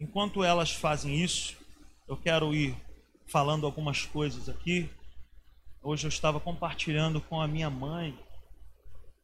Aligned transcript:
enquanto 0.00 0.44
elas 0.44 0.70
fazem 0.70 1.22
isso, 1.22 1.56
eu 2.06 2.16
quero 2.16 2.54
ir 2.54 2.76
falando 3.26 3.66
algumas 3.66 4.06
coisas 4.06 4.48
aqui. 4.48 4.90
Hoje 5.82 6.06
eu 6.06 6.08
estava 6.08 6.40
compartilhando 6.40 7.20
com 7.20 7.40
a 7.40 7.48
minha 7.48 7.68
mãe 7.68 8.18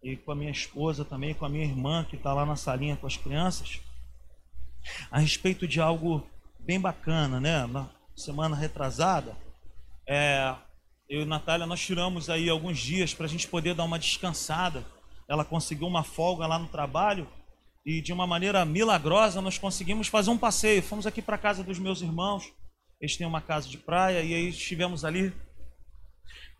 e 0.03 0.17
com 0.17 0.33
a 0.33 0.35
minha 0.35 0.51
esposa 0.51 1.05
também, 1.05 1.35
com 1.35 1.45
a 1.45 1.49
minha 1.49 1.65
irmã 1.65 2.05
que 2.05 2.17
está 2.17 2.33
lá 2.33 2.45
na 2.45 2.57
salinha 2.57 2.97
com 2.97 3.07
as 3.07 3.17
crianças, 3.17 3.81
a 5.11 5.19
respeito 5.19 5.67
de 5.67 5.81
algo 5.81 6.27
bem 6.61 6.79
bacana, 6.79 7.41
né? 7.41 7.67
Na 7.67 7.89
semana 8.15 8.55
retrasada, 8.55 9.37
é, 10.07 10.55
eu 11.09 11.23
e 11.23 11.25
Natália 11.25 11.67
nós 11.67 11.81
tiramos 11.81 12.29
aí 12.29 12.49
alguns 12.49 12.79
dias 12.79 13.15
para 13.15 13.27
a 13.27 13.29
gente 13.29 13.49
poder 13.49 13.75
dar 13.75 13.85
uma 13.85 13.99
descansada. 13.99 14.85
Ela 15.27 15.45
conseguiu 15.45 15.87
uma 15.87 16.03
folga 16.03 16.47
lá 16.47 16.59
no 16.59 16.69
trabalho 16.69 17.27
e 17.85 18.01
de 18.01 18.13
uma 18.13 18.27
maneira 18.27 18.65
milagrosa 18.65 19.43
nós 19.43 19.59
conseguimos 19.59 20.09
fazer 20.09 20.31
um 20.31 20.39
passeio. 20.39 20.83
Fomos 20.83 21.07
aqui 21.07 21.21
para 21.21 21.37
a 21.37 21.39
casa 21.39 21.63
dos 21.63 21.79
meus 21.79 22.01
irmãos. 22.01 22.51
Eles 23.01 23.17
têm 23.17 23.27
uma 23.27 23.41
casa 23.41 23.69
de 23.69 23.77
praia 23.77 24.23
e 24.23 24.35
aí 24.35 24.49
estivemos 24.49 25.05
ali. 25.05 25.33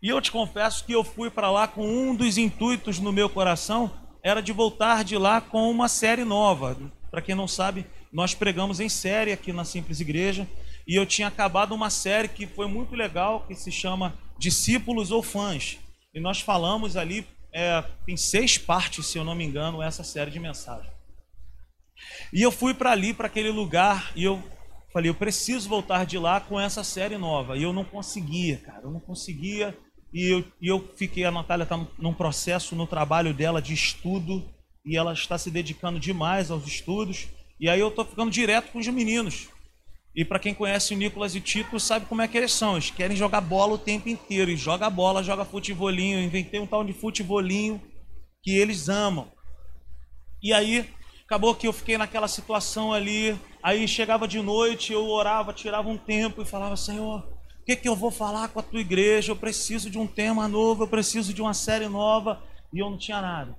E 0.03 0.09
eu 0.09 0.21
te 0.21 0.31
confesso 0.31 0.85
que 0.85 0.93
eu 0.93 1.03
fui 1.03 1.29
para 1.29 1.49
lá 1.49 1.67
com 1.67 1.87
um 1.87 2.15
dos 2.15 2.37
intuitos 2.37 2.99
no 2.99 3.11
meu 3.11 3.29
coração 3.29 3.91
era 4.21 4.41
de 4.41 4.51
voltar 4.51 5.03
de 5.03 5.17
lá 5.17 5.39
com 5.39 5.69
uma 5.69 5.87
série 5.87 6.23
nova. 6.23 6.75
Para 7.11 7.21
quem 7.21 7.35
não 7.35 7.47
sabe, 7.47 7.85
nós 8.11 8.33
pregamos 8.33 8.79
em 8.79 8.89
série 8.89 9.31
aqui 9.31 9.53
na 9.53 9.63
Simples 9.63 9.99
Igreja 9.99 10.47
e 10.87 10.95
eu 10.95 11.05
tinha 11.05 11.27
acabado 11.27 11.75
uma 11.75 11.91
série 11.91 12.27
que 12.27 12.47
foi 12.47 12.67
muito 12.67 12.95
legal, 12.95 13.45
que 13.47 13.53
se 13.53 13.71
chama 13.71 14.17
Discípulos 14.37 15.11
ou 15.11 15.21
Fãs. 15.21 15.77
E 16.13 16.19
nós 16.19 16.41
falamos 16.41 16.97
ali, 16.97 17.27
é, 17.53 17.83
tem 18.05 18.17
seis 18.17 18.57
partes, 18.57 19.05
se 19.05 19.17
eu 19.17 19.23
não 19.23 19.35
me 19.35 19.43
engano, 19.43 19.81
essa 19.81 20.03
série 20.03 20.31
de 20.31 20.39
mensagens. 20.39 20.94
E 22.33 22.41
eu 22.41 22.51
fui 22.51 22.73
para 22.73 22.91
ali, 22.91 23.13
para 23.13 23.27
aquele 23.27 23.49
lugar, 23.49 24.11
e 24.15 24.23
eu 24.23 24.43
falei, 24.91 25.09
eu 25.09 25.15
preciso 25.15 25.67
voltar 25.67 26.05
de 26.05 26.17
lá 26.17 26.39
com 26.39 26.59
essa 26.59 26.83
série 26.83 27.17
nova. 27.17 27.57
E 27.57 27.63
eu 27.63 27.73
não 27.73 27.83
conseguia, 27.83 28.57
cara, 28.57 28.83
eu 28.83 28.91
não 28.91 28.99
conseguia. 28.99 29.77
E 30.13 30.31
eu, 30.31 30.45
e 30.61 30.67
eu 30.67 30.93
fiquei, 30.95 31.25
a 31.25 31.31
Natália 31.31 31.63
está 31.63 31.77
num 31.99 32.13
processo 32.13 32.75
no 32.75 32.87
trabalho 32.87 33.33
dela 33.33 33.61
de 33.61 33.73
estudo, 33.73 34.43
e 34.85 34.95
ela 34.95 35.13
está 35.13 35.37
se 35.37 35.49
dedicando 35.49 35.99
demais 35.99 36.51
aos 36.51 36.65
estudos. 36.65 37.27
E 37.59 37.67
aí 37.67 37.79
eu 37.79 37.87
estou 37.89 38.05
ficando 38.05 38.31
direto 38.31 38.71
com 38.71 38.79
os 38.79 38.87
meninos. 38.87 39.49
E 40.15 40.23
para 40.23 40.39
quem 40.39 40.53
conhece 40.53 40.93
o 40.93 40.97
Nicolas 40.97 41.35
e 41.35 41.41
Tito, 41.41 41.77
sabe 41.77 42.05
como 42.05 42.21
é 42.21 42.27
que 42.27 42.37
eles 42.37 42.53
são. 42.53 42.73
Eles 42.73 42.89
querem 42.89 43.17
jogar 43.17 43.41
bola 43.41 43.73
o 43.73 43.77
tempo 43.77 44.07
inteiro. 44.07 44.49
E 44.49 44.55
joga 44.55 44.89
bola, 44.89 45.21
joga 45.21 45.43
futebolinho. 45.43 46.21
Inventei 46.21 46.59
um 46.59 46.67
tal 46.67 46.85
de 46.85 46.93
futebolinho 46.93 47.81
que 48.41 48.51
eles 48.51 48.87
amam. 48.87 49.29
E 50.41 50.53
aí, 50.53 50.89
acabou 51.25 51.55
que 51.55 51.67
eu 51.67 51.73
fiquei 51.73 51.97
naquela 51.97 52.27
situação 52.27 52.93
ali. 52.93 53.39
Aí 53.61 53.87
chegava 53.87 54.27
de 54.27 54.41
noite, 54.41 54.93
eu 54.93 55.05
orava, 55.07 55.53
tirava 55.53 55.89
um 55.89 55.97
tempo 55.97 56.41
e 56.41 56.45
falava: 56.45 56.77
Senhor, 56.77 57.19
o 57.19 57.65
que, 57.65 57.75
que 57.75 57.89
eu 57.89 57.95
vou 57.95 58.11
falar 58.11 58.49
com 58.49 58.59
a 58.59 58.63
tua 58.63 58.79
igreja? 58.79 59.31
Eu 59.31 59.35
preciso 59.35 59.89
de 59.89 59.97
um 59.97 60.07
tema 60.07 60.47
novo, 60.47 60.83
eu 60.83 60.87
preciso 60.87 61.33
de 61.33 61.41
uma 61.41 61.53
série 61.53 61.87
nova. 61.87 62.41
E 62.71 62.79
eu 62.79 62.89
não 62.89 62.97
tinha 62.97 63.21
nada. 63.21 63.57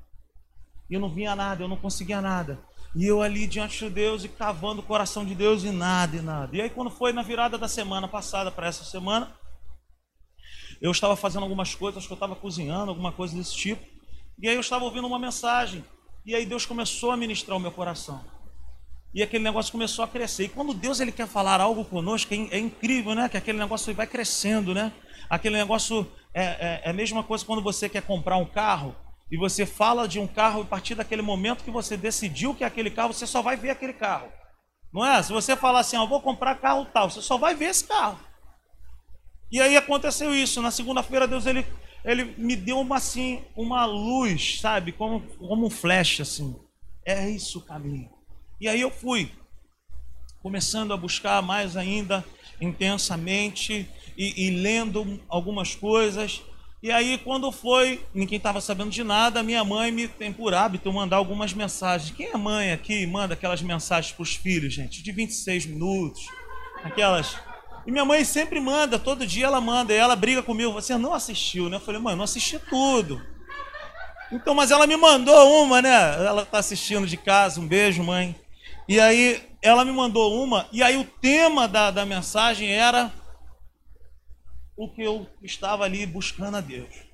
E 0.89 0.95
eu 0.95 1.00
não 1.00 1.08
vinha 1.08 1.34
nada, 1.34 1.64
eu 1.64 1.69
não 1.69 1.77
conseguia 1.77 2.20
nada. 2.20 2.62
E 2.95 3.05
eu 3.05 3.20
ali 3.20 3.47
diante 3.47 3.78
de 3.78 3.91
Deus 3.91 4.25
e 4.25 4.28
cavando 4.28 4.80
o 4.80 4.84
coração 4.84 5.25
de 5.25 5.34
Deus 5.34 5.64
e 5.64 5.70
nada, 5.70 6.17
e 6.17 6.23
nada. 6.23 6.56
E 6.56 6.61
aí 6.61 6.70
quando 6.70 6.91
foi 6.91 7.12
na 7.12 7.23
virada 7.23 7.58
da 7.58 7.69
semana 7.69 8.06
passada 8.06 8.51
para 8.51 8.69
essa 8.69 8.84
semana, 8.84 9.34
eu 10.80 10.91
estava 10.91 11.17
fazendo 11.17 11.42
algumas 11.42 11.75
coisas, 11.75 11.98
acho 11.98 12.06
que 12.06 12.12
eu 12.12 12.17
estava 12.17 12.36
cozinhando, 12.36 12.91
alguma 12.91 13.11
coisa 13.11 13.36
desse 13.36 13.55
tipo. 13.55 13.84
E 14.41 14.48
aí 14.48 14.55
eu 14.55 14.61
estava 14.61 14.84
ouvindo 14.84 15.06
uma 15.06 15.19
mensagem. 15.19 15.84
E 16.27 16.35
aí 16.35 16.45
Deus 16.45 16.67
começou 16.67 17.13
a 17.13 17.17
ministrar 17.17 17.57
o 17.57 17.61
meu 17.61 17.71
coração. 17.71 18.21
E 19.15 19.23
aquele 19.23 19.45
negócio 19.45 19.71
começou 19.71 20.05
a 20.05 20.09
crescer. 20.09 20.45
E 20.45 20.49
quando 20.49 20.75
Deus 20.75 20.99
ele 20.99 21.13
quer 21.13 21.29
falar 21.29 21.61
algo 21.61 21.85
conosco, 21.85 22.35
é, 22.35 22.37
é 22.51 22.59
incrível, 22.59 23.15
né? 23.15 23.29
Que 23.29 23.37
aquele 23.37 23.59
negócio 23.59 23.95
vai 23.95 24.09
crescendo, 24.09 24.75
né? 24.75 24.93
Aquele 25.31 25.57
negócio 25.57 26.11
é, 26.35 26.45
é, 26.45 26.83
é 26.85 26.91
a 26.91 26.93
mesma 26.93 27.23
coisa 27.23 27.45
quando 27.45 27.63
você 27.63 27.89
quer 27.89 28.03
comprar 28.03 28.39
um 28.39 28.45
carro 28.45 28.97
e 29.31 29.36
você 29.36 29.65
fala 29.65 30.09
de 30.09 30.19
um 30.19 30.27
carro, 30.27 30.61
e 30.61 30.63
a 30.63 30.67
partir 30.67 30.97
daquele 30.97 31.23
momento 31.23 31.63
que 31.63 31.70
você 31.70 31.97
decidiu 31.97 32.55
que 32.55 32.65
é 32.65 32.67
aquele 32.67 32.91
carro, 32.91 33.13
você 33.13 33.27
só 33.27 33.41
vai 33.41 33.57
ver 33.57 33.70
aquele 33.70 33.92
carro. 33.92 34.29
Não 34.92 35.05
é? 35.05 35.23
Se 35.23 35.33
você 35.33 35.57
falar 35.57 35.81
assim, 35.81 35.97
ó, 35.97 36.07
vou 36.07 36.20
comprar 36.20 36.57
carro 36.57 36.86
tal, 36.86 37.09
você 37.09 37.23
só 37.23 37.36
vai 37.39 37.55
ver 37.55 37.67
esse 37.67 37.85
carro. 37.85 38.19
E 39.51 39.61
aí 39.61 39.77
aconteceu 39.77 40.35
isso. 40.35 40.61
Na 40.61 40.70
segunda-feira, 40.73 41.29
Deus 41.29 41.47
ele, 41.47 41.65
ele 42.06 42.34
me 42.39 42.55
deu 42.55 42.78
uma 42.78 42.96
assim, 42.96 43.42
uma 43.56 43.84
luz, 43.84 44.61
sabe? 44.61 44.92
Como, 44.92 45.20
como 45.20 45.67
um 45.67 45.70
flash, 45.70 46.20
assim. 46.20 46.55
É 47.05 47.28
isso 47.28 47.58
o 47.58 47.62
caminho. 47.62 48.08
E 48.61 48.68
aí 48.68 48.80
eu 48.80 48.90
fui, 48.90 49.30
começando 50.40 50.92
a 50.92 50.96
buscar 50.96 51.42
mais 51.42 51.77
ainda 51.77 52.24
intensamente 52.61 53.89
e, 54.17 54.46
e 54.46 54.50
lendo 54.50 55.20
algumas 55.28 55.74
coisas. 55.74 56.42
E 56.83 56.92
aí, 56.92 57.18
quando 57.18 57.50
foi, 57.50 58.06
ninguém 58.14 58.36
estava 58.36 58.61
sabendo 58.61 58.90
de 58.90 59.02
nada, 59.02 59.42
minha 59.42 59.64
mãe 59.64 59.90
me 59.90 60.06
tem 60.06 60.33
por 60.33 60.55
hábito 60.55 60.92
mandar 60.92 61.17
algumas 61.17 61.52
mensagens. 61.52 62.17
Quem 62.17 62.27
é 62.27 62.36
mãe 62.36 62.70
aqui 62.70 63.05
manda 63.06 63.34
aquelas 63.34 63.61
mensagens 63.61 64.14
para 64.14 64.23
os 64.23 64.36
filhos, 64.36 64.73
gente, 64.73 65.02
de 65.02 65.11
26 65.11 65.67
minutos? 65.67 66.28
Aquelas. 66.84 67.36
E 67.86 67.92
minha 67.92 68.05
mãe 68.05 68.24
sempre 68.24 68.58
manda, 68.58 68.98
todo 68.98 69.27
dia 69.27 69.47
ela 69.47 69.61
manda, 69.61 69.92
e 69.92 69.97
ela 69.97 70.17
briga 70.17 70.42
comigo, 70.42 70.73
você 70.73 70.97
não 70.97 71.14
assistiu, 71.14 71.69
né? 71.69 71.77
Eu 71.77 71.80
falei, 71.80 72.01
mãe, 72.01 72.13
eu 72.13 72.17
não 72.17 72.24
assisti 72.24 72.58
tudo. 72.58 73.24
Então, 74.33 74.55
mas 74.55 74.73
ela 74.73 74.86
me 74.86 74.97
mandou 74.97 75.63
uma, 75.63 75.80
né? 75.80 76.27
Ela 76.27 76.42
está 76.42 76.58
assistindo 76.58 77.07
de 77.07 77.17
casa, 77.17 77.61
um 77.61 77.67
beijo, 77.67 78.02
mãe. 78.02 78.35
E 78.89 78.98
aí, 78.98 79.41
ela 79.63 79.85
me 79.85 79.92
mandou 79.92 80.42
uma, 80.42 80.69
e 80.73 80.83
aí 80.83 80.97
o 80.97 81.05
tema 81.05 81.69
da, 81.69 81.91
da 81.91 82.05
mensagem 82.05 82.73
era 82.73 83.13
o 84.77 84.89
que 84.89 85.03
eu 85.03 85.27
estava 85.42 85.85
ali 85.85 86.05
buscando 86.05 86.57
a 86.57 86.61
Deus. 86.61 87.07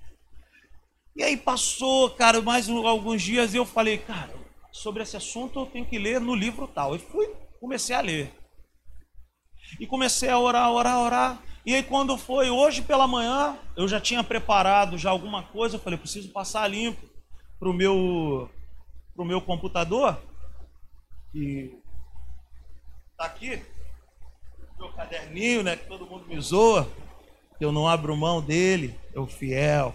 E 1.15 1.23
aí 1.23 1.37
passou, 1.37 2.11
cara, 2.11 2.41
mais 2.41 2.69
alguns 2.69 3.23
dias 3.23 3.53
e 3.53 3.59
eu 3.59 3.67
falei, 3.67 3.99
cara, 3.99 4.35
sobre 4.73 5.03
esse 5.03 5.17
assunto 5.17 5.61
eu 5.61 5.67
tenho 5.67 5.85
que 5.85 5.99
ler 5.99 6.21
no 6.21 6.35
livro 6.35 6.67
tal. 6.67 6.97
E 6.97 6.99
fui, 6.99 7.29
comecei 7.61 7.95
a 7.95 8.01
ler. 8.01 8.42
E 9.79 9.87
comecei 9.87 10.29
a 10.29 10.39
orar, 10.39 10.71
orar, 10.71 10.99
orar. 10.99 11.43
E 11.65 11.75
aí 11.75 11.83
quando 11.83 12.19
foi 12.19 12.51
hoje 12.51 12.83
pela 12.83 13.07
manhã, 13.07 13.57
eu 13.77 13.87
já 13.87 14.01
tinha 14.01 14.25
preparado 14.25 14.99
já 14.99 15.11
alguma 15.11 15.43
coisa, 15.45 15.77
eu 15.77 15.81
falei, 15.81 15.99
preciso 15.99 16.31
passar 16.31 16.67
limpo 16.69 17.09
pro 17.59 17.73
meu 17.73 18.51
pro 19.15 19.25
meu 19.25 19.41
computador 19.41 20.19
que 21.31 21.79
tá 23.17 23.25
aqui, 23.25 23.63
meu 24.79 24.91
caderninho, 24.93 25.63
né, 25.63 25.77
que 25.77 25.87
todo 25.87 26.07
mundo 26.07 26.27
me 26.27 26.41
zoa 26.41 26.89
que 27.59 27.65
eu 27.65 27.71
não 27.71 27.87
abro 27.87 28.17
mão 28.17 28.43
dele, 28.43 28.99
eu 29.15 29.27
fiel. 29.27 29.95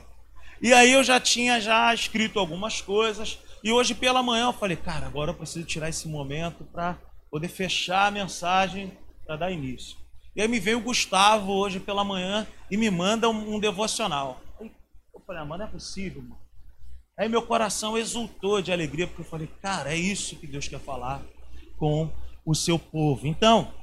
E 0.61 0.73
aí 0.73 0.93
eu 0.93 1.03
já 1.03 1.19
tinha 1.19 1.59
já 1.59 1.93
escrito 1.93 2.39
algumas 2.39 2.79
coisas, 2.79 3.39
e 3.63 3.71
hoje 3.71 3.93
pela 3.93 4.23
manhã 4.23 4.45
eu 4.45 4.53
falei, 4.53 4.77
cara, 4.77 5.05
agora 5.05 5.31
eu 5.31 5.35
preciso 5.35 5.65
tirar 5.65 5.89
esse 5.89 6.07
momento 6.07 6.63
para 6.63 6.97
poder 7.29 7.49
fechar 7.49 8.07
a 8.07 8.11
mensagem 8.11 8.97
para 9.27 9.35
dar 9.35 9.51
início. 9.51 9.97
E 10.33 10.41
aí 10.41 10.47
me 10.47 10.59
veio 10.59 10.77
o 10.77 10.81
Gustavo 10.81 11.51
hoje 11.51 11.79
pela 11.79 12.03
manhã 12.03 12.47
e 12.71 12.77
me 12.77 12.89
manda 12.89 13.29
um, 13.29 13.55
um 13.55 13.59
devocional. 13.59 14.41
Aí 14.59 14.71
eu 15.13 15.19
falei, 15.27 15.41
ah, 15.41 15.45
mas 15.45 15.59
não 15.59 15.65
é 15.65 15.69
possível, 15.69 16.21
mano. 16.21 16.39
Aí 17.19 17.27
meu 17.27 17.41
coração 17.41 17.97
exultou 17.97 18.61
de 18.61 18.71
alegria, 18.71 19.07
porque 19.07 19.21
eu 19.21 19.25
falei, 19.25 19.49
cara, 19.61 19.91
é 19.91 19.97
isso 19.97 20.35
que 20.37 20.47
Deus 20.47 20.67
quer 20.67 20.79
falar 20.79 21.21
com 21.75 22.09
o 22.45 22.55
seu 22.55 22.79
povo. 22.79 23.27
Então, 23.27 23.73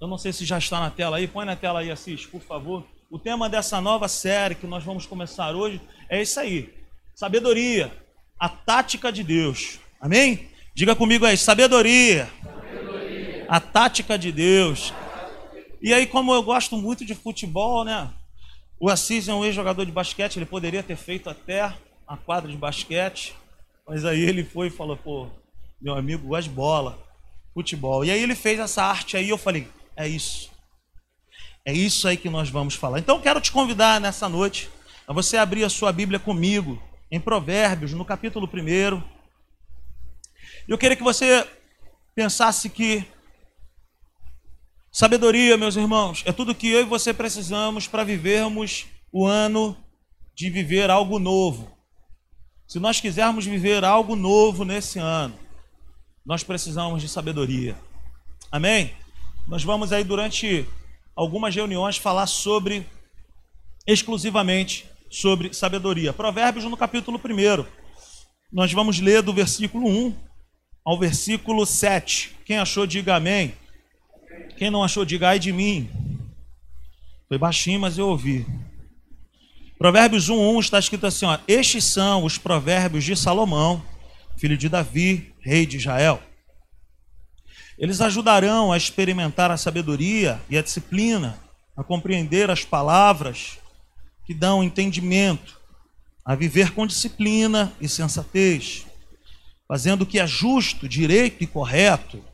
eu 0.00 0.06
não 0.06 0.16
sei 0.16 0.32
se 0.32 0.44
já 0.44 0.56
está 0.56 0.80
na 0.80 0.90
tela 0.90 1.16
aí, 1.16 1.26
põe 1.26 1.44
na 1.44 1.56
tela 1.56 1.80
aí, 1.80 1.90
Assis, 1.90 2.24
por 2.24 2.40
favor. 2.40 2.86
O 3.10 3.18
tema 3.18 3.48
dessa 3.48 3.80
nova 3.80 4.08
série 4.08 4.54
que 4.54 4.66
nós 4.66 4.84
vamos 4.84 5.06
começar 5.06 5.54
hoje 5.54 5.80
é 6.08 6.22
isso 6.22 6.38
aí: 6.38 6.72
sabedoria, 7.14 7.92
a 8.38 8.48
tática 8.48 9.10
de 9.10 9.24
Deus. 9.24 9.80
Amém? 10.00 10.48
Diga 10.74 10.94
comigo 10.94 11.26
aí: 11.26 11.36
sabedoria. 11.36 12.30
A 13.48 13.60
tática 13.60 14.18
de 14.18 14.32
Deus. 14.32 14.92
E 15.80 15.92
aí, 15.92 16.06
como 16.06 16.32
eu 16.32 16.42
gosto 16.42 16.76
muito 16.76 17.04
de 17.04 17.14
futebol, 17.14 17.84
né? 17.84 18.10
O 18.78 18.90
Assis 18.90 19.28
é 19.28 19.34
um 19.34 19.44
ex-jogador 19.44 19.86
de 19.86 19.92
basquete, 19.92 20.36
ele 20.36 20.46
poderia 20.46 20.82
ter 20.82 20.96
feito 20.96 21.30
até 21.30 21.74
a 22.06 22.16
quadra 22.16 22.50
de 22.50 22.56
basquete, 22.56 23.34
mas 23.86 24.04
aí 24.04 24.20
ele 24.20 24.44
foi 24.44 24.66
e 24.66 24.70
falou: 24.70 24.96
pô, 24.96 25.28
meu 25.80 25.94
amigo 25.94 26.28
gosta 26.28 26.48
de 26.48 26.54
bola, 26.54 26.98
futebol. 27.54 28.04
E 28.04 28.10
aí 28.10 28.22
ele 28.22 28.34
fez 28.34 28.58
essa 28.58 28.82
arte 28.82 29.16
aí, 29.16 29.28
eu 29.28 29.38
falei: 29.38 29.68
é 29.96 30.06
isso. 30.06 30.50
É 31.64 31.72
isso 31.72 32.06
aí 32.06 32.16
que 32.16 32.28
nós 32.28 32.48
vamos 32.48 32.74
falar. 32.74 32.98
Então 32.98 33.20
quero 33.20 33.40
te 33.40 33.50
convidar 33.50 34.00
nessa 34.00 34.28
noite 34.28 34.70
a 35.06 35.12
você 35.12 35.36
abrir 35.36 35.64
a 35.64 35.70
sua 35.70 35.90
Bíblia 35.92 36.18
comigo 36.18 36.82
em 37.10 37.20
Provérbios, 37.20 37.92
no 37.92 38.04
capítulo 38.04 38.48
1. 38.52 39.02
Eu 40.68 40.76
queria 40.76 40.96
que 40.96 41.02
você 41.02 41.46
pensasse 42.14 42.68
que 42.68 43.06
sabedoria, 44.96 45.58
meus 45.58 45.76
irmãos, 45.76 46.22
é 46.24 46.32
tudo 46.32 46.54
que 46.54 46.70
eu 46.70 46.80
e 46.80 46.84
você 46.84 47.12
precisamos 47.12 47.86
para 47.86 48.02
vivermos 48.02 48.86
o 49.12 49.26
ano 49.26 49.76
de 50.34 50.48
viver 50.48 50.88
algo 50.88 51.18
novo. 51.18 51.70
Se 52.66 52.80
nós 52.80 52.98
quisermos 52.98 53.44
viver 53.44 53.84
algo 53.84 54.16
novo 54.16 54.64
nesse 54.64 54.98
ano, 54.98 55.38
nós 56.24 56.42
precisamos 56.42 57.02
de 57.02 57.10
sabedoria. 57.10 57.76
Amém? 58.50 58.94
Nós 59.46 59.62
vamos 59.62 59.92
aí 59.92 60.02
durante 60.02 60.66
algumas 61.14 61.54
reuniões 61.54 61.98
falar 61.98 62.26
sobre 62.26 62.86
exclusivamente 63.86 64.86
sobre 65.10 65.52
sabedoria. 65.52 66.14
Provérbios 66.14 66.64
no 66.64 66.76
capítulo 66.76 67.20
1. 67.22 67.66
Nós 68.50 68.72
vamos 68.72 68.98
ler 68.98 69.20
do 69.20 69.34
versículo 69.34 69.88
1 69.88 70.16
ao 70.82 70.98
versículo 70.98 71.66
7. 71.66 72.34
Quem 72.46 72.56
achou, 72.56 72.86
diga 72.86 73.14
amém. 73.14 73.54
Quem 74.56 74.70
não 74.70 74.82
achou, 74.82 75.04
diga 75.04 75.28
ai 75.28 75.38
de 75.38 75.52
mim. 75.52 75.90
Foi 77.28 77.38
baixinho, 77.38 77.80
mas 77.80 77.98
eu 77.98 78.08
ouvi. 78.08 78.46
Provérbios 79.78 80.30
1:1 80.30 80.60
está 80.60 80.78
escrito 80.78 81.06
assim, 81.06 81.26
ó: 81.26 81.38
Estes 81.46 81.84
são 81.84 82.24
os 82.24 82.38
provérbios 82.38 83.04
de 83.04 83.14
Salomão, 83.14 83.82
filho 84.36 84.56
de 84.56 84.68
Davi, 84.68 85.34
rei 85.40 85.66
de 85.66 85.76
Israel. 85.76 86.22
Eles 87.78 88.00
ajudarão 88.00 88.72
a 88.72 88.76
experimentar 88.76 89.50
a 89.50 89.56
sabedoria 89.56 90.40
e 90.48 90.56
a 90.56 90.62
disciplina, 90.62 91.38
a 91.76 91.84
compreender 91.84 92.50
as 92.50 92.64
palavras 92.64 93.58
que 94.24 94.32
dão 94.32 94.64
entendimento, 94.64 95.60
a 96.24 96.34
viver 96.34 96.72
com 96.72 96.86
disciplina 96.86 97.72
e 97.80 97.88
sensatez, 97.88 98.86
fazendo 99.68 100.02
o 100.02 100.06
que 100.06 100.18
é 100.18 100.26
justo, 100.26 100.88
direito 100.88 101.44
e 101.44 101.46
correto. 101.46 102.24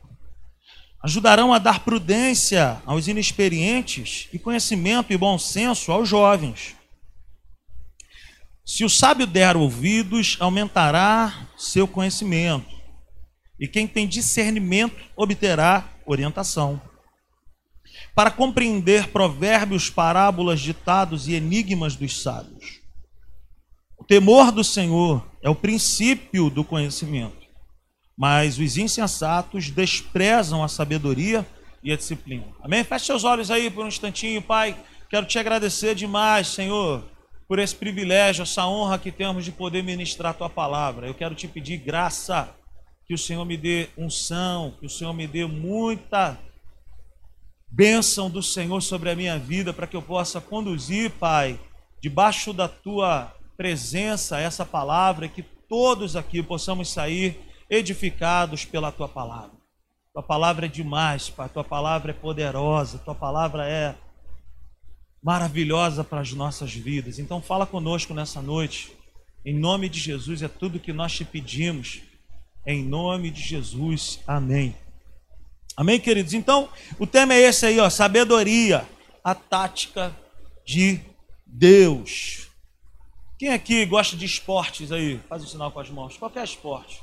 Ajudarão 1.03 1.53
a 1.53 1.59
dar 1.59 1.81
prudência 1.81 2.81
aos 2.85 3.09
inexperientes 3.09 4.29
e 4.31 4.39
conhecimento 4.39 5.11
e 5.11 5.17
bom 5.17 5.37
senso 5.37 5.91
aos 5.91 6.07
jovens. 6.07 6.77
Se 8.65 8.85
o 8.85 8.89
sábio 8.89 9.27
der 9.27 9.57
ouvidos, 9.57 10.37
aumentará 10.39 11.49
seu 11.57 11.85
conhecimento, 11.85 12.73
e 13.59 13.67
quem 13.67 13.85
tem 13.85 14.07
discernimento 14.07 15.03
obterá 15.13 15.89
orientação. 16.05 16.81
Para 18.15 18.31
compreender 18.31 19.09
provérbios, 19.09 19.89
parábolas, 19.89 20.61
ditados 20.61 21.27
e 21.27 21.33
enigmas 21.33 21.97
dos 21.97 22.21
sábios. 22.21 22.79
O 23.97 24.05
temor 24.05 24.53
do 24.53 24.63
Senhor 24.63 25.25
é 25.41 25.49
o 25.49 25.55
princípio 25.55 26.49
do 26.49 26.63
conhecimento, 26.63 27.42
mas 28.17 28.57
os 28.59 28.77
insensatos 28.77 29.69
desprezam 29.69 30.63
a 30.63 30.67
sabedoria 30.67 31.45
e 31.83 31.91
a 31.91 31.97
disciplina. 31.97 32.45
Amém? 32.61 32.83
Feche 32.83 33.05
seus 33.05 33.23
olhos 33.23 33.49
aí 33.51 33.69
por 33.69 33.83
um 33.83 33.87
instantinho, 33.87 34.41
Pai. 34.41 34.75
Quero 35.09 35.25
te 35.25 35.37
agradecer 35.37 35.95
demais, 35.95 36.47
Senhor 36.47 37.03
por 37.47 37.59
esse 37.59 37.75
privilégio, 37.75 38.43
essa 38.43 38.65
honra 38.65 38.97
que 38.97 39.11
temos 39.11 39.45
de 39.45 39.51
poder 39.51 39.83
ministrar 39.83 40.31
a 40.31 40.33
tua 40.33 40.49
palavra. 40.49 41.07
Eu 41.07 41.13
quero 41.13 41.35
te 41.35 41.47
pedir 41.47 41.77
graça, 41.77 42.49
que 43.05 43.13
o 43.13 43.17
Senhor 43.17 43.45
me 43.45 43.57
dê 43.57 43.89
unção, 43.97 44.73
que 44.79 44.85
o 44.85 44.89
Senhor 44.89 45.13
me 45.13 45.27
dê 45.27 45.45
muita 45.45 46.39
bênção 47.69 48.29
do 48.29 48.41
Senhor 48.41 48.81
sobre 48.81 49.09
a 49.09 49.15
minha 49.15 49.37
vida, 49.37 49.71
para 49.73 49.85
que 49.85 49.95
eu 49.95 50.01
possa 50.01 50.39
conduzir, 50.39 51.11
Pai, 51.11 51.59
debaixo 52.01 52.53
da 52.53 52.67
tua 52.67 53.33
presença, 53.57 54.39
essa 54.39 54.65
palavra, 54.65 55.27
que 55.27 55.43
todos 55.69 56.15
aqui 56.15 56.41
possamos 56.41 56.89
sair 56.89 57.39
edificados 57.69 58.65
pela 58.65 58.91
tua 58.91 59.07
palavra. 59.07 59.57
Tua 60.13 60.23
palavra 60.23 60.67
é 60.67 60.69
demais, 60.69 61.29
Pai, 61.29 61.49
tua 61.49 61.63
palavra 61.63 62.11
é 62.11 62.13
poderosa, 62.13 62.99
tua 62.99 63.15
palavra 63.15 63.67
é 63.67 63.95
maravilhosa 65.23 66.03
para 66.03 66.21
as 66.21 66.33
nossas 66.33 66.73
vidas. 66.73 67.17
Então 67.17 67.41
fala 67.41 67.65
conosco 67.65 68.13
nessa 68.13 68.41
noite. 68.41 68.91
Em 69.45 69.57
nome 69.57 69.89
de 69.89 69.99
Jesus 69.99 70.41
é 70.41 70.47
tudo 70.47 70.79
que 70.79 70.93
nós 70.93 71.13
te 71.13 71.25
pedimos. 71.25 72.01
Em 72.65 72.83
nome 72.83 73.31
de 73.31 73.41
Jesus. 73.41 74.19
Amém. 74.27 74.75
Amém, 75.75 75.99
queridos. 75.99 76.33
Então, 76.33 76.69
o 76.99 77.07
tema 77.07 77.33
é 77.33 77.41
esse 77.41 77.65
aí, 77.65 77.79
ó, 77.79 77.89
sabedoria, 77.89 78.87
a 79.23 79.33
tática 79.33 80.15
de 80.65 81.01
Deus. 81.45 82.47
Quem 83.37 83.49
aqui 83.49 83.85
gosta 83.85 84.15
de 84.15 84.25
esportes 84.25 84.91
aí? 84.91 85.19
Faz 85.27 85.41
o 85.41 85.45
um 85.45 85.49
sinal 85.49 85.71
com 85.71 85.79
as 85.79 85.89
mãos. 85.89 86.15
Qualquer 86.15 86.43
esporte. 86.45 87.02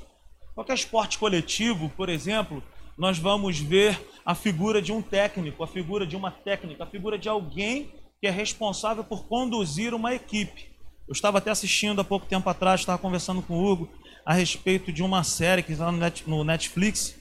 Qualquer 0.61 0.75
esporte 0.75 1.17
coletivo, 1.17 1.89
por 1.97 2.11
exemplo, 2.11 2.63
nós 2.95 3.19
vamos 3.19 3.59
ver 3.59 3.99
a 4.27 4.35
figura 4.35 4.83
de 4.83 4.93
um 4.93 5.01
técnico, 5.01 5.65
a 5.65 5.67
figura 5.67 6.07
de 6.07 6.15
uma 6.15 6.31
técnica, 6.31 6.85
a 6.85 6.87
figura 6.87 7.19
de 7.19 7.31
alguém 7.31 7.91
que 8.21 8.27
é 8.27 8.31
responsável 8.31 9.03
por 9.03 9.25
conduzir 9.25 9.95
uma 9.95 10.15
equipe. 10.15 10.71
Eu 11.09 11.13
estava 11.13 11.39
até 11.39 11.51
assistindo 11.51 12.03
há 12.03 12.05
pouco 12.05 12.27
tempo 12.27 12.47
atrás, 12.51 12.81
estava 12.81 12.99
conversando 12.99 13.41
com 13.41 13.55
o 13.55 13.65
Hugo 13.65 13.89
a 14.23 14.35
respeito 14.35 14.93
de 14.93 15.03
uma 15.03 15.25
série 15.25 15.63
que 15.63 15.73
está 15.73 15.91
no 16.27 16.45
Netflix, 16.45 17.19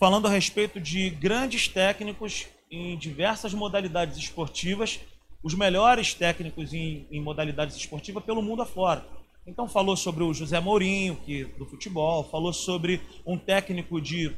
falando 0.00 0.26
a 0.26 0.30
respeito 0.30 0.80
de 0.80 1.10
grandes 1.10 1.68
técnicos 1.68 2.46
em 2.70 2.96
diversas 2.96 3.52
modalidades 3.52 4.16
esportivas, 4.16 4.98
os 5.42 5.52
melhores 5.52 6.14
técnicos 6.14 6.72
em, 6.72 7.06
em 7.10 7.20
modalidades 7.20 7.76
esportivas 7.76 8.24
pelo 8.24 8.40
mundo 8.40 8.62
afora. 8.62 9.04
Então 9.46 9.68
falou 9.68 9.96
sobre 9.96 10.22
o 10.22 10.32
José 10.32 10.60
Mourinho, 10.60 11.16
que 11.16 11.44
do 11.44 11.66
futebol, 11.66 12.22
falou 12.24 12.52
sobre 12.52 13.00
um 13.26 13.36
técnico 13.36 14.00
de, 14.00 14.34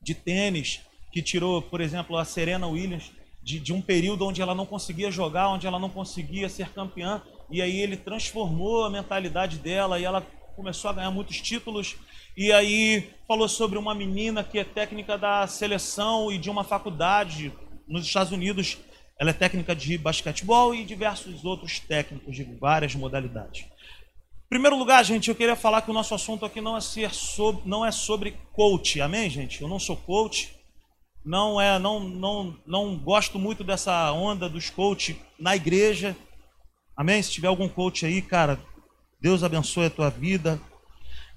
de 0.00 0.14
tênis 0.14 0.80
que 1.12 1.22
tirou, 1.22 1.60
por 1.60 1.80
exemplo, 1.80 2.16
a 2.16 2.24
Serena 2.24 2.66
Williams 2.66 3.12
de, 3.42 3.60
de 3.60 3.72
um 3.72 3.80
período 3.80 4.26
onde 4.26 4.42
ela 4.42 4.54
não 4.54 4.66
conseguia 4.66 5.10
jogar, 5.10 5.50
onde 5.50 5.66
ela 5.66 5.78
não 5.78 5.88
conseguia 5.88 6.48
ser 6.48 6.70
campeã, 6.70 7.22
e 7.50 7.62
aí 7.62 7.80
ele 7.80 7.96
transformou 7.96 8.84
a 8.84 8.90
mentalidade 8.90 9.58
dela 9.58 10.00
e 10.00 10.04
ela 10.04 10.20
começou 10.56 10.90
a 10.90 10.94
ganhar 10.94 11.10
muitos 11.10 11.40
títulos. 11.40 11.94
E 12.36 12.50
aí 12.50 13.10
falou 13.28 13.48
sobre 13.48 13.78
uma 13.78 13.94
menina 13.94 14.42
que 14.42 14.58
é 14.58 14.64
técnica 14.64 15.16
da 15.16 15.46
seleção 15.46 16.32
e 16.32 16.38
de 16.38 16.50
uma 16.50 16.64
faculdade 16.64 17.52
nos 17.86 18.04
Estados 18.04 18.32
Unidos. 18.32 18.78
Ela 19.20 19.30
é 19.30 19.34
técnica 19.34 19.76
de 19.76 19.96
basquetebol 19.96 20.74
e 20.74 20.84
diversos 20.84 21.44
outros 21.44 21.78
técnicos 21.78 22.34
de 22.34 22.42
várias 22.42 22.94
modalidades. 22.94 23.64
Em 24.46 24.48
primeiro 24.48 24.78
lugar, 24.78 25.04
gente, 25.04 25.28
eu 25.28 25.34
queria 25.34 25.56
falar 25.56 25.82
que 25.82 25.90
o 25.90 25.92
nosso 25.92 26.14
assunto 26.14 26.46
aqui 26.46 26.60
não 26.60 26.76
é, 26.76 26.80
ser 26.80 27.12
sobre, 27.12 27.62
não 27.68 27.84
é 27.84 27.90
sobre 27.90 28.36
coach, 28.52 29.00
amém, 29.00 29.28
gente? 29.28 29.60
Eu 29.60 29.66
não 29.66 29.80
sou 29.80 29.96
coach, 29.96 30.54
não 31.24 31.60
é, 31.60 31.80
não, 31.80 31.98
não, 31.98 32.56
não 32.64 32.96
gosto 32.96 33.40
muito 33.40 33.64
dessa 33.64 34.12
onda 34.12 34.48
dos 34.48 34.70
coach 34.70 35.20
na 35.36 35.56
igreja. 35.56 36.16
Amém? 36.96 37.20
Se 37.20 37.32
tiver 37.32 37.48
algum 37.48 37.68
coach 37.68 38.06
aí, 38.06 38.22
cara, 38.22 38.56
Deus 39.20 39.42
abençoe 39.42 39.86
a 39.86 39.90
tua 39.90 40.10
vida, 40.10 40.60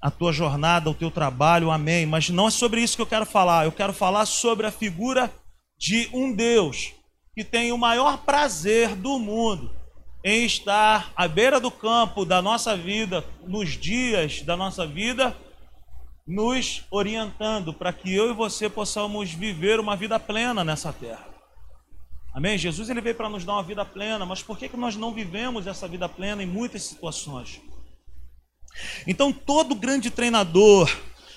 a 0.00 0.08
tua 0.08 0.32
jornada, 0.32 0.88
o 0.88 0.94
teu 0.94 1.10
trabalho, 1.10 1.72
amém. 1.72 2.06
Mas 2.06 2.30
não 2.30 2.46
é 2.46 2.50
sobre 2.52 2.80
isso 2.80 2.94
que 2.94 3.02
eu 3.02 3.06
quero 3.06 3.26
falar. 3.26 3.64
Eu 3.64 3.72
quero 3.72 3.92
falar 3.92 4.24
sobre 4.24 4.68
a 4.68 4.70
figura 4.70 5.34
de 5.76 6.08
um 6.12 6.32
Deus 6.32 6.92
que 7.34 7.42
tem 7.42 7.72
o 7.72 7.78
maior 7.78 8.18
prazer 8.18 8.94
do 8.94 9.18
mundo 9.18 9.79
em 10.22 10.44
estar 10.44 11.12
à 11.16 11.26
beira 11.26 11.58
do 11.58 11.70
campo 11.70 12.24
da 12.24 12.42
nossa 12.42 12.76
vida, 12.76 13.24
nos 13.46 13.70
dias 13.70 14.42
da 14.42 14.56
nossa 14.56 14.86
vida 14.86 15.36
nos 16.30 16.84
orientando 16.92 17.74
para 17.74 17.92
que 17.92 18.14
eu 18.14 18.30
e 18.30 18.32
você 18.32 18.68
possamos 18.68 19.32
viver 19.32 19.80
uma 19.80 19.96
vida 19.96 20.18
plena 20.20 20.62
nessa 20.62 20.92
terra. 20.92 21.28
Amém? 22.32 22.56
Jesus 22.56 22.88
ele 22.88 23.00
veio 23.00 23.16
para 23.16 23.28
nos 23.28 23.44
dar 23.44 23.54
uma 23.54 23.64
vida 23.64 23.84
plena, 23.84 24.24
mas 24.24 24.40
por 24.40 24.56
que, 24.56 24.68
que 24.68 24.76
nós 24.76 24.94
não 24.94 25.12
vivemos 25.12 25.66
essa 25.66 25.88
vida 25.88 26.08
plena 26.08 26.40
em 26.40 26.46
muitas 26.46 26.84
situações? 26.84 27.60
Então, 29.08 29.32
todo 29.32 29.74
grande 29.74 30.08
treinador, 30.08 30.88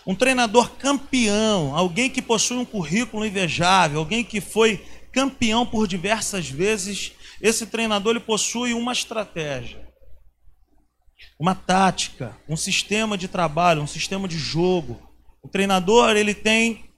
um 0.06 0.13
treinador 0.13 0.70
campeão, 0.78 1.75
alguém 1.75 2.08
que 2.08 2.22
possui 2.22 2.58
um 2.58 2.66
currículo 2.66 3.25
invejável, 3.25 3.98
alguém 3.98 4.24
que 4.24 4.40
foi 4.40 4.86
campeão 5.12 5.66
por 5.66 5.88
diversas 5.88 6.48
vezes, 6.48 7.13
esse 7.44 7.68
treinador 7.68 8.14
ele 8.14 8.20
possui 8.20 8.74
uma 8.74 8.92
estratégia 8.92 9.84
uma 11.40 11.56
tática, 11.56 12.38
um 12.48 12.56
sistema 12.56 13.18
de 13.18 13.28
trabalho, 13.28 13.82
um 13.82 13.88
sistema 13.88 14.28
de 14.28 14.38
jogo. 14.38 15.02
O 15.42 15.50
treinador 15.50 16.16
ele 16.16 16.34
tem, 16.34 16.90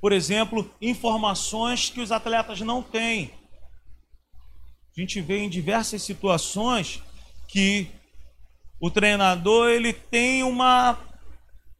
por 0.00 0.12
exemplo, 0.12 0.74
informações 0.80 1.90
que 1.90 2.00
os 2.00 2.10
atletas 2.12 2.60
não 2.60 2.82
têm. 2.82 3.32
A 4.96 5.00
gente 5.00 5.20
vê 5.20 5.38
em 5.38 5.50
diversas 5.50 6.02
situações 6.02 7.02
que 7.46 7.88
o 8.80 8.90
treinador 8.90 9.68
ele 9.68 9.92
tem 9.92 10.42
uma 10.42 10.98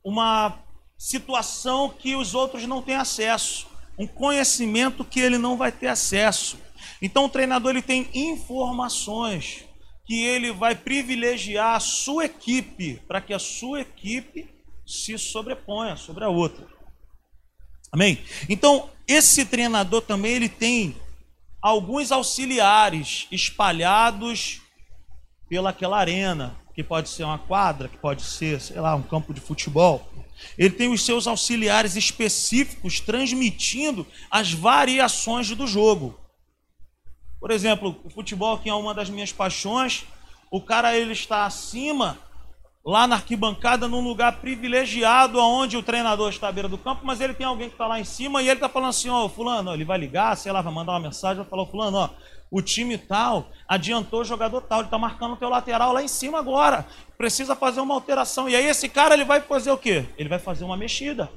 uma 0.04 0.64
situação 0.96 1.90
que 1.90 2.16
os 2.16 2.34
outros 2.34 2.66
não 2.66 2.82
têm 2.82 2.94
acesso, 2.94 3.66
um 3.98 4.06
conhecimento 4.06 5.04
que 5.04 5.20
ele 5.20 5.36
não 5.36 5.56
vai 5.56 5.70
ter 5.70 5.88
acesso. 5.88 6.58
Então 7.00 7.24
o 7.24 7.28
treinador 7.28 7.70
ele 7.70 7.82
tem 7.82 8.08
informações 8.14 9.64
que 10.06 10.24
ele 10.24 10.52
vai 10.52 10.74
privilegiar 10.74 11.76
a 11.76 11.80
sua 11.80 12.24
equipe 12.24 13.02
para 13.06 13.20
que 13.20 13.34
a 13.34 13.38
sua 13.38 13.82
equipe 13.82 14.48
se 14.86 15.18
sobreponha 15.18 15.96
sobre 15.96 16.24
a 16.24 16.28
outra. 16.28 16.66
Amém? 17.92 18.18
Então, 18.48 18.88
esse 19.06 19.44
treinador 19.44 20.02
também 20.02 20.32
ele 20.32 20.48
tem 20.48 20.96
alguns 21.60 22.10
auxiliares 22.10 23.26
espalhados 23.30 24.62
pelaquela 25.48 25.98
arena, 25.98 26.56
que 26.74 26.82
pode 26.82 27.08
ser 27.08 27.24
uma 27.24 27.38
quadra, 27.38 27.88
que 27.88 27.96
pode 27.96 28.22
ser, 28.22 28.60
sei 28.60 28.80
lá, 28.80 28.94
um 28.94 29.02
campo 29.02 29.34
de 29.34 29.40
futebol. 29.40 30.08
Ele 30.56 30.70
tem 30.70 30.88
os 30.88 31.04
seus 31.04 31.26
auxiliares 31.26 31.96
específicos 31.96 33.00
transmitindo 33.00 34.06
as 34.30 34.52
variações 34.52 35.50
do 35.50 35.66
jogo. 35.66 36.18
Por 37.40 37.50
exemplo, 37.50 37.96
o 38.04 38.10
futebol, 38.10 38.58
que 38.58 38.68
é 38.68 38.74
uma 38.74 38.92
das 38.92 39.08
minhas 39.08 39.32
paixões, 39.32 40.04
o 40.50 40.60
cara 40.60 40.96
ele 40.96 41.12
está 41.12 41.44
acima, 41.44 42.18
lá 42.84 43.06
na 43.06 43.16
arquibancada, 43.16 43.86
num 43.86 44.00
lugar 44.00 44.40
privilegiado, 44.40 45.38
onde 45.38 45.76
o 45.76 45.82
treinador 45.82 46.30
está 46.30 46.48
à 46.48 46.52
beira 46.52 46.68
do 46.68 46.78
campo, 46.78 47.02
mas 47.04 47.20
ele 47.20 47.34
tem 47.34 47.46
alguém 47.46 47.68
que 47.68 47.74
está 47.74 47.86
lá 47.86 48.00
em 48.00 48.04
cima 48.04 48.42
e 48.42 48.46
ele 48.46 48.54
está 48.54 48.68
falando 48.68 48.90
assim, 48.90 49.08
ó, 49.08 49.24
oh, 49.24 49.28
fulano, 49.28 49.72
ele 49.74 49.84
vai 49.84 49.98
ligar, 49.98 50.36
sei 50.36 50.50
lá, 50.50 50.62
vai 50.62 50.72
mandar 50.72 50.92
uma 50.92 51.00
mensagem, 51.00 51.36
vai 51.36 51.46
falar, 51.46 51.66
fulano, 51.66 51.98
ó, 51.98 52.10
o 52.50 52.62
time 52.62 52.96
tal 52.96 53.50
adiantou 53.68 54.22
o 54.22 54.24
jogador 54.24 54.62
tal, 54.62 54.78
ele 54.78 54.86
está 54.86 54.98
marcando 54.98 55.34
o 55.34 55.36
teu 55.36 55.48
lateral 55.48 55.92
lá 55.92 56.02
em 56.02 56.08
cima 56.08 56.38
agora, 56.38 56.86
precisa 57.16 57.54
fazer 57.54 57.80
uma 57.80 57.94
alteração. 57.94 58.48
E 58.48 58.56
aí 58.56 58.64
esse 58.64 58.88
cara, 58.88 59.14
ele 59.14 59.24
vai 59.24 59.40
fazer 59.40 59.70
o 59.70 59.76
quê? 59.76 60.06
Ele 60.16 60.28
vai 60.28 60.38
fazer 60.38 60.64
uma 60.64 60.76
mexida. 60.76 61.30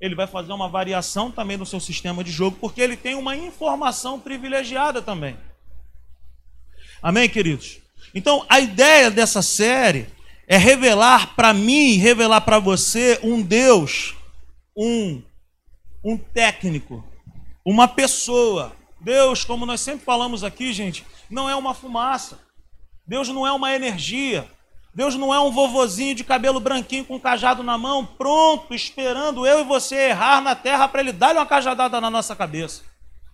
Ele 0.00 0.14
vai 0.14 0.26
fazer 0.26 0.52
uma 0.52 0.68
variação 0.68 1.30
também 1.30 1.56
no 1.56 1.66
seu 1.66 1.80
sistema 1.80 2.22
de 2.22 2.30
jogo, 2.30 2.56
porque 2.60 2.80
ele 2.80 2.96
tem 2.96 3.14
uma 3.14 3.36
informação 3.36 4.20
privilegiada 4.20 5.02
também. 5.02 5.36
Amém, 7.02 7.28
queridos? 7.28 7.78
Então, 8.14 8.44
a 8.48 8.60
ideia 8.60 9.10
dessa 9.10 9.42
série 9.42 10.06
é 10.46 10.56
revelar 10.56 11.34
para 11.34 11.52
mim, 11.52 11.96
revelar 11.96 12.40
para 12.40 12.58
você 12.58 13.18
um 13.22 13.42
Deus, 13.42 14.14
um, 14.76 15.22
um 16.02 16.16
técnico, 16.16 17.04
uma 17.64 17.86
pessoa. 17.86 18.72
Deus, 19.00 19.44
como 19.44 19.66
nós 19.66 19.80
sempre 19.80 20.04
falamos 20.04 20.42
aqui, 20.42 20.72
gente, 20.72 21.04
não 21.28 21.50
é 21.50 21.54
uma 21.54 21.74
fumaça. 21.74 22.38
Deus 23.06 23.28
não 23.28 23.46
é 23.46 23.52
uma 23.52 23.74
energia. 23.74 24.48
Deus 24.98 25.14
não 25.14 25.32
é 25.32 25.38
um 25.38 25.52
vovozinho 25.52 26.12
de 26.12 26.24
cabelo 26.24 26.58
branquinho 26.58 27.04
com 27.04 27.14
um 27.14 27.20
cajado 27.20 27.62
na 27.62 27.78
mão, 27.78 28.04
pronto, 28.04 28.74
esperando 28.74 29.46
eu 29.46 29.60
e 29.60 29.64
você 29.64 30.08
errar 30.08 30.40
na 30.40 30.56
terra 30.56 30.88
para 30.88 31.00
ele 31.00 31.12
dar 31.12 31.36
uma 31.36 31.46
cajadada 31.46 32.00
na 32.00 32.10
nossa 32.10 32.34
cabeça. 32.34 32.82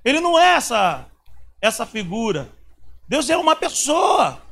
Ele 0.04 0.20
não 0.20 0.38
é 0.38 0.56
essa 0.56 1.06
essa 1.62 1.86
figura. 1.86 2.52
Deus 3.08 3.30
é 3.30 3.36
uma 3.38 3.56
pessoa. 3.56 4.42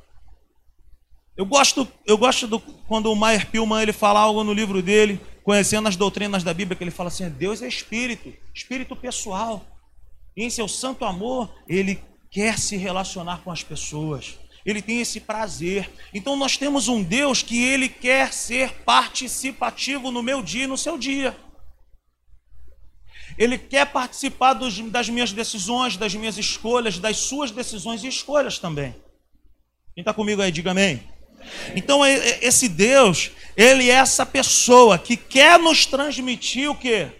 Eu 1.36 1.44
gosto, 1.44 1.86
eu 2.06 2.16
gosto 2.16 2.46
do, 2.46 2.58
quando 2.58 3.12
o 3.12 3.14
Maier 3.14 3.46
Pilman 3.50 3.82
ele 3.82 3.92
fala 3.92 4.18
algo 4.18 4.42
no 4.42 4.54
livro 4.54 4.80
dele, 4.80 5.20
conhecendo 5.44 5.88
as 5.88 5.96
doutrinas 5.96 6.42
da 6.42 6.54
Bíblia, 6.54 6.78
que 6.78 6.82
ele 6.82 6.90
fala 6.90 7.08
assim: 7.08 7.28
Deus 7.28 7.60
é 7.60 7.68
espírito, 7.68 8.32
espírito 8.54 8.96
pessoal. 8.96 9.62
E 10.34 10.44
em 10.44 10.48
seu 10.48 10.66
santo 10.66 11.04
amor, 11.04 11.54
ele 11.68 12.02
quer 12.30 12.58
se 12.58 12.78
relacionar 12.78 13.42
com 13.44 13.52
as 13.52 13.62
pessoas. 13.62 14.38
Ele 14.64 14.80
tem 14.80 15.00
esse 15.00 15.20
prazer. 15.20 15.90
Então 16.14 16.36
nós 16.36 16.56
temos 16.56 16.88
um 16.88 17.02
Deus 17.02 17.42
que 17.42 17.62
ele 17.62 17.88
quer 17.88 18.32
ser 18.32 18.72
participativo 18.84 20.10
no 20.10 20.22
meu 20.22 20.42
dia 20.42 20.64
e 20.64 20.68
no 20.68 20.78
seu 20.78 20.96
dia. 20.96 21.36
Ele 23.38 23.56
quer 23.58 23.86
participar 23.86 24.52
dos, 24.54 24.78
das 24.78 25.08
minhas 25.08 25.32
decisões, 25.32 25.96
das 25.96 26.14
minhas 26.14 26.36
escolhas, 26.36 26.98
das 26.98 27.16
suas 27.16 27.50
decisões 27.50 28.04
e 28.04 28.08
escolhas 28.08 28.58
também. 28.58 28.94
Quem 29.94 30.02
está 30.02 30.12
comigo 30.12 30.42
aí, 30.42 30.52
diga 30.52 30.70
amém. 30.70 31.02
Então, 31.74 32.04
esse 32.06 32.68
Deus, 32.68 33.30
ele 33.56 33.90
é 33.90 33.94
essa 33.94 34.24
pessoa 34.24 34.98
que 34.98 35.16
quer 35.16 35.58
nos 35.58 35.86
transmitir 35.86 36.70
o 36.70 36.74
quê? 36.74 37.10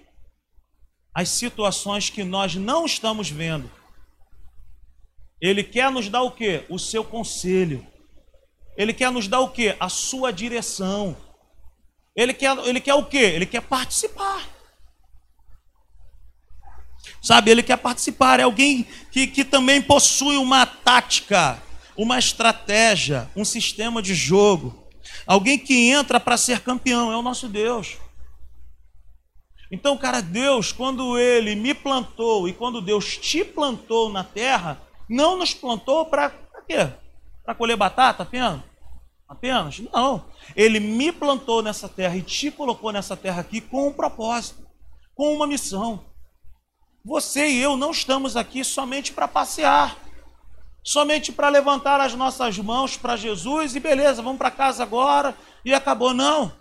As 1.15 1.29
situações 1.29 2.09
que 2.09 2.23
nós 2.23 2.55
não 2.55 2.87
estamos 2.87 3.29
vendo. 3.29 3.71
Ele 5.43 5.63
quer 5.63 5.91
nos 5.91 6.09
dar 6.09 6.23
o 6.23 6.31
quê? 6.31 6.65
O 6.71 6.79
seu 6.79 7.05
conselho. 7.05 7.87
Ele 8.77 8.95
quer 8.95 9.11
nos 9.11 9.29
dar 9.29 9.41
o 9.41 9.51
quê? 9.51 9.77
A 9.79 9.91
sua 9.91 10.33
direção. 10.33 11.15
Ele 12.17 12.33
quer, 12.33 12.57
ele 12.59 12.81
quer 12.81 12.95
o 12.95 13.05
quê? 13.05 13.19
Ele 13.19 13.45
quer 13.45 13.61
participar. 13.61 14.49
Sabe, 17.21 17.51
ele 17.51 17.63
quer 17.63 17.77
participar. 17.77 18.41
É 18.41 18.45
alguém 18.45 18.87
que, 19.11 19.27
que 19.27 19.45
também 19.45 19.83
possui 19.83 20.37
uma 20.37 20.65
tática 20.65 21.61
uma 21.97 22.19
estratégia, 22.19 23.31
um 23.37 23.45
sistema 23.45 24.03
de 24.03 24.15
jogo. 24.15 24.83
Alguém 25.27 25.59
que 25.59 25.91
entra 25.91 26.19
para 26.19 26.37
ser 26.37 26.61
campeão, 26.61 27.13
é 27.13 27.17
o 27.17 27.23
nosso 27.23 27.49
Deus. 27.49 27.97
Então, 29.71 29.97
cara, 29.97 30.21
Deus, 30.21 30.73
quando 30.73 31.19
Ele 31.19 31.55
me 31.55 31.73
plantou 31.73 32.49
e 32.49 32.53
quando 32.53 32.81
Deus 32.81 33.17
te 33.17 33.45
plantou 33.45 34.11
na 34.11 34.23
terra, 34.23 34.81
não 35.13 35.37
nos 35.37 35.55
plantou 35.55 36.07
para 36.07 36.31
quê? 36.67 36.89
Para 37.45 37.55
colher 37.55 37.77
batata 37.77 38.23
apenas? 38.23 38.61
Apenas? 39.29 39.81
Não. 39.93 40.25
Ele 40.55 40.81
me 40.81 41.13
plantou 41.13 41.63
nessa 41.63 41.89
terra 41.89 42.17
e 42.17 42.23
te 42.23 42.51
colocou 42.51 42.93
nessa 42.93 43.17
terra 43.17 43.41
aqui 43.41 43.61
com 43.61 43.89
um 43.89 43.93
propósito, 43.93 44.67
com 45.15 45.35
uma 45.35 45.47
missão. 45.47 46.05
Você 47.05 47.49
e 47.49 47.61
eu 47.61 47.77
não 47.77 47.91
estamos 47.91 48.37
aqui 48.37 48.65
somente 48.65 49.13
para 49.13 49.27
passear 49.27 49.97
somente 50.83 51.31
para 51.31 51.49
levantar 51.49 52.01
as 52.01 52.15
nossas 52.15 52.59
mãos 52.59 52.97
para 52.97 53.17
Jesus 53.17 53.77
e 53.77 53.81
beleza, 53.81 54.23
vamos 54.23 54.39
para 54.39 54.51
casa 54.51 54.83
agora 54.83 55.37
e 55.65 55.73
acabou. 55.73 56.13
Não. 56.13 56.53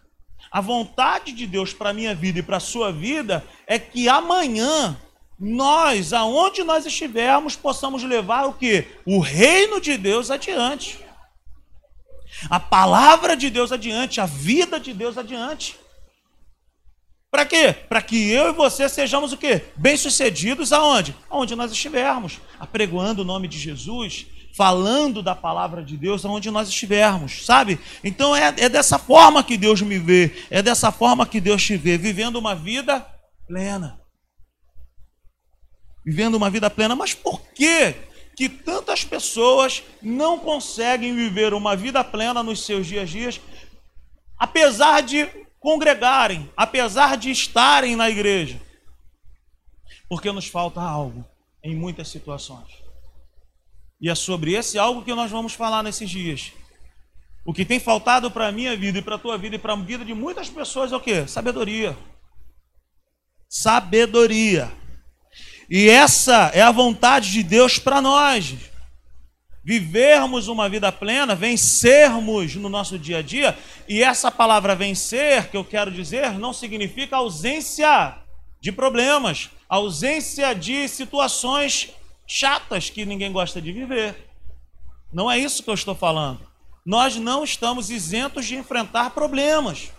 A 0.52 0.62
vontade 0.62 1.32
de 1.32 1.48
Deus 1.48 1.74
para 1.74 1.90
a 1.90 1.94
minha 1.94 2.14
vida 2.14 2.40
e 2.40 2.44
para 2.44 2.58
a 2.58 2.62
sua 2.62 2.92
vida 2.92 3.44
é 3.66 3.80
que 3.80 4.08
amanhã 4.08 4.98
nós, 5.44 6.14
aonde 6.14 6.64
nós 6.64 6.86
estivermos, 6.86 7.56
possamos 7.56 8.04
levar 8.04 8.46
o 8.46 8.54
que? 8.54 8.86
O 9.04 9.20
reino 9.20 9.82
de 9.82 9.98
Deus 9.98 10.30
adiante. 10.30 11.00
A 12.48 12.60
palavra 12.60 13.36
de 13.36 13.50
Deus 13.50 13.72
adiante, 13.72 14.22
a 14.22 14.28
vida 14.28 14.80
de 14.80 14.94
Deus 14.94 15.18
adiante. 15.18 15.80
Para 17.32 17.44
quê? 17.46 17.74
Para 17.74 18.04
que 18.04 18.30
eu 18.30 18.50
e 18.50 18.54
você 18.54 18.88
sejamos 18.88 19.34
o 19.34 19.38
quê? 19.38 19.64
Bem-sucedidos 19.76 20.72
aonde? 20.72 21.16
Aonde 21.28 21.56
nós 21.56 21.72
estivermos, 21.72 22.40
apregoando 22.60 23.24
o 23.24 23.26
nome 23.26 23.48
de 23.48 23.58
Jesus, 23.58 24.28
falando 24.54 25.24
da 25.24 25.34
palavra 25.34 25.84
de 25.84 25.98
Deus 25.98 26.24
aonde 26.24 26.52
nós 26.52 26.70
estivermos, 26.70 27.48
sabe? 27.48 27.80
Então 28.04 28.36
é, 28.36 28.54
é 28.58 28.70
dessa 28.70 29.00
forma 29.00 29.44
que 29.44 29.58
Deus 29.58 29.82
me 29.82 29.98
vê, 29.98 30.46
é 30.52 30.62
dessa 30.62 30.92
forma 30.92 31.26
que 31.26 31.42
Deus 31.42 31.64
te 31.64 31.76
vê, 31.78 31.98
vivendo 31.98 32.36
uma 32.36 32.54
vida 32.54 33.04
plena. 33.48 34.01
Vivendo 36.06 36.36
uma 36.36 36.50
vida 36.50 36.70
plena, 36.70 36.96
mas 36.96 37.14
por 37.14 37.42
que 37.54 37.96
que 38.36 38.50
tantas 38.50 39.04
pessoas 39.04 39.84
não 40.02 40.40
conseguem 40.40 41.16
viver 41.16 41.54
uma 41.54 41.76
vida 41.76 42.04
plena 42.04 42.42
nos 42.42 42.66
seus 42.66 42.88
dias 42.88 43.04
a 43.04 43.06
dias, 43.06 43.42
apesar 44.38 45.02
de 45.02 45.28
congregarem, 45.60 46.52
apesar 46.58 47.18
de 47.18 47.30
estarem 47.30 47.96
na 47.96 48.10
igreja. 48.10 48.60
Porque 50.10 50.32
nos 50.32 50.48
falta 50.48 50.82
algo 50.82 51.24
em 51.64 51.76
muitas 51.76 52.08
situações. 52.08 52.82
E 54.02 54.10
é 54.10 54.16
sobre 54.16 54.54
esse 54.54 54.80
algo 54.80 55.04
que 55.04 55.14
nós 55.14 55.30
vamos 55.30 55.54
falar 55.54 55.84
nesses 55.84 56.10
dias. 56.10 56.52
O 57.46 57.54
que 57.54 57.64
tem 57.64 57.80
faltado 57.80 58.32
para 58.32 58.48
a 58.48 58.52
minha 58.52 58.76
vida 58.76 58.98
e 58.98 59.02
para 59.02 59.16
a 59.16 59.20
tua 59.20 59.38
vida 59.38 59.56
e 59.56 59.60
para 59.60 59.74
a 59.74 59.76
vida 59.76 60.04
de 60.04 60.14
muitas 60.14 60.50
pessoas 60.50 60.92
é 60.92 60.96
o 60.96 61.00
que? 61.00 61.28
Sabedoria. 61.28 61.96
Sabedoria. 63.48 64.81
E 65.74 65.90
essa 65.90 66.52
é 66.54 66.62
a 66.62 66.70
vontade 66.70 67.32
de 67.32 67.42
Deus 67.42 67.80
para 67.80 68.02
nós 68.02 68.58
vivermos 69.64 70.50
uma 70.50 70.68
vida 70.68 70.92
plena, 70.92 71.34
vencermos 71.34 72.56
no 72.56 72.68
nosso 72.68 73.00
dia 73.00 73.20
a 73.20 73.22
dia, 73.22 73.58
e 73.88 74.04
essa 74.04 74.30
palavra 74.30 74.76
vencer, 74.76 75.50
que 75.50 75.56
eu 75.56 75.64
quero 75.64 75.90
dizer, 75.90 76.34
não 76.34 76.52
significa 76.52 77.16
ausência 77.16 78.18
de 78.60 78.70
problemas, 78.70 79.50
ausência 79.70 80.54
de 80.54 80.90
situações 80.90 81.94
chatas 82.28 82.90
que 82.90 83.06
ninguém 83.06 83.32
gosta 83.32 83.62
de 83.62 83.72
viver. 83.72 84.30
Não 85.14 85.32
é 85.32 85.40
isso 85.40 85.64
que 85.64 85.70
eu 85.70 85.74
estou 85.74 85.96
falando. 85.96 86.46
Nós 86.86 87.16
não 87.16 87.46
estamos 87.46 87.90
isentos 87.90 88.46
de 88.46 88.58
enfrentar 88.58 89.12
problemas. 89.12 89.90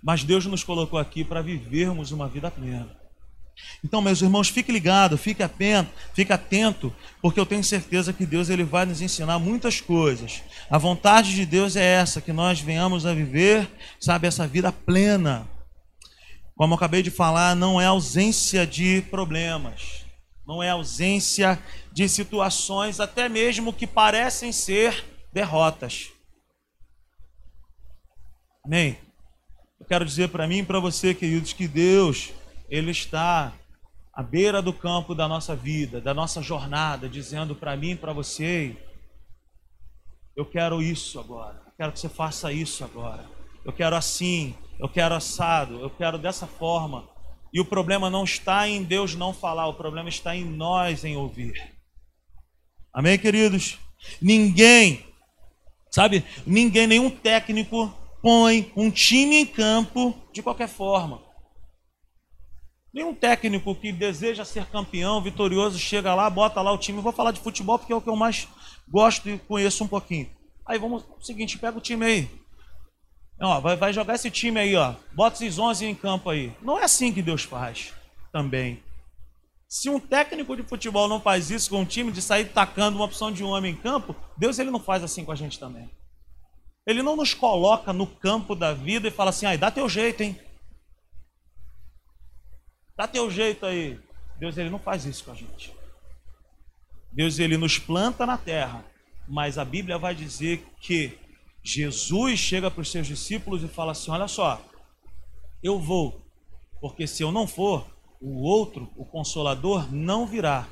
Mas 0.00 0.22
Deus 0.22 0.46
nos 0.46 0.62
colocou 0.62 0.96
aqui 0.96 1.24
para 1.24 1.42
vivermos 1.42 2.12
uma 2.12 2.28
vida 2.28 2.48
plena. 2.48 3.01
Então, 3.84 4.00
meus 4.00 4.22
irmãos, 4.22 4.48
fique 4.48 4.70
ligado, 4.70 5.18
fique 5.18 5.42
atento, 5.42 5.90
fique 6.14 6.32
atento, 6.32 6.94
porque 7.20 7.40
eu 7.40 7.46
tenho 7.46 7.64
certeza 7.64 8.12
que 8.12 8.24
Deus 8.24 8.48
ele 8.48 8.62
vai 8.62 8.86
nos 8.86 9.00
ensinar 9.00 9.40
muitas 9.40 9.80
coisas. 9.80 10.42
A 10.70 10.78
vontade 10.78 11.34
de 11.34 11.44
Deus 11.44 11.74
é 11.74 11.84
essa, 11.84 12.20
que 12.20 12.32
nós 12.32 12.60
venhamos 12.60 13.04
a 13.04 13.12
viver, 13.12 13.68
sabe, 14.00 14.28
essa 14.28 14.46
vida 14.46 14.70
plena. 14.70 15.48
Como 16.54 16.74
eu 16.74 16.76
acabei 16.76 17.02
de 17.02 17.10
falar, 17.10 17.56
não 17.56 17.80
é 17.80 17.86
ausência 17.86 18.64
de 18.64 19.02
problemas, 19.10 20.04
não 20.46 20.62
é 20.62 20.70
ausência 20.70 21.58
de 21.92 22.08
situações, 22.08 23.00
até 23.00 23.28
mesmo 23.28 23.72
que 23.72 23.86
parecem 23.86 24.52
ser 24.52 25.04
derrotas. 25.32 26.10
Amém? 28.64 28.96
Eu 29.80 29.86
quero 29.86 30.04
dizer 30.04 30.28
para 30.28 30.46
mim 30.46 30.58
e 30.58 30.64
para 30.64 30.78
você, 30.78 31.12
queridos, 31.12 31.52
que 31.52 31.66
Deus 31.66 32.30
ele 32.72 32.90
está 32.90 33.52
à 34.14 34.22
beira 34.22 34.62
do 34.62 34.72
campo 34.72 35.14
da 35.14 35.28
nossa 35.28 35.54
vida, 35.54 36.00
da 36.00 36.14
nossa 36.14 36.40
jornada, 36.40 37.06
dizendo 37.06 37.54
para 37.54 37.76
mim 37.76 37.90
e 37.90 37.96
para 37.96 38.14
você: 38.14 38.74
eu 40.34 40.46
quero 40.46 40.82
isso 40.82 41.20
agora, 41.20 41.60
eu 41.66 41.72
quero 41.76 41.92
que 41.92 42.00
você 42.00 42.08
faça 42.08 42.50
isso 42.50 42.82
agora, 42.82 43.28
eu 43.62 43.74
quero 43.74 43.94
assim, 43.94 44.54
eu 44.78 44.88
quero 44.88 45.14
assado, 45.14 45.80
eu 45.80 45.90
quero 45.90 46.16
dessa 46.16 46.46
forma. 46.46 47.06
E 47.52 47.60
o 47.60 47.64
problema 47.66 48.08
não 48.08 48.24
está 48.24 48.66
em 48.66 48.82
Deus 48.82 49.14
não 49.14 49.34
falar, 49.34 49.66
o 49.66 49.74
problema 49.74 50.08
está 50.08 50.34
em 50.34 50.42
nós 50.42 51.04
em 51.04 51.14
ouvir. 51.14 51.74
Amém, 52.90 53.18
queridos? 53.18 53.78
Ninguém, 54.18 55.04
sabe, 55.90 56.24
ninguém, 56.46 56.86
nenhum 56.86 57.10
técnico 57.10 57.92
põe 58.22 58.72
um 58.74 58.90
time 58.90 59.36
em 59.36 59.46
campo 59.46 60.14
de 60.32 60.42
qualquer 60.42 60.68
forma. 60.68 61.31
Nenhum 62.92 63.14
técnico 63.14 63.74
que 63.74 63.90
deseja 63.90 64.44
ser 64.44 64.66
campeão, 64.66 65.22
vitorioso, 65.22 65.78
chega 65.78 66.14
lá, 66.14 66.28
bota 66.28 66.60
lá 66.60 66.70
o 66.72 66.78
time. 66.78 67.00
vou 67.00 67.12
falar 67.12 67.32
de 67.32 67.40
futebol 67.40 67.78
porque 67.78 67.92
é 67.92 67.96
o 67.96 68.02
que 68.02 68.08
eu 68.08 68.16
mais 68.16 68.46
gosto 68.88 69.30
e 69.30 69.38
conheço 69.38 69.82
um 69.82 69.88
pouquinho. 69.88 70.28
Aí 70.66 70.78
vamos, 70.78 71.02
o 71.02 71.24
seguinte, 71.24 71.58
pega 71.58 71.78
o 71.78 71.80
time 71.80 72.04
aí. 72.04 72.30
Ó, 73.40 73.60
vai, 73.60 73.76
vai 73.76 73.92
jogar 73.92 74.14
esse 74.14 74.30
time 74.30 74.60
aí, 74.60 74.76
ó. 74.76 74.94
Bota 75.14 75.36
esses 75.36 75.58
11 75.58 75.86
em 75.86 75.94
campo 75.94 76.28
aí. 76.28 76.52
Não 76.60 76.78
é 76.78 76.84
assim 76.84 77.12
que 77.12 77.22
Deus 77.22 77.42
faz 77.42 77.94
também. 78.30 78.82
Se 79.66 79.88
um 79.88 79.98
técnico 79.98 80.54
de 80.54 80.62
futebol 80.62 81.08
não 81.08 81.18
faz 81.18 81.50
isso 81.50 81.70
com 81.70 81.80
um 81.80 81.84
time 81.84 82.12
de 82.12 82.20
sair 82.20 82.44
tacando 82.44 82.98
uma 82.98 83.06
opção 83.06 83.32
de 83.32 83.42
um 83.42 83.48
homem 83.48 83.72
em 83.72 83.76
campo, 83.76 84.14
Deus 84.36 84.58
ele 84.58 84.70
não 84.70 84.78
faz 84.78 85.02
assim 85.02 85.24
com 85.24 85.32
a 85.32 85.34
gente 85.34 85.58
também. 85.58 85.90
Ele 86.86 87.02
não 87.02 87.16
nos 87.16 87.32
coloca 87.32 87.90
no 87.90 88.06
campo 88.06 88.54
da 88.54 88.74
vida 88.74 89.08
e 89.08 89.10
fala 89.10 89.30
assim: 89.30 89.46
"Ai, 89.46 89.56
dá 89.56 89.70
teu 89.70 89.88
jeito, 89.88 90.22
hein? 90.22 90.38
Dá 92.96 93.06
teu 93.06 93.30
jeito 93.30 93.66
aí". 93.66 93.98
Deus 94.38 94.56
ele 94.56 94.70
não 94.70 94.78
faz 94.78 95.04
isso 95.04 95.24
com 95.24 95.32
a 95.32 95.34
gente. 95.34 95.72
Deus 97.12 97.38
ele 97.38 97.56
nos 97.56 97.78
planta 97.78 98.24
na 98.24 98.38
terra, 98.38 98.84
mas 99.28 99.58
a 99.58 99.64
Bíblia 99.64 99.98
vai 99.98 100.14
dizer 100.14 100.64
que 100.80 101.18
Jesus 101.62 102.38
chega 102.40 102.70
para 102.70 102.80
os 102.80 102.90
seus 102.90 103.06
discípulos 103.06 103.62
e 103.62 103.68
fala 103.68 103.92
assim: 103.92 104.10
"Olha 104.10 104.26
só, 104.26 104.60
eu 105.62 105.78
vou, 105.78 106.20
porque 106.80 107.06
se 107.06 107.22
eu 107.22 107.30
não 107.30 107.46
for, 107.46 107.86
o 108.20 108.42
outro, 108.42 108.88
o 108.96 109.04
consolador, 109.04 109.92
não 109.92 110.26
virá. 110.26 110.68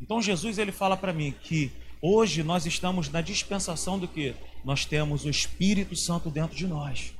Então 0.00 0.22
Jesus 0.22 0.58
ele 0.58 0.70
fala 0.70 0.96
para 0.96 1.12
mim 1.12 1.32
que 1.42 1.72
hoje 2.00 2.42
nós 2.42 2.66
estamos 2.66 3.08
na 3.08 3.20
dispensação 3.20 3.98
do 3.98 4.06
que 4.06 4.34
nós 4.64 4.84
temos 4.84 5.24
o 5.24 5.30
Espírito 5.30 5.96
Santo 5.96 6.30
dentro 6.30 6.56
de 6.56 6.66
nós. 6.66 7.14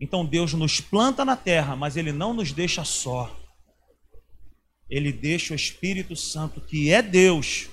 Então 0.00 0.24
Deus 0.24 0.52
nos 0.52 0.80
planta 0.80 1.24
na 1.24 1.36
terra, 1.36 1.74
mas 1.74 1.96
ele 1.96 2.12
não 2.12 2.34
nos 2.34 2.52
deixa 2.52 2.84
só. 2.84 3.34
Ele 4.88 5.10
deixa 5.12 5.52
o 5.52 5.56
Espírito 5.56 6.14
Santo, 6.14 6.60
que 6.60 6.92
é 6.92 7.02
Deus, 7.02 7.68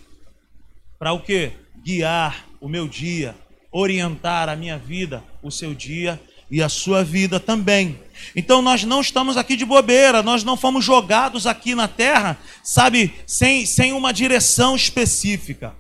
para 0.97 1.13
o 1.13 1.21
que? 1.21 1.51
Guiar 1.83 2.47
o 2.61 2.67
meu 2.67 2.87
dia, 2.87 3.35
orientar 3.71 4.49
a 4.49 4.55
minha 4.55 4.77
vida, 4.77 5.23
o 5.41 5.51
seu 5.51 5.73
dia 5.73 6.19
e 6.49 6.61
a 6.61 6.69
sua 6.69 7.03
vida 7.03 7.39
também. 7.39 7.99
Então 8.35 8.61
nós 8.61 8.83
não 8.83 9.01
estamos 9.01 9.37
aqui 9.37 9.55
de 9.55 9.65
bobeira, 9.65 10.23
nós 10.23 10.43
não 10.43 10.55
fomos 10.55 10.85
jogados 10.85 11.45
aqui 11.45 11.75
na 11.75 11.87
terra, 11.87 12.37
sabe, 12.63 13.13
sem, 13.27 13.65
sem 13.65 13.91
uma 13.91 14.13
direção 14.13 14.75
específica. 14.75 15.75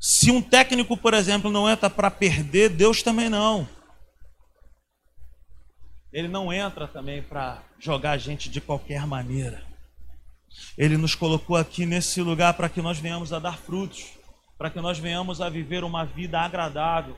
Se 0.00 0.30
um 0.30 0.40
técnico, 0.40 0.96
por 0.96 1.12
exemplo, 1.12 1.50
não 1.50 1.68
entra 1.68 1.90
para 1.90 2.10
perder, 2.10 2.70
Deus 2.70 3.02
também 3.02 3.28
não. 3.28 3.68
Ele 6.12 6.28
não 6.28 6.52
entra 6.52 6.88
também 6.88 7.22
para 7.22 7.62
jogar 7.78 8.12
a 8.12 8.18
gente 8.18 8.48
de 8.48 8.60
qualquer 8.60 9.06
maneira. 9.06 9.62
Ele 10.76 10.96
nos 10.96 11.14
colocou 11.14 11.56
aqui 11.56 11.86
nesse 11.86 12.20
lugar 12.20 12.54
para 12.54 12.68
que 12.68 12.82
nós 12.82 12.98
venhamos 12.98 13.32
a 13.32 13.38
dar 13.38 13.56
frutos, 13.56 14.06
para 14.58 14.70
que 14.70 14.80
nós 14.80 14.98
venhamos 14.98 15.40
a 15.40 15.48
viver 15.48 15.84
uma 15.84 16.04
vida 16.04 16.40
agradável 16.40 17.16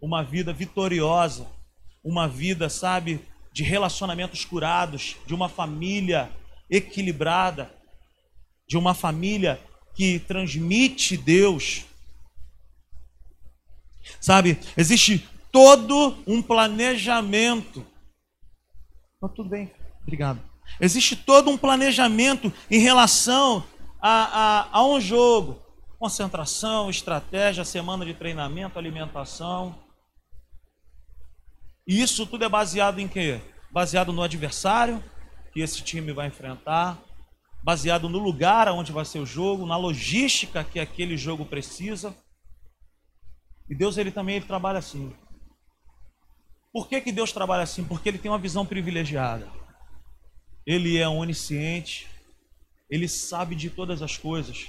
uma 0.00 0.22
vida 0.22 0.52
vitoriosa, 0.52 1.46
uma 2.04 2.28
vida, 2.28 2.68
sabe, 2.68 3.20
de 3.52 3.62
relacionamentos 3.62 4.44
curados, 4.44 5.16
de 5.26 5.34
uma 5.34 5.48
família 5.48 6.30
equilibrada, 6.70 7.72
de 8.68 8.76
uma 8.76 8.94
família 8.94 9.60
que 9.94 10.18
transmite 10.20 11.16
Deus. 11.16 11.84
Sabe, 14.20 14.58
existe 14.76 15.26
todo 15.50 16.16
um 16.26 16.42
planejamento. 16.42 17.84
Oh, 19.26 19.28
tudo 19.28 19.48
bem, 19.48 19.72
obrigado. 20.02 20.40
Existe 20.80 21.16
todo 21.16 21.50
um 21.50 21.58
planejamento 21.58 22.52
em 22.70 22.78
relação 22.78 23.64
a, 24.00 24.68
a, 24.70 24.78
a 24.78 24.86
um 24.86 25.00
jogo. 25.00 25.60
Concentração, 25.98 26.88
estratégia, 26.88 27.64
semana 27.64 28.06
de 28.06 28.14
treinamento, 28.14 28.78
alimentação. 28.78 29.76
E 31.84 32.00
isso 32.00 32.24
tudo 32.24 32.44
é 32.44 32.48
baseado 32.48 33.00
em 33.00 33.08
quê? 33.08 33.40
Baseado 33.72 34.12
no 34.12 34.22
adversário 34.22 35.02
que 35.52 35.60
esse 35.60 35.82
time 35.82 36.12
vai 36.12 36.28
enfrentar, 36.28 36.96
baseado 37.64 38.08
no 38.08 38.18
lugar 38.18 38.68
onde 38.68 38.92
vai 38.92 39.04
ser 39.04 39.18
o 39.18 39.26
jogo, 39.26 39.66
na 39.66 39.76
logística 39.76 40.62
que 40.62 40.78
aquele 40.78 41.16
jogo 41.16 41.44
precisa. 41.44 42.14
E 43.68 43.74
Deus 43.74 43.98
ele 43.98 44.12
também 44.12 44.36
ele 44.36 44.46
trabalha 44.46 44.78
assim. 44.78 45.12
Por 46.72 46.88
que, 46.88 47.00
que 47.00 47.12
Deus 47.12 47.32
trabalha 47.32 47.62
assim? 47.62 47.84
Porque 47.84 48.08
ele 48.08 48.18
tem 48.18 48.30
uma 48.30 48.38
visão 48.38 48.66
privilegiada. 48.66 49.50
Ele 50.66 50.98
é 50.98 51.08
onisciente, 51.08 52.06
ele 52.90 53.08
sabe 53.08 53.54
de 53.54 53.70
todas 53.70 54.02
as 54.02 54.16
coisas. 54.16 54.68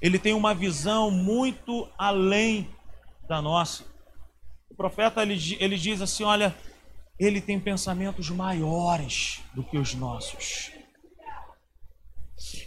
Ele 0.00 0.18
tem 0.18 0.32
uma 0.32 0.54
visão 0.54 1.10
muito 1.10 1.88
além 1.96 2.68
da 3.28 3.40
nossa. 3.40 3.84
O 4.70 4.74
profeta 4.74 5.22
ele, 5.22 5.56
ele 5.60 5.76
diz 5.76 6.00
assim: 6.00 6.24
olha, 6.24 6.54
ele 7.18 7.40
tem 7.40 7.58
pensamentos 7.58 8.28
maiores 8.30 9.40
do 9.54 9.62
que 9.62 9.78
os 9.78 9.94
nossos. 9.94 10.70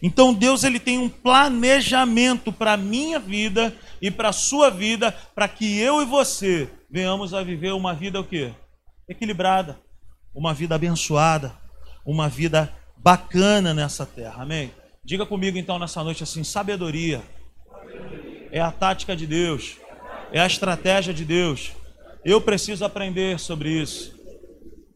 Então 0.02 0.34
Deus 0.34 0.64
ele 0.64 0.80
tem 0.80 0.98
um 0.98 1.10
planejamento 1.10 2.52
para 2.52 2.74
a 2.74 2.78
minha 2.78 3.20
vida 3.20 3.76
e 4.02 4.10
para 4.10 4.30
a 4.30 4.34
sua 4.34 4.70
vida, 4.70 5.12
para 5.36 5.48
que 5.48 5.80
eu 5.80 6.02
e 6.02 6.06
você 6.06 6.70
venhamos 6.90 7.34
a 7.34 7.44
viver 7.44 7.74
uma 7.74 7.94
vida 7.94 8.20
o 8.20 8.24
quê? 8.24 8.54
Equilibrada, 9.08 9.80
uma 10.34 10.54
vida 10.54 10.76
abençoada, 10.76 11.54
uma 12.06 12.30
vida 12.30 12.74
bacana 12.98 13.74
nessa 13.74 14.06
terra. 14.06 14.44
Amém. 14.44 14.72
Diga 15.04 15.26
comigo 15.26 15.58
então 15.58 15.80
nessa 15.80 16.04
noite 16.04 16.24
assim, 16.24 16.44
sabedoria 16.44 17.22
é 18.52 18.60
a 18.60 18.72
tática 18.72 19.16
de 19.16 19.28
Deus, 19.28 19.78
é 20.32 20.40
a 20.40 20.48
estratégia 20.48 21.14
de 21.14 21.26
Deus. 21.26 21.72
Eu 22.24 22.42
preciso 22.42 22.84
aprender 22.84 23.40
sobre 23.40 23.70
isso. 23.70 24.18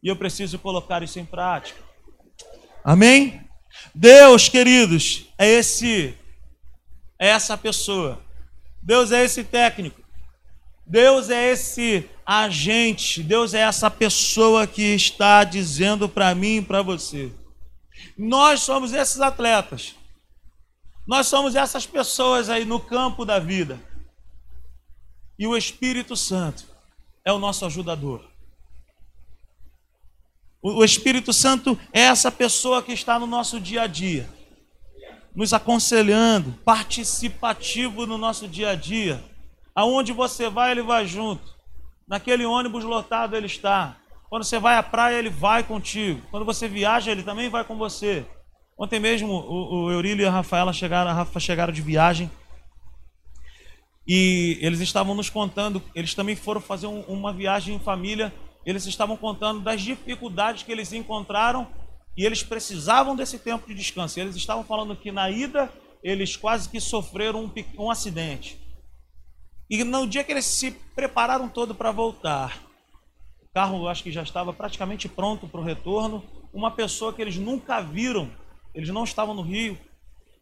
E 0.04 0.08
eu 0.10 0.16
preciso 0.16 0.60
colocar 0.60 1.02
isso 1.02 1.20
em 1.20 1.26
prática. 1.26 1.80
Amém? 2.84 3.42
Deus, 3.96 4.50
queridos, 4.50 5.26
é 5.38 5.48
esse 5.48 6.13
é 7.20 7.30
essa 7.30 7.58
pessoa. 7.58 8.20
Deus 8.84 9.12
é 9.12 9.24
esse 9.24 9.43
técnico. 9.43 10.02
Deus 10.86 11.30
é 11.30 11.52
esse 11.52 12.10
agente. 12.26 13.24
Deus 13.24 13.54
é 13.54 13.60
essa 13.60 13.89
pessoa 13.89 14.67
que 14.67 14.93
está 14.93 15.43
dizendo 15.46 16.10
para 16.10 16.36
mim 16.36 16.58
e 16.58 16.62
para 16.62 16.82
você. 16.82 17.32
Nós 18.17 18.62
somos 18.62 18.91
esses 18.91 19.22
atletas. 19.22 19.96
Nós 21.08 21.28
somos 21.28 21.56
essas 21.56 21.86
pessoas 21.86 22.50
aí 22.50 22.65
no 22.65 22.80
campo 22.80 23.26
da 23.26 23.39
vida. 23.39 23.80
E 25.39 25.48
o 25.48 25.56
Espírito 25.56 26.15
Santo 26.15 26.65
é 27.26 27.32
o 27.32 27.39
nosso 27.39 27.65
ajudador. 27.65 28.30
O 30.62 30.84
Espírito 30.84 31.34
Santo 31.34 31.78
é 31.91 32.02
essa 32.02 32.32
pessoa 32.32 32.82
que 32.82 32.93
está 32.93 33.19
no 33.19 33.28
nosso 33.28 33.60
dia 33.60 33.82
a 33.82 33.88
dia, 33.88 34.30
nos 35.36 35.54
aconselhando, 35.54 36.52
participativo 36.63 38.06
no 38.06 38.17
nosso 38.17 38.48
dia 38.48 38.69
a 38.69 38.76
dia. 38.76 39.24
Aonde 39.76 40.12
você 40.12 40.50
vai, 40.50 40.72
ele 40.72 40.84
vai 40.84 41.08
junto. 41.08 41.54
Naquele 42.08 42.46
ônibus 42.46 42.84
lotado, 42.84 43.36
ele 43.36 43.48
está. 43.48 43.98
Quando 44.30 44.43
você 44.43 44.60
vai 44.60 44.78
à 44.78 44.84
praia, 44.84 45.17
ele 45.17 45.30
vai 45.30 45.63
contigo. 45.63 46.22
Quando 46.30 46.46
você 46.46 46.67
viaja, 46.67 47.12
ele 47.12 47.24
também 47.24 47.50
vai 47.50 47.63
com 47.63 47.78
você. 47.78 48.26
Ontem 48.78 49.00
mesmo, 49.00 49.32
o, 49.32 49.86
o 49.86 49.91
Eurílio 49.91 50.24
e 50.24 50.28
a 50.28 50.32
Rafaela 50.32 50.74
chegaram, 50.74 51.10
a 51.10 51.13
Rafa 51.13 51.39
chegaram 51.39 51.74
de 51.74 51.82
viagem 51.82 52.30
e 54.08 54.58
eles 54.62 54.80
estavam 54.82 55.15
nos 55.15 55.30
contando, 55.30 55.82
eles 55.96 56.13
também 56.13 56.36
foram 56.36 56.60
fazer 56.60 56.88
um, 56.88 57.02
uma 57.02 57.32
viagem 57.32 57.76
em 57.76 57.80
família, 57.80 58.34
eles 58.65 58.86
estavam 58.86 59.15
contando 59.15 59.62
das 59.62 59.82
dificuldades 59.82 60.63
que 60.63 60.72
eles 60.72 60.91
encontraram 60.91 61.67
e 62.15 62.26
eles 62.26 62.43
precisavam 62.43 63.15
desse 63.15 63.39
tempo 63.39 63.67
de 63.67 63.73
descanso. 63.73 64.19
eles 64.19 64.36
estavam 64.36 64.63
falando 64.63 64.95
que 64.95 65.12
na 65.12 65.30
ida 65.30 65.71
eles 66.04 66.36
quase 66.36 66.69
que 66.69 66.80
sofreram 66.80 67.45
um, 67.45 67.84
um 67.84 67.89
acidente. 67.89 68.60
E 69.69 69.84
no 69.84 70.06
dia 70.06 70.23
que 70.23 70.32
eles 70.32 70.45
se 70.45 70.71
prepararam 70.71 71.47
todo 71.47 71.73
para 71.73 71.91
voltar, 71.91 72.62
o 73.41 73.54
carro 73.54 73.88
acho 73.88 74.04
que 74.04 74.12
já 74.12 74.21
estava 74.21 74.54
praticamente 74.54 75.08
pronto 75.08 75.47
para 75.47 75.62
o 75.62 75.63
retorno, 75.63 76.23
uma 76.54 76.69
pessoa 76.69 77.13
que 77.13 77.21
eles 77.21 77.38
nunca 77.38 77.82
viram, 77.82 78.30
eles 78.76 78.89
não 78.89 79.04
estavam 79.04 79.34
no 79.34 79.41
Rio, 79.41 79.78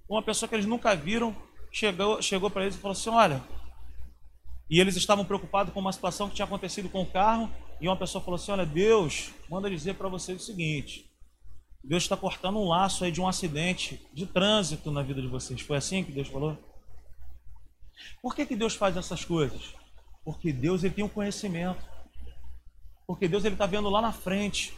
uma 0.10 0.21
pessoa 0.21 0.49
que 0.49 0.55
eles 0.55 0.65
nunca 0.65 0.93
viram 0.95 1.36
chegou, 1.71 2.21
chegou 2.21 2.49
para 2.49 2.63
eles 2.63 2.75
e 2.75 2.79
falou 2.79 2.93
assim: 2.93 3.10
Olha, 3.10 3.41
E 4.69 4.79
eles 4.79 4.95
estavam 4.95 5.25
preocupados 5.25 5.73
com 5.73 5.79
uma 5.79 5.91
situação 5.91 6.29
que 6.29 6.36
tinha 6.36 6.45
acontecido 6.45 6.89
com 6.89 7.01
o 7.01 7.05
carro. 7.05 7.49
E 7.79 7.88
uma 7.88 7.95
pessoa 7.95 8.23
falou 8.23 8.36
assim: 8.36 8.51
Olha, 8.51 8.65
Deus 8.65 9.31
manda 9.49 9.69
dizer 9.69 9.95
para 9.95 10.10
vocês 10.10 10.41
o 10.41 10.45
seguinte: 10.45 11.11
Deus 11.84 12.04
está 12.04 12.15
cortando 12.15 12.60
um 12.60 12.67
laço 12.67 13.04
aí 13.04 13.12
de 13.12 13.20
um 13.20 13.28
acidente 13.28 14.00
de 14.13 14.26
trânsito 14.26 14.91
na 14.91 15.02
vida 15.02 15.22
de 15.22 15.28
vocês. 15.28 15.62
Foi 15.62 15.78
assim 15.78 16.04
que 16.04 16.12
Deus 16.12 16.28
falou? 16.28 16.58
Por 18.22 18.36
que, 18.36 18.46
que 18.46 18.56
Deus 18.56 18.76
faz 18.76 18.96
essas 18.96 19.26
coisas? 19.26 19.74
Porque 20.24 20.54
Deus 20.54 20.84
ele 20.84 20.94
tem 20.94 21.04
um 21.04 21.10
conhecimento. 21.10 21.84
Porque 23.08 23.28
Deus 23.28 23.44
ele 23.44 23.56
está 23.56 23.65
vendo 23.65 23.89
lá 23.89 24.02
na 24.02 24.12
frente. 24.12 24.74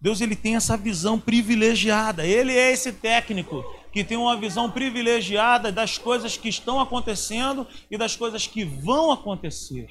Deus 0.00 0.20
ele 0.20 0.36
tem 0.36 0.56
essa 0.56 0.76
visão 0.76 1.18
privilegiada. 1.18 2.24
Ele 2.24 2.52
é 2.52 2.72
esse 2.72 2.92
técnico 2.92 3.64
que 3.92 4.04
tem 4.04 4.16
uma 4.16 4.36
visão 4.36 4.70
privilegiada 4.70 5.70
das 5.70 5.98
coisas 5.98 6.36
que 6.36 6.48
estão 6.48 6.80
acontecendo 6.80 7.66
e 7.90 7.98
das 7.98 8.16
coisas 8.16 8.46
que 8.46 8.64
vão 8.64 9.12
acontecer. 9.12 9.86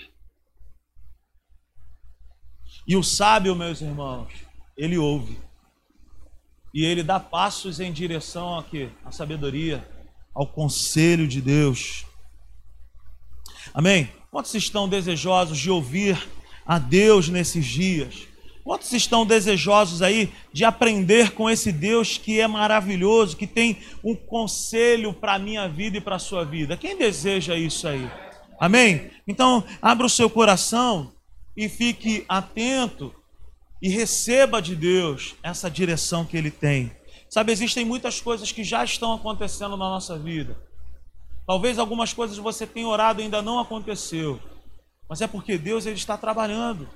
E 2.88 2.96
o 2.96 3.04
sábio, 3.04 3.56
meus 3.56 3.82
irmãos, 3.82 4.32
ele 4.76 4.98
ouve. 4.98 5.38
E 6.74 6.86
ele 6.86 7.04
dá 7.04 7.20
passos 7.20 7.80
em 7.80 7.92
direção 7.92 8.58
aqui, 8.58 8.90
à 9.04 9.12
sabedoria, 9.12 9.86
ao 10.34 10.48
conselho 10.48 11.28
de 11.28 11.42
Deus. 11.42 12.06
Amém? 13.74 14.10
Quantos 14.32 14.54
estão 14.56 14.88
desejosos 14.88 15.58
de 15.58 15.70
ouvir 15.70 16.18
a 16.66 16.80
Deus 16.80 17.28
nesses 17.28 17.66
dias? 17.66 18.28
Quantos 18.64 18.94
estão 18.94 19.26
desejosos 19.26 20.02
aí 20.02 20.32
de 20.54 20.64
aprender 20.64 21.32
com 21.32 21.50
esse 21.50 21.72
Deus 21.72 22.18
que 22.18 22.40
é 22.40 22.48
maravilhoso, 22.48 23.36
que 23.36 23.48
tem 23.48 23.78
um 24.04 24.16
conselho 24.16 25.14
para 25.14 25.34
a 25.34 25.40
minha 25.40 25.68
vida 25.68 25.98
e 25.98 26.02
para 26.02 26.16
a 26.16 26.20
sua 26.20 26.46
vida? 26.46 26.78
Quem 26.78 26.98
deseja 26.98 27.56
isso 27.56 27.88
aí? 27.88 28.10
Amém? 28.60 29.10
Então, 29.28 29.64
abra 29.82 30.06
o 30.06 30.10
seu 30.10 30.30
coração 30.30 31.12
e 31.58 31.68
fique 31.68 32.24
atento 32.30 33.14
e 33.82 33.90
receba 33.90 34.62
de 34.62 34.76
Deus 34.76 35.36
essa 35.42 35.70
direção 35.70 36.26
que 36.26 36.38
Ele 36.38 36.52
tem. 36.52 36.96
Sabe, 37.30 37.52
existem 37.52 37.86
muitas 37.86 38.20
coisas 38.22 38.52
que 38.52 38.64
já 38.64 38.84
estão 38.84 39.14
acontecendo 39.14 39.78
na 39.78 39.90
nossa 39.90 40.20
vida. 40.20 40.58
Talvez 41.48 41.80
algumas 41.80 42.14
coisas 42.14 42.38
você 42.38 42.68
tenha 42.68 42.88
orado 42.88 43.22
e 43.22 43.24
ainda 43.24 43.42
não 43.42 43.60
aconteceu. 43.60 44.40
Mas 45.10 45.22
é 45.22 45.28
porque 45.28 45.58
Deus 45.58 45.86
ele 45.86 45.96
está 45.96 46.18
trabalhando. 46.18 46.90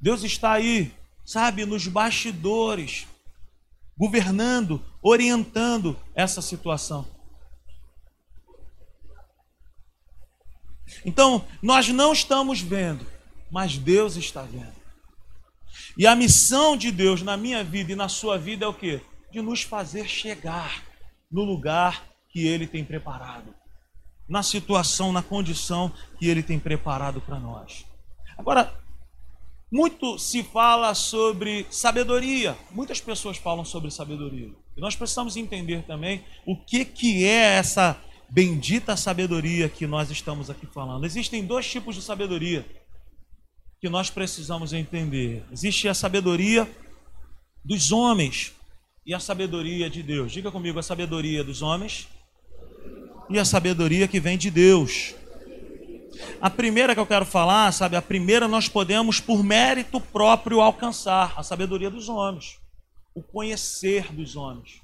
Deus 0.00 0.22
está 0.22 0.52
aí, 0.52 0.94
sabe, 1.24 1.64
nos 1.64 1.86
bastidores, 1.86 3.06
governando, 3.96 4.84
orientando 5.02 5.98
essa 6.14 6.40
situação. 6.40 7.06
Então, 11.04 11.46
nós 11.62 11.88
não 11.88 12.12
estamos 12.12 12.60
vendo, 12.60 13.06
mas 13.50 13.76
Deus 13.76 14.16
está 14.16 14.42
vendo. 14.42 14.77
E 15.98 16.06
a 16.06 16.14
missão 16.14 16.76
de 16.76 16.92
Deus 16.92 17.22
na 17.22 17.36
minha 17.36 17.64
vida 17.64 17.90
e 17.90 17.96
na 17.96 18.08
sua 18.08 18.38
vida 18.38 18.64
é 18.64 18.68
o 18.68 18.72
que? 18.72 19.00
De 19.32 19.42
nos 19.42 19.62
fazer 19.62 20.06
chegar 20.06 20.84
no 21.28 21.42
lugar 21.42 22.06
que 22.28 22.46
Ele 22.46 22.68
tem 22.68 22.84
preparado, 22.84 23.52
na 24.28 24.44
situação, 24.44 25.12
na 25.12 25.24
condição 25.24 25.92
que 26.16 26.28
Ele 26.28 26.40
tem 26.40 26.56
preparado 26.56 27.20
para 27.20 27.40
nós. 27.40 27.84
Agora, 28.38 28.72
muito 29.72 30.20
se 30.20 30.44
fala 30.44 30.94
sobre 30.94 31.66
sabedoria. 31.68 32.56
Muitas 32.70 33.00
pessoas 33.00 33.36
falam 33.36 33.64
sobre 33.64 33.90
sabedoria. 33.90 34.52
E 34.76 34.80
nós 34.80 34.94
precisamos 34.94 35.36
entender 35.36 35.82
também 35.82 36.24
o 36.46 36.56
que, 36.56 36.84
que 36.84 37.24
é 37.24 37.56
essa 37.56 38.00
bendita 38.30 38.96
sabedoria 38.96 39.68
que 39.68 39.84
nós 39.84 40.12
estamos 40.12 40.48
aqui 40.48 40.66
falando. 40.66 41.04
Existem 41.04 41.44
dois 41.44 41.68
tipos 41.68 41.96
de 41.96 42.02
sabedoria 42.02 42.64
que 43.80 43.88
nós 43.88 44.10
precisamos 44.10 44.72
entender. 44.72 45.44
Existe 45.52 45.88
a 45.88 45.94
sabedoria 45.94 46.68
dos 47.64 47.92
homens 47.92 48.52
e 49.06 49.14
a 49.14 49.20
sabedoria 49.20 49.88
de 49.88 50.02
Deus. 50.02 50.32
Diga 50.32 50.50
comigo 50.50 50.78
a 50.78 50.82
sabedoria 50.82 51.44
dos 51.44 51.62
homens 51.62 52.08
e 53.30 53.38
a 53.38 53.44
sabedoria 53.44 54.08
que 54.08 54.18
vem 54.18 54.36
de 54.36 54.50
Deus. 54.50 55.14
A 56.40 56.50
primeira 56.50 56.94
que 56.94 57.00
eu 57.00 57.06
quero 57.06 57.24
falar, 57.24 57.72
sabe, 57.72 57.94
a 57.96 58.02
primeira 58.02 58.48
nós 58.48 58.68
podemos 58.68 59.20
por 59.20 59.44
mérito 59.44 60.00
próprio 60.00 60.60
alcançar, 60.60 61.34
a 61.36 61.42
sabedoria 61.42 61.90
dos 61.90 62.08
homens, 62.08 62.58
o 63.14 63.22
conhecer 63.22 64.12
dos 64.12 64.34
homens. 64.34 64.82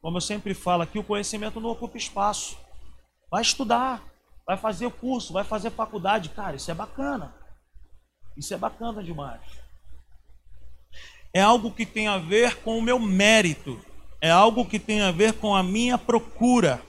Como 0.00 0.16
eu 0.16 0.20
sempre 0.20 0.54
falo 0.54 0.82
aqui, 0.82 0.98
o 0.98 1.04
conhecimento 1.04 1.60
não 1.60 1.70
ocupa 1.70 1.98
espaço. 1.98 2.56
Vai 3.30 3.42
estudar, 3.42 4.02
vai 4.46 4.56
fazer 4.56 4.90
curso, 4.92 5.32
vai 5.32 5.44
fazer 5.44 5.70
faculdade, 5.70 6.30
cara, 6.30 6.56
isso 6.56 6.70
é 6.70 6.74
bacana. 6.74 7.34
Isso 8.40 8.54
é 8.54 8.56
bacana 8.56 9.04
demais. 9.04 9.42
É 11.30 11.42
algo 11.42 11.70
que 11.70 11.84
tem 11.84 12.08
a 12.08 12.16
ver 12.16 12.56
com 12.62 12.78
o 12.78 12.82
meu 12.82 12.98
mérito, 12.98 13.78
é 14.18 14.30
algo 14.30 14.64
que 14.64 14.78
tem 14.78 15.02
a 15.02 15.10
ver 15.10 15.34
com 15.34 15.54
a 15.54 15.62
minha 15.62 15.98
procura. 15.98 16.82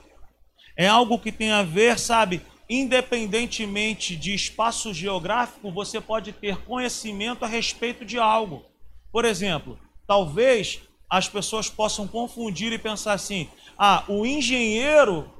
É 0.74 0.88
algo 0.88 1.18
que 1.18 1.30
tem 1.30 1.52
a 1.52 1.62
ver, 1.62 1.98
sabe, 1.98 2.40
independentemente 2.70 4.16
de 4.16 4.34
espaço 4.34 4.94
geográfico, 4.94 5.70
você 5.70 6.00
pode 6.00 6.32
ter 6.32 6.56
conhecimento 6.64 7.44
a 7.44 7.48
respeito 7.48 8.02
de 8.02 8.18
algo. 8.18 8.64
Por 9.12 9.26
exemplo, 9.26 9.78
talvez 10.06 10.80
as 11.10 11.28
pessoas 11.28 11.68
possam 11.68 12.08
confundir 12.08 12.72
e 12.72 12.78
pensar 12.78 13.12
assim: 13.12 13.46
ah, 13.76 14.04
o 14.08 14.24
engenheiro 14.24 15.30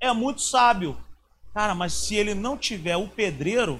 é 0.00 0.10
muito 0.10 0.40
sábio. 0.40 0.96
Cara, 1.52 1.74
mas 1.74 1.92
se 1.92 2.14
ele 2.14 2.32
não 2.32 2.56
tiver 2.56 2.96
o 2.96 3.06
pedreiro, 3.06 3.78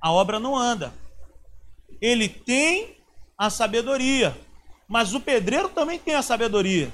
a 0.00 0.12
obra 0.12 0.38
não 0.38 0.56
anda. 0.56 0.92
Ele 2.00 2.28
tem 2.28 2.96
a 3.36 3.50
sabedoria, 3.50 4.36
mas 4.88 5.14
o 5.14 5.20
pedreiro 5.20 5.68
também 5.68 5.98
tem 5.98 6.14
a 6.14 6.22
sabedoria. 6.22 6.90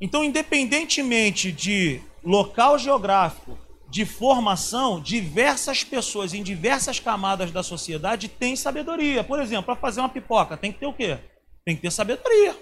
Então, 0.00 0.24
independentemente 0.24 1.52
de 1.52 2.00
local 2.24 2.78
geográfico, 2.78 3.58
de 3.88 4.06
formação, 4.06 5.00
diversas 5.00 5.82
pessoas 5.82 6.32
em 6.32 6.42
diversas 6.42 7.00
camadas 7.00 7.50
da 7.50 7.62
sociedade 7.62 8.28
têm 8.28 8.54
sabedoria. 8.54 9.24
Por 9.24 9.40
exemplo, 9.40 9.64
para 9.64 9.76
fazer 9.76 10.00
uma 10.00 10.08
pipoca, 10.08 10.56
tem 10.56 10.72
que 10.72 10.78
ter 10.78 10.86
o 10.86 10.92
quê? 10.92 11.18
Tem 11.64 11.74
que 11.74 11.82
ter 11.82 11.90
sabedoria. 11.90 12.56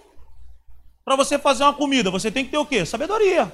Para 1.05 1.17
você 1.17 1.39
fazer 1.39 1.65
uma 1.65 1.75
comida, 1.75 2.11
você 2.11 2.31
tem 2.31 2.45
que 2.45 2.51
ter 2.51 2.59
o 2.59 2.67
quê? 2.67 2.85
Sabedoria. 2.85 3.53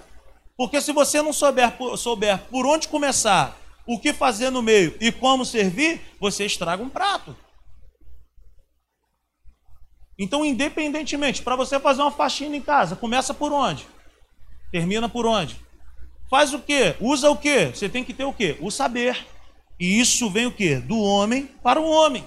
Porque 0.56 0.80
se 0.80 0.92
você 0.92 1.20
não 1.20 1.32
souber, 1.32 1.76
souber 1.98 2.38
por 2.50 2.64
onde 2.64 2.86
começar, 2.86 3.56
o 3.86 3.98
que 3.98 4.12
fazer 4.12 4.50
no 4.50 4.62
meio 4.62 4.96
e 5.00 5.12
como 5.12 5.44
servir, 5.44 6.00
você 6.18 6.44
estraga 6.44 6.82
um 6.82 6.88
prato. 6.88 7.36
Então, 10.18 10.44
independentemente, 10.44 11.42
para 11.42 11.56
você 11.56 11.78
fazer 11.80 12.02
uma 12.02 12.10
faxina 12.10 12.56
em 12.56 12.62
casa, 12.62 12.94
começa 12.94 13.34
por 13.34 13.52
onde? 13.52 13.86
Termina 14.70 15.08
por 15.08 15.26
onde? 15.26 15.60
Faz 16.30 16.54
o 16.54 16.60
quê? 16.60 16.96
Usa 17.00 17.30
o 17.30 17.36
quê? 17.36 17.66
Você 17.66 17.88
tem 17.88 18.04
que 18.04 18.14
ter 18.14 18.24
o 18.24 18.32
quê? 18.32 18.56
O 18.60 18.70
saber. 18.70 19.26
E 19.78 20.00
isso 20.00 20.30
vem 20.30 20.46
o 20.46 20.52
quê? 20.52 20.76
Do 20.78 20.98
homem 20.98 21.46
para 21.62 21.80
o 21.80 21.88
homem. 21.88 22.24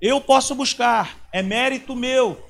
Eu 0.00 0.20
posso 0.20 0.54
buscar, 0.54 1.28
é 1.32 1.42
mérito 1.42 1.94
meu. 1.96 2.44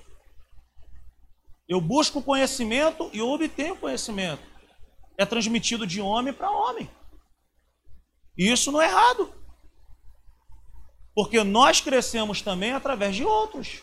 Eu 1.69 1.81
busco 1.81 2.23
conhecimento 2.23 3.11
e 3.13 3.21
obtenho 3.21 3.77
conhecimento. 3.77 4.43
É 5.17 5.27
transmitido 5.27 5.87
de 5.87 6.01
homem 6.01 6.33
para 6.33 6.51
homem. 6.51 6.91
E 8.39 8.51
isso 8.51 8.71
não 8.71 8.81
é 8.81 8.87
errado. 8.87 9.35
Porque 11.13 11.43
nós 11.43 11.81
crescemos 11.81 12.41
também 12.41 12.71
através 12.71 13.17
de 13.17 13.25
outros. 13.25 13.83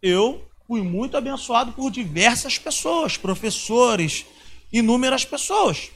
Eu 0.00 0.48
fui 0.66 0.80
muito 0.82 1.16
abençoado 1.16 1.72
por 1.72 1.90
diversas 1.90 2.58
pessoas, 2.58 3.16
professores, 3.16 4.24
inúmeras 4.72 5.24
pessoas. 5.24 5.90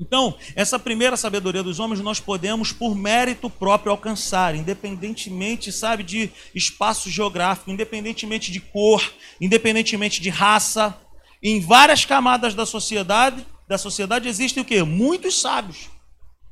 Então, 0.00 0.36
essa 0.56 0.78
primeira 0.78 1.16
sabedoria 1.16 1.62
dos 1.62 1.78
homens 1.78 2.00
nós 2.00 2.18
podemos, 2.18 2.72
por 2.72 2.96
mérito 2.96 3.50
próprio, 3.50 3.92
alcançar, 3.92 4.54
independentemente, 4.54 5.70
sabe, 5.70 6.02
de 6.02 6.30
espaço 6.54 7.10
geográfico, 7.10 7.70
independentemente 7.70 8.50
de 8.50 8.60
cor, 8.60 9.12
independentemente 9.40 10.20
de 10.20 10.30
raça, 10.30 10.98
em 11.42 11.60
várias 11.60 12.04
camadas 12.06 12.54
da 12.54 12.64
sociedade, 12.64 13.46
da 13.70 13.78
sociedade 13.78 14.28
existem 14.28 14.64
o 14.64 14.66
quê? 14.66 14.82
Muitos 14.82 15.40
sábios. 15.40 15.88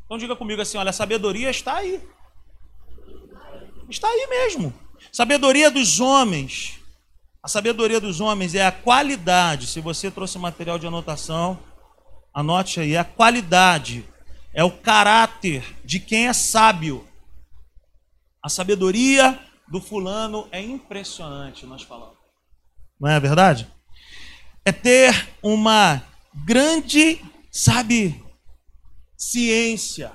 Então 0.05 0.17
diga 0.17 0.37
comigo 0.37 0.63
assim: 0.63 0.79
olha, 0.79 0.91
a 0.91 0.93
sabedoria 0.93 1.51
está 1.51 1.79
aí. 1.79 2.01
Está 3.91 4.07
aí 4.07 4.29
mesmo. 4.31 4.73
Sabedoria 5.13 5.69
dos 5.69 5.99
homens. 5.99 6.79
A 7.43 7.49
sabedoria 7.49 8.01
dos 8.01 8.21
homens 8.21 8.55
é 8.55 8.65
a 8.65 8.71
qualidade. 8.71 9.67
Se 9.67 9.81
você 9.81 10.13
trouxe 10.13 10.39
material 10.39 10.79
de 10.79 10.87
anotação, 10.87 11.59
anote 12.33 12.79
aí: 12.79 12.97
a 12.97 13.03
qualidade 13.03 14.09
é 14.55 14.63
o 14.63 14.71
caráter 14.71 15.77
de 15.85 15.99
quem 15.99 16.29
é 16.29 16.33
sábio. 16.33 17.05
A 18.41 18.49
sabedoria 18.49 19.37
do 19.67 19.81
fulano 19.81 20.47
é 20.53 20.63
impressionante, 20.63 21.67
nós 21.67 21.83
falamos. 21.83 22.17
Não 23.01 23.11
é 23.11 23.19
verdade? 23.19 23.69
é 24.69 24.73
ter 24.73 25.27
uma 25.43 26.03
grande, 26.35 27.21
sabe, 27.51 28.25
ciência, 29.17 30.13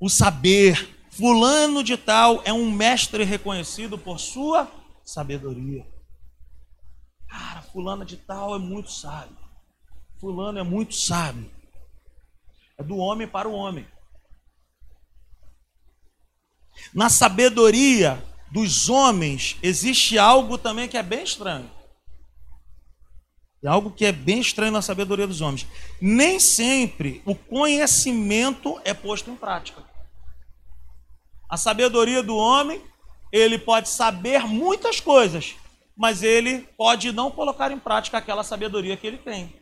o 0.00 0.08
saber. 0.08 0.90
Fulano 1.12 1.84
de 1.84 1.94
Tal 1.98 2.42
é 2.42 2.54
um 2.54 2.70
mestre 2.72 3.22
reconhecido 3.22 3.98
por 3.98 4.18
sua 4.18 4.66
sabedoria. 5.04 5.86
Cara, 7.28 7.60
Fulano 7.60 8.02
de 8.02 8.16
Tal 8.16 8.56
é 8.56 8.58
muito 8.58 8.90
sábio. 8.90 9.36
Fulano 10.18 10.58
é 10.58 10.62
muito 10.62 10.94
sábio. 10.94 11.50
É 12.78 12.82
do 12.82 12.96
homem 12.96 13.28
para 13.28 13.46
o 13.46 13.52
homem. 13.52 13.86
Na 16.94 17.10
sabedoria 17.10 18.22
dos 18.50 18.88
homens 18.88 19.58
existe 19.62 20.18
algo 20.18 20.56
também 20.56 20.88
que 20.88 20.96
é 20.96 21.02
bem 21.02 21.22
estranho. 21.22 21.70
É 23.64 23.68
algo 23.68 23.92
que 23.92 24.04
é 24.04 24.10
bem 24.10 24.40
estranho 24.40 24.72
na 24.72 24.82
sabedoria 24.82 25.26
dos 25.26 25.40
homens. 25.40 25.66
Nem 26.00 26.40
sempre 26.40 27.22
o 27.24 27.34
conhecimento 27.34 28.80
é 28.84 28.92
posto 28.92 29.30
em 29.30 29.36
prática. 29.36 29.84
A 31.48 31.56
sabedoria 31.56 32.22
do 32.22 32.36
homem, 32.36 32.82
ele 33.30 33.58
pode 33.58 33.88
saber 33.88 34.46
muitas 34.46 34.98
coisas, 34.98 35.54
mas 35.96 36.22
ele 36.22 36.66
pode 36.76 37.12
não 37.12 37.30
colocar 37.30 37.70
em 37.70 37.78
prática 37.78 38.18
aquela 38.18 38.42
sabedoria 38.42 38.96
que 38.96 39.06
ele 39.06 39.18
tem. 39.18 39.54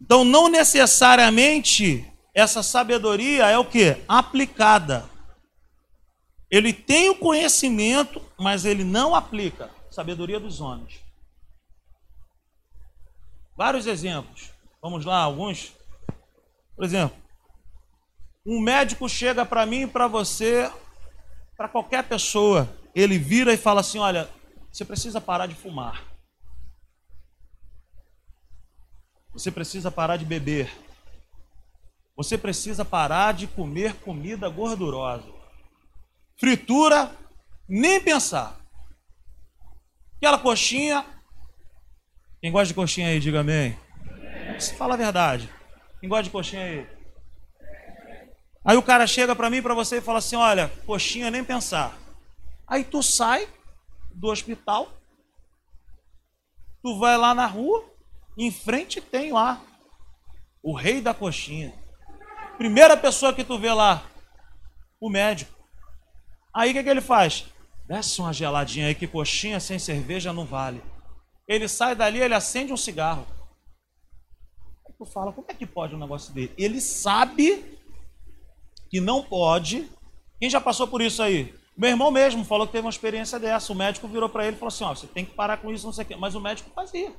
Então, 0.00 0.24
não 0.24 0.48
necessariamente 0.48 2.10
essa 2.34 2.62
sabedoria 2.62 3.46
é 3.46 3.58
o 3.58 3.64
que? 3.64 3.96
Aplicada. 4.08 5.08
Ele 6.50 6.72
tem 6.72 7.10
o 7.10 7.16
conhecimento, 7.16 8.22
mas 8.38 8.64
ele 8.64 8.82
não 8.82 9.14
aplica. 9.14 9.77
Sabedoria 9.98 10.38
dos 10.38 10.60
homens. 10.60 11.00
Vários 13.56 13.84
exemplos. 13.84 14.52
Vamos 14.80 15.04
lá, 15.04 15.18
alguns. 15.18 15.72
Por 16.76 16.84
exemplo, 16.84 17.18
um 18.46 18.60
médico 18.60 19.08
chega 19.08 19.44
para 19.44 19.66
mim 19.66 19.88
para 19.88 20.06
você, 20.06 20.72
para 21.56 21.68
qualquer 21.68 22.04
pessoa, 22.04 22.72
ele 22.94 23.18
vira 23.18 23.52
e 23.52 23.56
fala 23.56 23.80
assim: 23.80 23.98
Olha, 23.98 24.30
você 24.70 24.84
precisa 24.84 25.20
parar 25.20 25.48
de 25.48 25.56
fumar. 25.56 26.04
Você 29.32 29.50
precisa 29.50 29.90
parar 29.90 30.16
de 30.16 30.24
beber. 30.24 30.70
Você 32.14 32.38
precisa 32.38 32.84
parar 32.84 33.34
de 33.34 33.48
comer 33.48 33.96
comida 33.96 34.48
gordurosa. 34.48 35.26
Fritura, 36.38 37.10
nem 37.68 38.00
pensar. 38.00 38.67
Aquela 40.18 40.38
coxinha. 40.38 41.06
Quem 42.40 42.50
gosta 42.50 42.66
de 42.66 42.74
coxinha 42.74 43.08
aí, 43.08 43.20
diga 43.20 43.40
amém. 43.40 43.78
Fala 44.76 44.94
a 44.94 44.96
verdade. 44.96 45.48
Quem 46.00 46.08
gosta 46.08 46.24
de 46.24 46.30
coxinha 46.30 46.64
aí? 46.64 46.86
Aí 48.64 48.76
o 48.76 48.82
cara 48.82 49.06
chega 49.06 49.34
para 49.34 49.48
mim, 49.48 49.62
para 49.62 49.74
você 49.74 49.98
e 49.98 50.00
fala 50.00 50.18
assim: 50.18 50.34
olha, 50.34 50.68
coxinha 50.84 51.30
nem 51.30 51.44
pensar. 51.44 51.96
Aí 52.66 52.82
tu 52.82 53.00
sai 53.00 53.48
do 54.12 54.26
hospital, 54.28 54.92
tu 56.82 56.98
vai 56.98 57.16
lá 57.16 57.32
na 57.32 57.46
rua, 57.46 57.84
em 58.36 58.50
frente 58.50 59.00
tem 59.00 59.32
lá 59.32 59.62
o 60.60 60.74
rei 60.74 61.00
da 61.00 61.14
coxinha. 61.14 61.72
Primeira 62.56 62.96
pessoa 62.96 63.32
que 63.32 63.44
tu 63.44 63.56
vê 63.56 63.72
lá, 63.72 64.02
o 65.00 65.08
médico. 65.08 65.56
Aí 66.52 66.70
o 66.70 66.74
que, 66.74 66.82
que 66.82 66.88
ele 66.90 67.00
faz? 67.00 67.46
Desce 67.88 68.20
uma 68.20 68.34
geladinha 68.34 68.86
aí, 68.86 68.94
que 68.94 69.06
coxinha 69.06 69.58
sem 69.58 69.78
cerveja 69.78 70.30
não 70.30 70.44
vale. 70.44 70.82
Ele 71.48 71.66
sai 71.66 71.94
dali, 71.94 72.20
ele 72.20 72.34
acende 72.34 72.70
um 72.70 72.76
cigarro. 72.76 73.26
Aí 74.86 74.92
tu 74.98 75.06
fala, 75.06 75.32
como 75.32 75.46
é 75.48 75.54
que 75.54 75.64
pode 75.64 75.94
um 75.94 75.98
negócio 75.98 76.34
dele? 76.34 76.52
Ele 76.58 76.82
sabe 76.82 77.64
que 78.90 79.00
não 79.00 79.22
pode. 79.22 79.90
Quem 80.38 80.50
já 80.50 80.60
passou 80.60 80.86
por 80.86 81.00
isso 81.00 81.22
aí? 81.22 81.54
Meu 81.74 81.88
irmão 81.88 82.10
mesmo 82.10 82.44
falou 82.44 82.66
que 82.66 82.72
teve 82.72 82.84
uma 82.84 82.90
experiência 82.90 83.38
dessa. 83.38 83.72
O 83.72 83.76
médico 83.76 84.06
virou 84.06 84.28
para 84.28 84.46
ele 84.46 84.56
e 84.56 84.58
falou 84.58 84.68
assim: 84.68 84.84
ó, 84.84 84.94
você 84.94 85.06
tem 85.06 85.24
que 85.24 85.34
parar 85.34 85.56
com 85.56 85.72
isso, 85.72 85.86
não 85.86 85.92
sei 85.92 86.04
o 86.04 86.08
quê. 86.08 86.16
Mas 86.16 86.34
o 86.34 86.40
médico 86.40 86.70
fazia. 86.74 87.10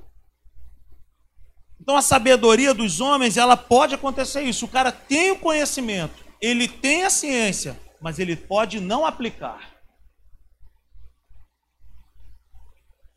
Então 1.81 1.97
a 1.97 2.01
sabedoria 2.01 2.75
dos 2.75 2.99
homens, 2.99 3.37
ela 3.37 3.57
pode 3.57 3.95
acontecer 3.95 4.43
isso. 4.43 4.65
O 4.65 4.69
cara 4.69 4.91
tem 4.91 5.31
o 5.31 5.39
conhecimento, 5.39 6.23
ele 6.39 6.67
tem 6.67 7.05
a 7.05 7.09
ciência, 7.09 7.79
mas 7.99 8.19
ele 8.19 8.35
pode 8.35 8.79
não 8.79 9.03
aplicar. 9.03 9.68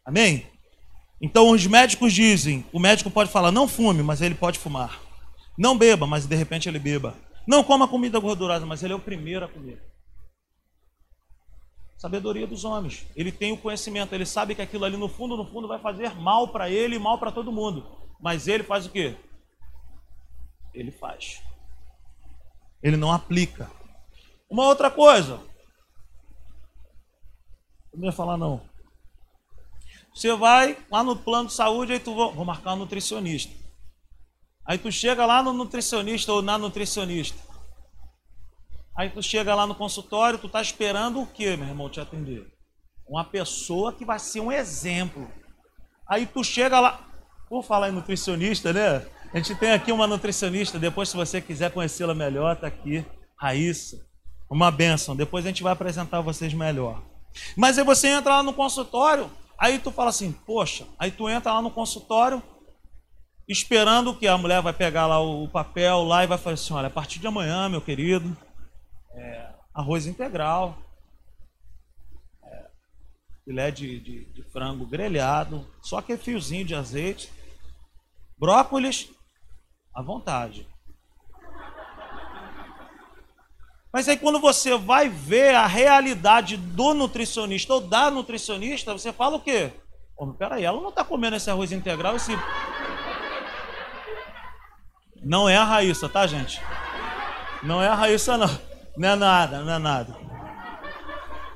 Amém? 0.05 0.47
Então 1.21 1.51
os 1.51 1.67
médicos 1.67 2.13
dizem, 2.13 2.65
o 2.73 2.81
médico 2.81 3.11
pode 3.11 3.31
falar, 3.31 3.53
não 3.53 3.69
fume, 3.69 4.03
mas 4.03 4.21
ele 4.21 4.35
pode 4.35 4.59
fumar. 4.59 5.01
Não 5.57 5.79
beba, 5.79 6.07
mas 6.07 6.27
de 6.27 6.35
repente 6.35 6.69
ele 6.69 6.79
beba. 6.79 7.15
Não 7.47 7.63
coma 7.63 7.87
comida 7.87 8.19
gordurosa, 8.19 8.67
mas 8.67 8.83
ele 8.83 8.93
é 8.93 8.97
o 8.97 9.01
primeiro 9.01 9.45
a 9.45 9.49
comer. 9.49 9.83
Sabedoria 11.97 12.47
dos 12.47 12.65
homens. 12.65 13.07
Ele 13.15 13.31
tem 13.31 13.53
o 13.53 13.57
conhecimento, 13.57 14.13
ele 14.13 14.27
sabe 14.27 14.57
que 14.57 14.63
aquilo 14.63 14.85
ali 14.85 14.97
no 14.97 15.09
fundo, 15.09 15.37
no 15.37 15.47
fundo 15.47 15.69
vai 15.69 15.79
fazer 15.79 16.13
mal 16.17 16.49
para 16.49 16.69
ele 16.69 16.97
e 16.97 16.99
mal 16.99 17.19
para 17.19 17.31
todo 17.31 17.53
mundo. 17.53 17.87
Mas 18.21 18.49
ele 18.49 18.65
faz 18.65 18.87
o 18.87 18.91
quê? 18.91 19.17
Ele 20.75 20.91
faz. 20.91 21.41
Ele 22.83 22.97
não 22.97 23.13
aplica. 23.13 23.71
Uma 24.51 24.65
outra 24.65 24.91
coisa. 24.91 25.41
Não 27.95 28.07
ia 28.07 28.13
falar 28.13 28.37
não. 28.37 28.61
Você 30.15 30.35
vai 30.37 30.77
lá 30.91 31.03
no 31.03 31.17
plano 31.17 31.49
de 31.49 31.55
saúde, 31.55 31.93
aí 31.93 31.99
tu 31.99 32.15
vou, 32.15 32.45
marcar 32.45 32.75
um 32.75 32.77
nutricionista. 32.77 33.53
Aí 34.65 34.79
tu 34.79 34.93
chega 34.93 35.25
lá 35.25 35.43
no 35.43 35.53
nutricionista 35.53 36.33
ou 36.33 36.43
na 36.43 36.59
nutricionista. 36.59 37.39
Aí 38.97 39.09
tu 39.09 39.23
chega 39.23 39.55
lá 39.55 39.67
no 39.67 39.75
consultório, 39.75 40.39
tu 40.39 40.49
tá 40.49 40.61
esperando 40.61 41.21
o 41.21 41.27
quê, 41.27 41.57
meu 41.57 41.67
irmão, 41.67 41.89
te 41.89 41.99
atender? 41.99 42.47
Uma 43.09 43.25
pessoa 43.25 43.93
que 43.93 44.05
vai 44.05 44.19
ser 44.19 44.41
um 44.41 44.53
exemplo. 44.53 45.31
Aí 46.07 46.27
tu 46.27 46.45
chega 46.45 46.79
lá, 46.79 47.01
por 47.49 47.63
falar 47.65 47.89
em 47.89 47.93
nutricionista, 47.93 48.73
né? 48.73 49.07
A 49.33 49.39
gente 49.39 49.55
tem 49.55 49.73
aqui 49.73 49.91
uma 49.91 50.07
nutricionista, 50.07 50.79
depois 50.79 51.09
se 51.09 51.17
você 51.17 51.41
quiser 51.41 51.71
conhecê-la 51.71 52.15
melhor, 52.15 52.55
tá 52.57 52.67
aqui, 52.67 53.05
Raíssa. 53.35 54.07
Uma 54.49 54.71
benção, 54.71 55.17
depois 55.17 55.45
a 55.47 55.49
gente 55.49 55.63
vai 55.63 55.73
apresentar 55.73 56.21
vocês 56.21 56.53
melhor. 56.53 57.03
Mas 57.57 57.79
aí 57.79 57.85
você 57.85 58.09
entra 58.09 58.37
lá 58.37 58.43
no 58.43 58.53
consultório, 58.53 59.31
aí 59.59 59.79
tu 59.79 59.91
fala 59.91 60.11
assim, 60.11 60.33
poxa, 60.33 60.87
aí 60.99 61.11
tu 61.11 61.29
entra 61.29 61.53
lá 61.53 61.63
no 61.63 61.71
consultório, 61.71 62.43
esperando 63.49 64.15
que 64.15 64.27
a 64.27 64.39
mulher 64.39 64.63
vai 64.63 64.73
pegar 64.73 65.07
lá 65.07 65.21
o 65.21 65.49
papel 65.49 66.03
lá 66.05 66.25
e 66.25 66.27
vai 66.27 66.39
falar 66.39 66.55
assim, 66.55 66.73
olha, 66.73 66.87
a 66.89 66.91
partir 66.91 67.19
de 67.19 67.27
amanhã, 67.27 67.69
meu 67.69 67.81
querido, 67.81 68.37
é, 69.15 69.51
arroz 69.75 70.07
integral, 70.07 70.79
é, 72.43 72.71
filé 73.45 73.71
de, 73.71 74.01
de, 74.01 74.25
de 74.33 74.43
frango 74.51 74.87
grelhado, 74.87 75.67
só 75.83 75.99
aquele 75.99 76.19
fiozinho 76.19 76.65
de 76.65 76.75
azeite, 76.75 77.31
Brócolis, 78.39 79.09
à 79.95 80.03
vontade. 80.03 80.67
Mas 83.93 84.09
aí 84.09 84.17
quando 84.17 84.41
você 84.41 84.77
vai 84.77 85.09
ver 85.09 85.55
a 85.55 85.67
realidade 85.67 86.57
do 86.57 86.95
nutricionista 86.95 87.75
ou 87.75 87.81
da 87.81 88.11
nutricionista, 88.11 88.93
você 88.93 89.13
fala 89.13 89.37
o 89.37 89.41
quê? 89.41 89.73
Oh, 90.17 90.27
peraí, 90.33 90.65
ela 90.65 90.81
não 90.81 90.89
está 90.89 91.05
comendo 91.05 91.37
esse 91.37 91.51
arroz 91.51 91.73
integral, 91.73 92.17
esse... 92.17 92.33
Não 95.23 95.49
é 95.49 95.57
a 95.57 95.65
Raíssa, 95.65 96.09
tá, 96.09 96.27
gente? 96.27 96.61
Não 97.63 97.83
é 97.83 97.89
a 97.89 97.95
Raíssa, 97.95 98.37
não. 98.37 98.49
Não 98.97 99.09
é 99.09 99.17
nada, 99.17 99.63
não 99.63 99.73
é 99.73 99.79
nada. 99.79 100.17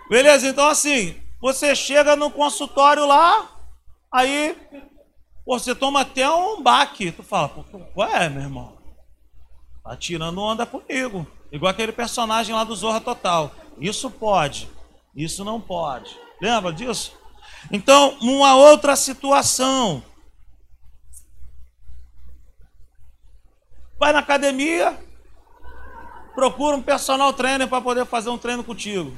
Beleza, 0.08 0.46
então 0.46 0.68
assim, 0.68 1.20
você 1.40 1.74
chega 1.74 2.14
no 2.14 2.30
consultório 2.30 3.06
lá, 3.06 3.50
aí 4.12 4.56
Pô, 5.46 5.56
você 5.56 5.76
toma 5.76 6.00
até 6.00 6.28
um 6.28 6.60
baque. 6.60 7.12
Tu 7.12 7.22
fala, 7.22 7.48
pô, 7.48 8.04
é, 8.04 8.28
meu 8.28 8.42
irmão? 8.42 8.76
Tá 9.84 9.96
tirando 9.96 10.42
onda 10.42 10.66
comigo. 10.66 11.24
Igual 11.50 11.70
aquele 11.70 11.92
personagem 11.92 12.54
lá 12.54 12.64
do 12.64 12.74
Zorra 12.74 13.00
Total. 13.00 13.52
Isso 13.78 14.10
pode, 14.10 14.68
isso 15.14 15.44
não 15.44 15.60
pode. 15.60 16.16
Lembra 16.40 16.72
disso? 16.72 17.16
Então, 17.70 18.16
uma 18.20 18.54
outra 18.56 18.96
situação. 18.96 20.02
Vai 23.98 24.12
na 24.12 24.18
academia, 24.18 24.98
procura 26.34 26.76
um 26.76 26.82
personal 26.82 27.32
trainer 27.32 27.66
para 27.66 27.80
poder 27.80 28.04
fazer 28.06 28.28
um 28.28 28.38
treino 28.38 28.62
contigo. 28.62 29.16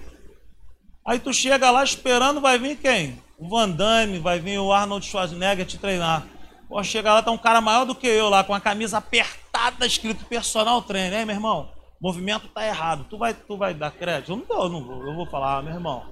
Aí 1.05 1.19
tu 1.19 1.33
chega 1.33 1.71
lá 1.71 1.83
esperando, 1.83 2.41
vai 2.41 2.59
vir 2.59 2.77
quem? 2.77 3.21
o 3.39 3.49
Van 3.49 3.71
Damme, 3.71 4.19
vai 4.19 4.41
vir 4.41 4.59
o 4.59 4.73
Arnold 4.73 5.07
Schwarzenegger 5.07 5.65
te 5.65 5.79
treinar. 5.79 6.27
Pô, 6.69 6.83
chega 6.83 7.15
lá, 7.15 7.23
tá 7.23 7.31
um 7.31 7.39
cara 7.39 7.61
maior 7.61 7.85
do 7.85 7.95
que 7.95 8.07
eu 8.07 8.29
lá, 8.29 8.43
com 8.43 8.53
a 8.53 8.61
camisa 8.61 8.99
apertada, 8.99 9.87
escrito 9.87 10.25
personal 10.25 10.83
trainer. 10.83 11.21
Hein, 11.21 11.25
meu 11.25 11.37
irmão? 11.37 11.71
O 12.01 12.07
movimento 12.07 12.49
tá 12.49 12.65
errado. 12.65 13.07
Tu 13.11 13.19
vai, 13.19 13.35
tu 13.35 13.57
vai 13.57 13.75
dar 13.75 13.91
crédito? 13.91 14.33
Eu 14.33 14.37
não, 14.37 14.63
eu 14.65 14.69
não 14.69 14.85
vou, 14.85 15.07
eu 15.07 15.15
vou 15.15 15.27
falar, 15.27 15.59
ah, 15.59 15.63
meu 15.63 15.75
irmão. 15.75 16.07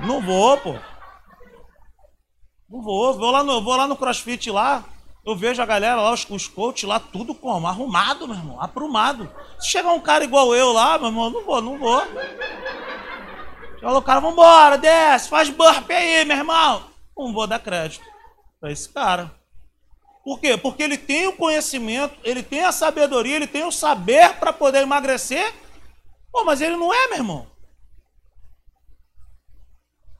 Não 0.00 0.20
vou, 0.20 0.56
pô. 0.58 0.74
Não 2.70 2.82
vou. 2.82 3.14
Vou 3.14 3.30
lá 3.30 3.42
no, 3.42 3.60
vou 3.62 3.76
lá 3.76 3.86
no 3.86 3.96
crossfit 3.96 4.50
lá. 4.50 4.84
Eu 5.24 5.36
vejo 5.36 5.62
a 5.62 5.66
galera 5.66 6.00
lá, 6.00 6.12
os, 6.12 6.28
os 6.28 6.48
coaches 6.48 6.88
lá, 6.88 6.98
tudo 6.98 7.34
como? 7.34 7.66
Arrumado, 7.66 8.26
meu 8.26 8.36
irmão. 8.36 8.60
Aprumado. 8.60 9.30
Se 9.58 9.70
chegar 9.70 9.92
um 9.92 10.00
cara 10.00 10.24
igual 10.24 10.54
eu 10.54 10.72
lá, 10.72 10.98
meu 10.98 11.08
irmão, 11.08 11.30
não 11.30 11.44
vou, 11.44 11.60
não 11.60 11.78
vou. 11.78 12.02
Fala 13.80 13.98
o 13.98 14.02
cara, 14.02 14.20
vambora, 14.20 14.78
desce, 14.78 15.28
faz 15.28 15.50
burp 15.50 15.90
aí, 15.90 16.24
meu 16.24 16.36
irmão. 16.36 16.84
Não 17.16 17.32
vou 17.32 17.46
dar 17.46 17.58
crédito 17.58 18.04
para 18.60 18.70
esse 18.70 18.88
cara. 18.88 19.30
Por 20.24 20.38
quê? 20.38 20.56
Porque 20.56 20.82
ele 20.82 20.96
tem 20.96 21.26
o 21.26 21.36
conhecimento, 21.36 22.16
ele 22.22 22.42
tem 22.42 22.64
a 22.64 22.72
sabedoria, 22.72 23.36
ele 23.36 23.46
tem 23.46 23.64
o 23.64 23.72
saber 23.72 24.34
para 24.34 24.52
poder 24.52 24.82
emagrecer. 24.82 25.52
Pô, 26.30 26.44
mas 26.44 26.60
ele 26.60 26.76
não 26.76 26.94
é, 26.94 27.08
meu 27.08 27.16
irmão. 27.16 27.46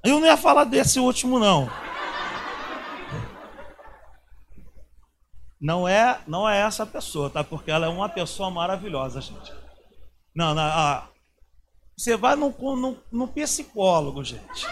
Eu 0.04 0.18
não 0.18 0.26
ia 0.26 0.36
falar 0.36 0.64
desse 0.64 0.98
último, 0.98 1.38
não. 1.38 1.70
Não 5.60 5.86
é, 5.86 6.20
não 6.26 6.48
é 6.48 6.58
essa 6.58 6.84
pessoa, 6.84 7.30
tá? 7.30 7.44
Porque 7.44 7.70
ela 7.70 7.86
é 7.86 7.88
uma 7.88 8.08
pessoa 8.08 8.50
maravilhosa, 8.50 9.20
gente. 9.20 9.52
Não, 10.34 10.52
não, 10.52 10.62
ah, 10.62 11.08
você 11.96 12.16
vai 12.16 12.34
no 12.34 13.28
psicólogo, 13.28 14.24
gente. 14.24 14.66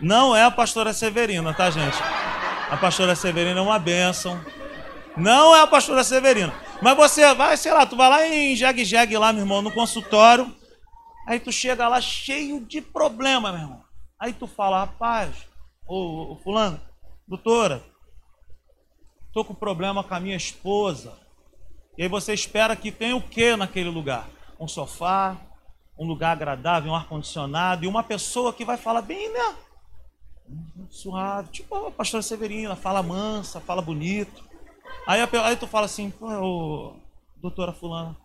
Não 0.00 0.34
é 0.34 0.42
a 0.44 0.50
pastora 0.50 0.94
Severina, 0.94 1.52
tá, 1.52 1.70
gente? 1.70 1.96
A 2.70 2.76
pastora 2.76 3.14
Severina 3.14 3.60
é 3.60 3.62
uma 3.62 3.78
bênção. 3.78 4.42
Não 5.16 5.54
é 5.54 5.60
a 5.60 5.66
pastora 5.66 6.02
Severina. 6.02 6.54
Mas 6.80 6.96
você 6.96 7.34
vai, 7.34 7.56
sei 7.56 7.72
lá, 7.72 7.84
tu 7.84 7.96
vai 7.96 8.08
lá 8.08 8.26
em 8.26 8.56
Jeg 8.56 8.82
Jeg 8.82 9.16
lá, 9.18 9.32
meu 9.32 9.42
irmão, 9.42 9.60
no 9.60 9.70
consultório. 9.70 10.54
Aí 11.26 11.38
tu 11.38 11.52
chega 11.52 11.86
lá 11.86 12.00
cheio 12.00 12.64
de 12.64 12.80
problema, 12.80 13.52
meu 13.52 13.60
irmão. 13.60 13.84
Aí 14.18 14.32
tu 14.32 14.46
fala, 14.46 14.80
rapaz, 14.80 15.46
ô, 15.86 16.32
ô 16.32 16.36
fulano, 16.42 16.80
doutora, 17.28 17.82
tô 19.34 19.44
com 19.44 19.54
problema 19.54 20.02
com 20.02 20.14
a 20.14 20.20
minha 20.20 20.36
esposa. 20.36 21.12
E 21.98 22.02
aí 22.02 22.08
você 22.08 22.32
espera 22.32 22.74
que 22.74 22.90
tenha 22.90 23.16
o 23.16 23.22
que 23.22 23.54
naquele 23.54 23.90
lugar? 23.90 24.26
Um 24.58 24.66
sofá, 24.66 25.36
um 25.98 26.06
lugar 26.06 26.32
agradável, 26.32 26.90
um 26.90 26.94
ar-condicionado 26.94 27.84
e 27.84 27.88
uma 27.88 28.02
pessoa 28.02 28.54
que 28.54 28.64
vai 28.64 28.78
falar 28.78 29.02
bem, 29.02 29.30
né? 29.30 29.54
Suave, 30.90 31.48
tipo 31.50 31.74
a 31.74 31.90
pastora 31.90 32.22
Severina, 32.22 32.74
fala 32.74 33.02
mansa, 33.02 33.60
fala 33.60 33.80
bonito. 33.80 34.44
Aí, 35.06 35.20
aí 35.20 35.56
tu 35.56 35.66
fala 35.66 35.86
assim, 35.86 36.10
pô, 36.10 36.94
doutora 37.36 37.72
fulana, 37.72 38.16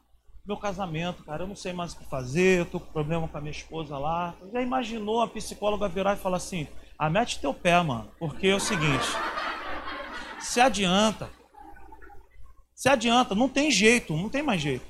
meu 0.45 0.57
casamento, 0.57 1.23
cara, 1.23 1.43
eu 1.43 1.47
não 1.47 1.55
sei 1.55 1.73
mais 1.73 1.93
o 1.93 1.97
que 1.97 2.05
fazer, 2.05 2.59
eu 2.59 2.65
tô 2.65 2.79
com 2.79 2.91
problema 2.91 3.27
com 3.27 3.37
a 3.37 3.41
minha 3.41 3.51
esposa 3.51 3.97
lá. 3.97 4.35
Já 4.51 4.61
imaginou 4.61 5.21
a 5.21 5.27
psicóloga 5.27 5.87
virar 5.87 6.13
e 6.13 6.19
falar 6.19 6.37
assim, 6.37 6.67
ah, 6.97 7.09
mete 7.09 7.39
teu 7.39 7.53
pé, 7.53 7.81
mano, 7.81 8.09
porque 8.19 8.47
é 8.47 8.55
o 8.55 8.59
seguinte, 8.59 9.07
se 10.39 10.61
adianta, 10.61 11.29
se 12.73 12.89
adianta, 12.89 13.33
não 13.33 13.49
tem 13.49 13.71
jeito, 13.71 14.15
não 14.15 14.29
tem 14.29 14.43
mais 14.43 14.61
jeito. 14.61 14.85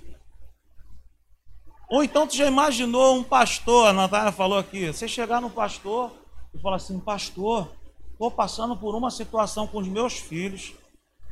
Ou 1.89 2.03
então 2.03 2.27
tu 2.27 2.35
já 2.35 2.47
imaginou 2.47 3.15
um 3.15 3.23
pastor, 3.23 3.87
a 3.87 3.93
Natália 3.93 4.31
falou 4.31 4.57
aqui, 4.57 4.87
você 4.87 5.07
chegar 5.07 5.39
no 5.39 5.49
pastor 5.49 6.11
e 6.55 6.61
falar 6.61 6.77
assim, 6.77 6.99
pastor, 6.99 7.69
estou 8.11 8.31
passando 8.31 8.77
por 8.77 8.95
uma 8.95 9.11
situação 9.11 9.67
com 9.67 9.77
os 9.77 9.87
meus 9.87 10.17
filhos. 10.17 10.73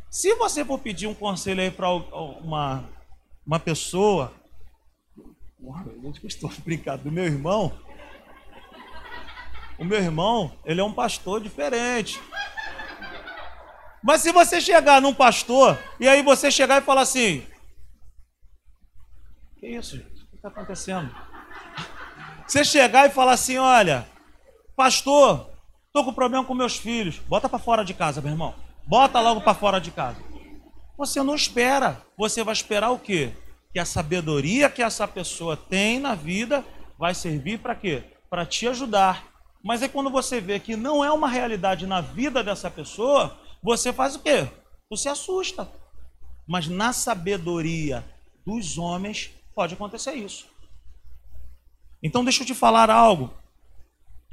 Se 0.10 0.36
você 0.36 0.66
for 0.66 0.78
pedir 0.78 1.08
um 1.08 1.14
conselho 1.14 1.62
aí 1.62 1.72
para 1.72 1.90
uma, 1.90 2.84
uma 3.48 3.60
pessoa, 3.60 4.34
eu 5.62 6.28
estou 6.28 6.52
brincando, 6.64 7.06
do 7.06 7.12
meu 7.12 7.24
irmão, 7.24 7.72
o 9.80 9.86
meu 9.86 9.98
irmão, 9.98 10.52
ele 10.66 10.82
é 10.82 10.84
um 10.84 10.94
pastor 10.94 11.42
diferente. 11.42 12.22
Mas 14.04 14.22
se 14.22 14.34
você 14.34 14.60
chegar 14.60 15.02
num 15.02 15.14
pastor 15.14 15.80
e 16.00 16.08
aí 16.08 16.22
você 16.22 16.52
chegar 16.52 16.82
e 16.82 16.86
falar 16.86 17.02
assim: 17.02 17.48
Que 19.58 19.68
isso, 19.68 19.96
gente? 19.96 20.24
O 20.24 20.28
que 20.28 20.36
está 20.36 20.50
acontecendo? 20.50 21.10
Você 22.46 22.66
chegar 22.66 23.08
e 23.08 23.10
falar 23.10 23.32
assim: 23.32 23.58
Olha, 23.58 24.06
pastor, 24.76 25.50
estou 25.88 26.04
com 26.04 26.14
problema 26.14 26.46
com 26.46 26.54
meus 26.54 26.78
filhos. 26.78 27.20
Bota 27.20 27.48
para 27.48 27.60
fora 27.60 27.84
de 27.84 27.94
casa, 27.94 28.22
meu 28.22 28.32
irmão. 28.32 28.56
Bota 28.86 29.20
logo 29.20 29.42
para 29.42 29.54
fora 29.54 29.80
de 29.80 29.92
casa. 29.92 30.22
Você 30.98 31.24
não 31.24 31.36
espera. 31.36 32.02
Você 32.18 32.44
vai 32.44 32.54
esperar 32.54 32.92
o 32.92 33.00
quê? 33.00 33.34
Que 33.72 33.80
a 33.80 33.86
sabedoria 33.86 34.70
que 34.70 34.84
essa 34.84 35.08
pessoa 35.08 35.58
tem 35.58 36.00
na 36.00 36.16
vida 36.16 36.64
vai 36.98 37.14
servir 37.14 37.60
para 37.60 37.76
quê? 37.76 38.04
Para 38.30 38.46
te 38.46 38.68
ajudar. 38.68 39.26
Mas 39.64 39.82
é 39.82 39.88
quando 39.88 40.10
você 40.10 40.42
vê 40.42 40.60
que 40.60 40.76
não 40.76 41.04
é 41.04 41.12
uma 41.12 41.28
realidade 41.28 41.88
na 41.88 42.02
vida 42.02 42.44
dessa 42.44 42.70
pessoa, 42.70 43.38
você 43.62 43.94
faz 43.94 44.16
o 44.16 44.20
quê? 44.20 44.48
Você 44.90 45.10
assusta. 45.10 45.70
Mas 46.48 46.68
na 46.68 46.92
sabedoria 46.92 48.04
dos 48.46 48.78
homens 48.78 49.32
pode 49.56 49.74
acontecer 49.74 50.14
isso. 50.14 50.46
Então 52.04 52.24
deixa 52.24 52.44
eu 52.44 52.48
te 52.48 52.54
falar 52.54 52.90
algo. 52.90 53.34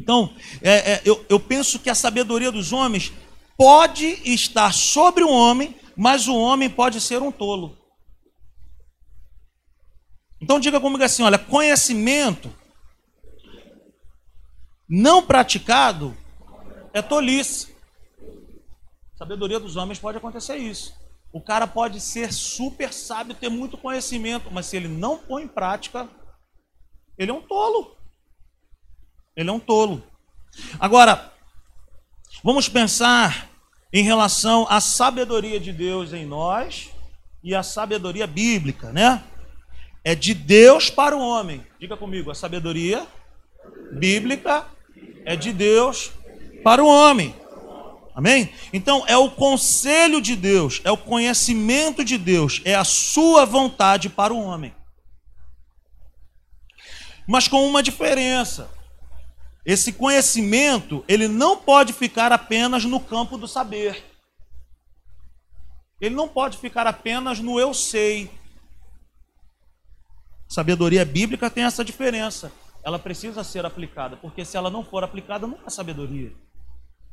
Então, 0.01 0.35
é, 0.63 0.93
é, 0.93 1.03
eu, 1.05 1.25
eu 1.29 1.39
penso 1.39 1.79
que 1.79 1.91
a 1.91 1.95
sabedoria 1.95 2.51
dos 2.51 2.73
homens 2.73 3.13
pode 3.55 4.07
estar 4.25 4.73
sobre 4.73 5.23
o 5.23 5.31
homem, 5.31 5.77
mas 5.95 6.27
o 6.27 6.35
homem 6.35 6.71
pode 6.71 7.01
ser 7.03 7.21
um 7.21 7.31
tolo. 7.31 7.77
Então 10.41 10.59
diga 10.59 10.81
comigo 10.81 11.05
assim: 11.05 11.23
olha, 11.23 11.39
conhecimento 11.39 12.51
não 14.89 15.23
praticado 15.23 16.17
é 16.95 17.03
tolice. 17.03 17.77
Sabedoria 19.15 19.61
dos 19.61 19.77
homens 19.77 19.99
pode 19.99 20.17
acontecer 20.17 20.57
isso. 20.57 20.95
O 21.31 21.43
cara 21.43 21.67
pode 21.67 22.01
ser 22.01 22.33
super 22.33 22.91
sábio, 22.91 23.35
ter 23.35 23.51
muito 23.51 23.77
conhecimento, 23.77 24.51
mas 24.51 24.65
se 24.65 24.79
ele 24.79 24.89
não 24.89 25.19
põe 25.19 25.43
em 25.43 25.49
prática, 25.49 26.09
ele 27.19 27.31
é 27.31 27.35
um 27.35 27.43
tolo. 27.43 28.00
Ele 29.37 29.49
é 29.49 29.53
um 29.53 29.61
tolo. 29.61 30.03
Agora, 30.79 31.33
vamos 32.43 32.69
pensar 32.69 33.49
em 33.93 34.03
relação 34.03 34.67
à 34.69 34.81
sabedoria 34.81 35.59
de 35.59 35.73
Deus 35.73 36.13
em 36.13 36.27
nós 36.27 36.91
e 37.43 37.55
a 37.55 37.63
sabedoria 37.63 38.27
bíblica, 38.27 38.93
né? 38.93 39.23
É 40.05 40.15
de 40.15 40.35
Deus 40.35 40.91
para 40.91 41.17
o 41.17 41.21
homem. 41.21 41.65
Diga 41.79 41.97
comigo, 41.97 42.31
a 42.31 42.35
sabedoria 42.35 43.07
bíblica 43.93 44.67
é 45.25 45.37
de 45.37 45.53
Deus 45.53 46.11
para 46.63 46.83
o 46.83 46.89
homem. 46.89 47.35
Amém? 48.15 48.53
Então 48.73 49.05
é 49.07 49.17
o 49.17 49.31
conselho 49.31 50.21
de 50.21 50.37
Deus, 50.37 50.81
é 50.85 50.91
o 50.91 50.97
conhecimento 50.97 52.05
de 52.05 52.19
Deus, 52.19 52.61
é 52.65 52.75
a 52.75 52.85
sua 52.85 53.47
vontade 53.47 54.09
para 54.09 54.33
o 54.33 54.41
homem. 54.41 54.75
Mas 57.27 57.47
com 57.47 57.67
uma 57.67 57.83
diferença. 57.83 58.69
Esse 59.65 59.93
conhecimento, 59.93 61.05
ele 61.07 61.29
não 61.29 61.57
pode 61.57 61.93
ficar 61.93 62.33
apenas 62.33 62.85
no 62.85 62.99
campo 62.99 63.37
do 63.37 63.47
saber. 63.47 64.03
Ele 66.01 66.15
não 66.15 66.27
pode 66.27 66.57
ficar 66.57 66.87
apenas 66.87 67.41
no 67.41 67.61
eu 67.61 67.75
sei. 67.75 68.31
Sabedoria 70.49 71.05
bíblica 71.05 71.51
tem 71.51 71.65
essa 71.65 71.85
diferença. 71.85 72.51
Ela 72.83 72.99
precisa 72.99 73.45
ser 73.45 73.67
aplicada, 73.67 74.17
porque 74.17 74.45
se 74.45 74.57
ela 74.57 74.71
não 74.71 74.83
for 74.83 75.05
aplicada, 75.05 75.47
não 75.47 75.59
é 75.67 75.71
sabedoria. 75.71 76.33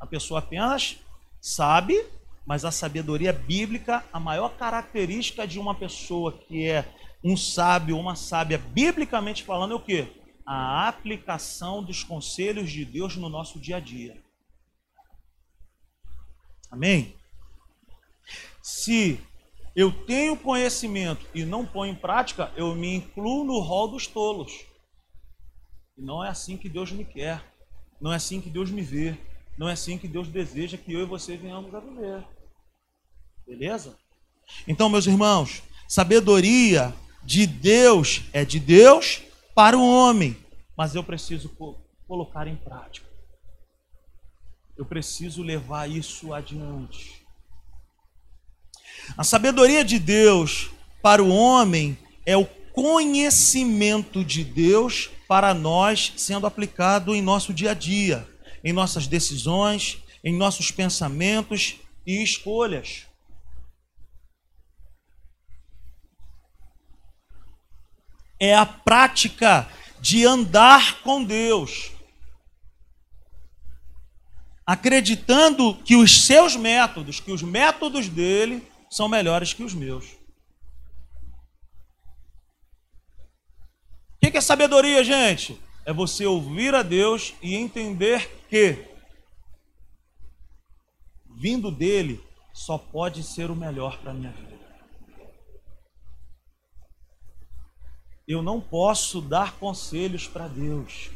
A 0.00 0.06
pessoa 0.06 0.40
apenas 0.40 0.96
sabe, 1.40 2.02
mas 2.46 2.64
a 2.64 2.70
sabedoria 2.70 3.32
bíblica, 3.32 4.02
a 4.10 4.18
maior 4.18 4.48
característica 4.56 5.46
de 5.46 5.58
uma 5.58 5.74
pessoa 5.74 6.32
que 6.32 6.66
é 6.66 6.84
um 7.22 7.36
sábio, 7.36 7.98
uma 7.98 8.16
sábia, 8.16 8.56
biblicamente 8.56 9.44
falando, 9.44 9.72
é 9.72 9.76
o 9.76 9.80
quê? 9.80 10.08
A 10.50 10.88
aplicação 10.88 11.84
dos 11.84 12.02
conselhos 12.02 12.72
de 12.72 12.82
Deus 12.82 13.16
no 13.16 13.28
nosso 13.28 13.60
dia 13.60 13.76
a 13.76 13.80
dia. 13.80 14.16
Amém? 16.70 17.14
Se 18.62 19.20
eu 19.76 19.92
tenho 20.06 20.38
conhecimento 20.38 21.26
e 21.34 21.44
não 21.44 21.66
ponho 21.66 21.92
em 21.92 21.94
prática, 21.94 22.50
eu 22.56 22.74
me 22.74 22.94
incluo 22.94 23.44
no 23.44 23.58
rol 23.58 23.88
dos 23.88 24.06
tolos. 24.06 24.64
E 25.98 26.00
não 26.00 26.24
é 26.24 26.30
assim 26.30 26.56
que 26.56 26.66
Deus 26.66 26.90
me 26.92 27.04
quer. 27.04 27.44
Não 28.00 28.10
é 28.10 28.16
assim 28.16 28.40
que 28.40 28.48
Deus 28.48 28.70
me 28.70 28.80
vê. 28.80 29.18
Não 29.58 29.68
é 29.68 29.72
assim 29.72 29.98
que 29.98 30.08
Deus 30.08 30.28
deseja 30.28 30.78
que 30.78 30.94
eu 30.94 31.02
e 31.02 31.04
você 31.04 31.36
venhamos 31.36 31.74
a 31.74 31.80
viver. 31.80 32.24
Beleza? 33.46 33.98
Então, 34.66 34.88
meus 34.88 35.06
irmãos, 35.06 35.62
sabedoria 35.86 36.94
de 37.22 37.46
Deus 37.46 38.22
é 38.32 38.46
de 38.46 38.58
Deus 38.58 39.27
para 39.58 39.76
o 39.76 39.84
homem, 39.84 40.36
mas 40.76 40.94
eu 40.94 41.02
preciso 41.02 41.50
colocar 42.06 42.46
em 42.46 42.54
prática. 42.54 43.08
Eu 44.76 44.84
preciso 44.84 45.42
levar 45.42 45.90
isso 45.90 46.32
adiante. 46.32 47.26
A 49.16 49.24
sabedoria 49.24 49.84
de 49.84 49.98
Deus 49.98 50.70
para 51.02 51.20
o 51.20 51.30
homem 51.34 51.98
é 52.24 52.36
o 52.36 52.46
conhecimento 52.72 54.24
de 54.24 54.44
Deus 54.44 55.10
para 55.26 55.52
nós 55.52 56.12
sendo 56.16 56.46
aplicado 56.46 57.12
em 57.12 57.20
nosso 57.20 57.52
dia 57.52 57.72
a 57.72 57.74
dia, 57.74 58.28
em 58.62 58.72
nossas 58.72 59.08
decisões, 59.08 59.98
em 60.22 60.36
nossos 60.36 60.70
pensamentos 60.70 61.80
e 62.06 62.22
escolhas. 62.22 63.07
É 68.40 68.54
a 68.54 68.64
prática 68.64 69.68
de 70.00 70.24
andar 70.24 71.02
com 71.02 71.24
Deus, 71.24 71.90
acreditando 74.64 75.74
que 75.74 75.96
os 75.96 76.26
seus 76.26 76.54
métodos, 76.54 77.20
que 77.20 77.32
os 77.32 77.42
métodos 77.42 78.08
dele 78.08 78.66
são 78.90 79.08
melhores 79.08 79.52
que 79.52 79.62
os 79.62 79.74
meus. 79.74 80.18
O 84.14 84.30
que 84.30 84.36
é 84.36 84.40
sabedoria, 84.40 85.02
gente? 85.02 85.58
É 85.86 85.92
você 85.92 86.26
ouvir 86.26 86.74
a 86.74 86.82
Deus 86.82 87.34
e 87.40 87.54
entender 87.54 88.44
que, 88.50 88.84
vindo 91.34 91.70
dele, 91.70 92.22
só 92.52 92.76
pode 92.76 93.22
ser 93.22 93.50
o 93.50 93.56
melhor 93.56 93.96
para 93.98 94.10
a 94.10 94.14
minha 94.14 94.32
vida. 94.32 94.67
Eu 98.28 98.42
não 98.42 98.60
posso 98.60 99.22
dar 99.22 99.54
conselhos 99.54 100.28
para 100.28 100.46
Deus. 100.46 101.10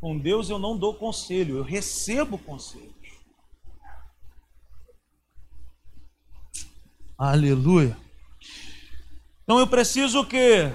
Com 0.00 0.16
Deus 0.16 0.48
eu 0.48 0.56
não 0.56 0.78
dou 0.78 0.94
conselho, 0.94 1.56
eu 1.56 1.64
recebo 1.64 2.38
conselhos. 2.38 2.94
Aleluia. 7.18 7.96
Então 9.42 9.58
eu 9.58 9.66
preciso 9.66 10.24
que 10.24 10.72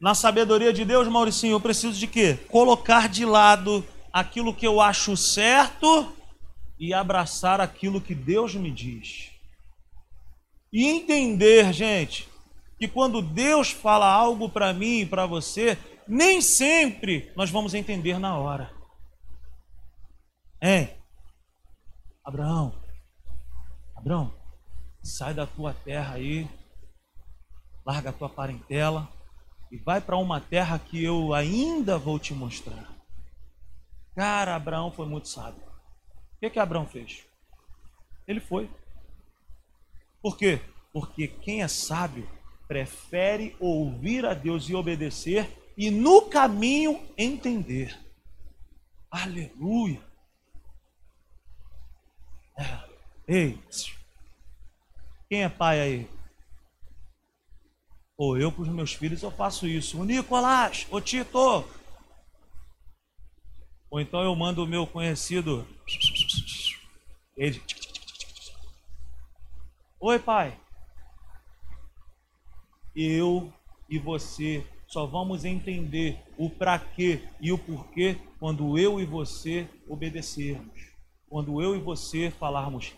na 0.00 0.14
sabedoria 0.14 0.72
de 0.72 0.82
Deus, 0.82 1.06
Mauricinho, 1.08 1.52
eu 1.52 1.60
preciso 1.60 1.98
de 1.98 2.06
quê? 2.06 2.38
Colocar 2.48 3.06
de 3.06 3.26
lado 3.26 3.84
aquilo 4.10 4.54
que 4.54 4.66
eu 4.66 4.80
acho 4.80 5.14
certo 5.14 6.10
e 6.78 6.94
abraçar 6.94 7.60
aquilo 7.60 8.00
que 8.00 8.14
Deus 8.14 8.54
me 8.54 8.70
diz. 8.70 9.30
E 10.72 10.86
entender, 10.86 11.70
gente, 11.72 12.28
que 12.78 12.86
quando 12.86 13.20
Deus 13.20 13.70
fala 13.70 14.10
algo 14.10 14.48
para 14.48 14.72
mim 14.72 15.00
e 15.00 15.06
para 15.06 15.26
você, 15.26 15.76
nem 16.06 16.40
sempre 16.40 17.32
nós 17.36 17.50
vamos 17.50 17.74
entender 17.74 18.18
na 18.18 18.38
hora. 18.38 18.72
É. 20.60 20.96
Abraão, 22.24 22.74
Abraão, 23.96 24.32
sai 25.02 25.32
da 25.32 25.46
tua 25.46 25.72
terra 25.72 26.14
aí, 26.14 26.48
larga 27.84 28.10
a 28.10 28.12
tua 28.12 28.28
parentela 28.28 29.08
e 29.70 29.78
vai 29.78 30.00
para 30.00 30.16
uma 30.16 30.40
terra 30.40 30.78
que 30.78 31.02
eu 31.02 31.32
ainda 31.32 31.98
vou 31.98 32.18
te 32.18 32.34
mostrar. 32.34 32.86
Cara, 34.14 34.54
Abraão 34.54 34.90
foi 34.90 35.06
muito 35.06 35.28
sábio. 35.28 35.62
O 35.62 36.40
que, 36.40 36.50
que 36.50 36.58
Abraão 36.58 36.86
fez? 36.86 37.24
Ele 38.26 38.40
foi. 38.40 38.70
Por 40.20 40.36
quê? 40.36 40.60
Porque 40.92 41.28
quem 41.28 41.62
é 41.62 41.68
sábio 41.68 42.28
prefere 42.68 43.56
ouvir 43.58 44.26
a 44.26 44.34
Deus 44.34 44.68
e 44.68 44.74
obedecer 44.74 45.50
e 45.76 45.90
no 45.90 46.22
caminho 46.22 47.02
entender. 47.16 47.98
Aleluia. 49.10 50.00
É. 52.58 52.88
Ei, 53.26 53.58
quem 55.28 55.44
é 55.44 55.48
pai 55.48 55.80
aí? 55.80 56.10
Ou 58.16 58.36
eu 58.36 58.50
com 58.50 58.62
os 58.62 58.68
meus 58.68 58.92
filhos 58.92 59.22
eu 59.22 59.30
faço 59.30 59.66
isso. 59.66 60.00
O 60.00 60.04
Nicolás, 60.04 60.86
o 60.90 61.00
Tito. 61.00 61.64
Ou 63.90 64.00
então 64.00 64.22
eu 64.22 64.34
mando 64.34 64.64
o 64.64 64.66
meu 64.66 64.86
conhecido. 64.86 65.66
Ele. 67.36 67.62
Oi, 70.00 70.18
pai. 70.18 70.58
Eu 73.00 73.52
e 73.88 73.96
você 73.96 74.66
só 74.88 75.06
vamos 75.06 75.44
entender 75.44 76.18
o 76.36 76.50
para 76.50 76.76
quê 76.80 77.22
e 77.40 77.52
o 77.52 77.56
porquê 77.56 78.16
quando 78.40 78.76
eu 78.76 79.00
e 79.00 79.04
você 79.04 79.68
obedecermos. 79.86 80.88
Quando 81.28 81.62
eu 81.62 81.76
e 81.76 81.78
você 81.78 82.28
falarmos, 82.28 82.92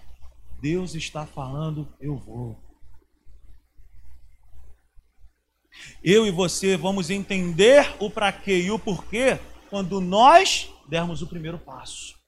Deus 0.59 0.95
está 0.95 1.27
falando, 1.27 1.87
eu 2.01 2.17
vou. 2.17 2.59
Eu 6.03 6.27
e 6.27 6.31
você 6.31 6.79
vamos 6.79 7.11
entender 7.11 7.95
o 8.01 8.09
para 8.09 8.33
quê 8.33 8.59
e 8.59 8.71
o 8.71 8.79
porquê 8.79 9.39
quando 9.69 10.01
nós 10.01 10.73
dermos 10.89 11.21
o 11.21 11.27
primeiro 11.27 11.59
passo. 11.59 12.19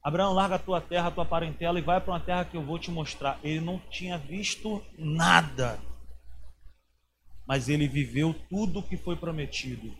Abraão, 0.00 0.34
larga 0.34 0.54
a 0.54 0.58
tua 0.60 0.80
terra, 0.80 1.08
a 1.08 1.10
tua 1.10 1.24
parentela 1.24 1.80
e 1.80 1.82
vai 1.82 2.00
para 2.00 2.12
uma 2.12 2.20
terra 2.20 2.44
que 2.44 2.56
eu 2.56 2.62
vou 2.62 2.78
te 2.78 2.92
mostrar. 2.92 3.40
Ele 3.42 3.60
não 3.60 3.80
tinha 3.90 4.16
visto 4.16 4.80
nada, 4.96 5.80
mas 7.46 7.68
ele 7.68 7.86
viveu 7.86 8.34
tudo 8.48 8.80
o 8.80 8.82
que 8.82 8.96
foi 8.96 9.16
prometido. 9.16 9.94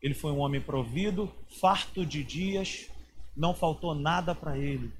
Ele 0.00 0.14
foi 0.14 0.32
um 0.32 0.38
homem 0.38 0.60
provido, 0.60 1.32
farto 1.60 2.04
de 2.04 2.24
dias, 2.24 2.88
não 3.36 3.54
faltou 3.54 3.94
nada 3.94 4.34
para 4.34 4.58
ele. 4.58 4.92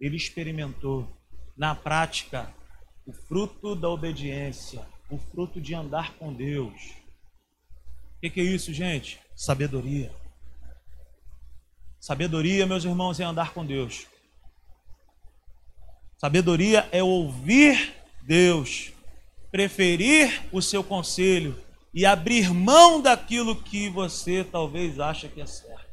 Ele 0.00 0.16
experimentou 0.16 1.08
na 1.56 1.74
prática 1.74 2.54
o 3.06 3.12
fruto 3.12 3.74
da 3.74 3.88
obediência, 3.88 4.86
o 5.10 5.18
fruto 5.18 5.60
de 5.60 5.74
andar 5.74 6.14
com 6.14 6.32
Deus. 6.32 6.92
O 8.16 8.20
que, 8.20 8.30
que 8.30 8.40
é 8.40 8.44
isso, 8.44 8.72
gente? 8.72 9.20
Sabedoria. 9.34 10.12
Sabedoria, 12.00 12.66
meus 12.66 12.84
irmãos, 12.84 13.18
é 13.18 13.24
andar 13.24 13.52
com 13.52 13.64
Deus. 13.64 14.06
Sabedoria 16.18 16.88
é 16.92 17.02
ouvir 17.02 17.94
Deus, 18.22 18.92
preferir 19.50 20.42
o 20.52 20.60
seu 20.60 20.82
conselho 20.82 21.56
e 21.94 22.04
abrir 22.04 22.52
mão 22.52 23.00
daquilo 23.00 23.56
que 23.56 23.88
você 23.88 24.44
talvez 24.44 25.00
acha 25.00 25.28
que 25.28 25.40
é 25.40 25.46
certo. 25.46 25.86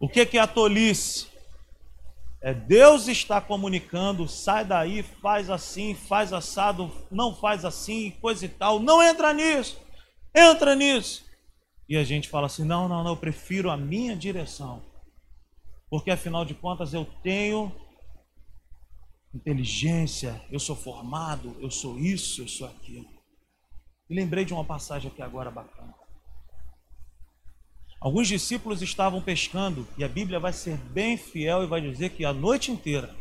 O 0.00 0.08
que 0.08 0.36
é 0.36 0.40
a 0.40 0.46
tolice? 0.46 1.28
É, 2.42 2.54
Deus 2.54 3.06
está 3.06 3.38
comunicando, 3.38 4.26
sai 4.26 4.64
daí, 4.64 5.02
faz 5.02 5.50
assim, 5.50 5.94
faz 5.94 6.32
assado, 6.32 6.90
não 7.10 7.34
faz 7.36 7.66
assim, 7.66 8.12
coisa 8.12 8.46
e 8.46 8.48
tal. 8.48 8.80
Não 8.80 9.02
entra 9.02 9.34
nisso, 9.34 9.78
entra 10.34 10.74
nisso. 10.74 11.22
E 11.86 11.98
a 11.98 12.04
gente 12.04 12.30
fala 12.30 12.46
assim: 12.46 12.64
não, 12.64 12.88
não, 12.88 13.04
não, 13.04 13.10
eu 13.10 13.16
prefiro 13.16 13.70
a 13.70 13.76
minha 13.76 14.16
direção. 14.16 14.82
Porque 15.90 16.10
afinal 16.10 16.44
de 16.44 16.54
contas 16.54 16.94
eu 16.94 17.04
tenho 17.22 17.70
inteligência, 19.34 20.40
eu 20.50 20.58
sou 20.58 20.74
formado, 20.74 21.56
eu 21.60 21.70
sou 21.70 21.98
isso, 21.98 22.42
eu 22.42 22.48
sou 22.48 22.66
aquilo. 22.66 23.08
E 24.08 24.14
lembrei 24.14 24.44
de 24.44 24.52
uma 24.52 24.64
passagem 24.64 25.10
aqui 25.10 25.22
agora 25.22 25.50
bacana. 25.50 25.94
Alguns 28.00 28.28
discípulos 28.28 28.80
estavam 28.80 29.20
pescando, 29.20 29.86
e 29.96 30.02
a 30.02 30.08
Bíblia 30.08 30.40
vai 30.40 30.52
ser 30.52 30.76
bem 30.76 31.16
fiel 31.16 31.62
e 31.62 31.66
vai 31.66 31.80
dizer 31.80 32.10
que 32.10 32.24
a 32.24 32.32
noite 32.32 32.72
inteira. 32.72 33.14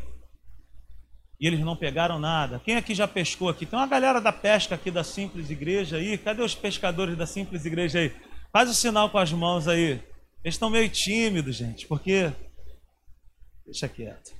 E 1.39 1.47
eles 1.47 1.59
não 1.59 1.75
pegaram 1.75 2.19
nada. 2.19 2.59
Quem 2.59 2.75
aqui 2.75 2.93
já 2.93 3.07
pescou 3.07 3.49
aqui? 3.49 3.65
Tem 3.65 3.77
uma 3.77 3.87
galera 3.87 4.19
da 4.19 4.31
pesca 4.31 4.75
aqui 4.75 4.91
da 4.91 5.03
Simples 5.03 5.49
Igreja 5.49 5.97
aí. 5.97 6.17
Cadê 6.17 6.41
os 6.41 6.55
pescadores 6.55 7.17
da 7.17 7.25
Simples 7.25 7.65
Igreja 7.65 7.99
aí? 7.99 8.13
Faz 8.51 8.69
o 8.69 8.73
sinal 8.73 9.09
com 9.09 9.17
as 9.17 9.31
mãos 9.31 9.67
aí. 9.67 10.01
Eles 10.43 10.55
estão 10.55 10.69
meio 10.69 10.89
tímidos, 10.89 11.55
gente, 11.55 11.87
porque. 11.87 12.31
Deixa 13.65 13.87
quieto. 13.87 14.33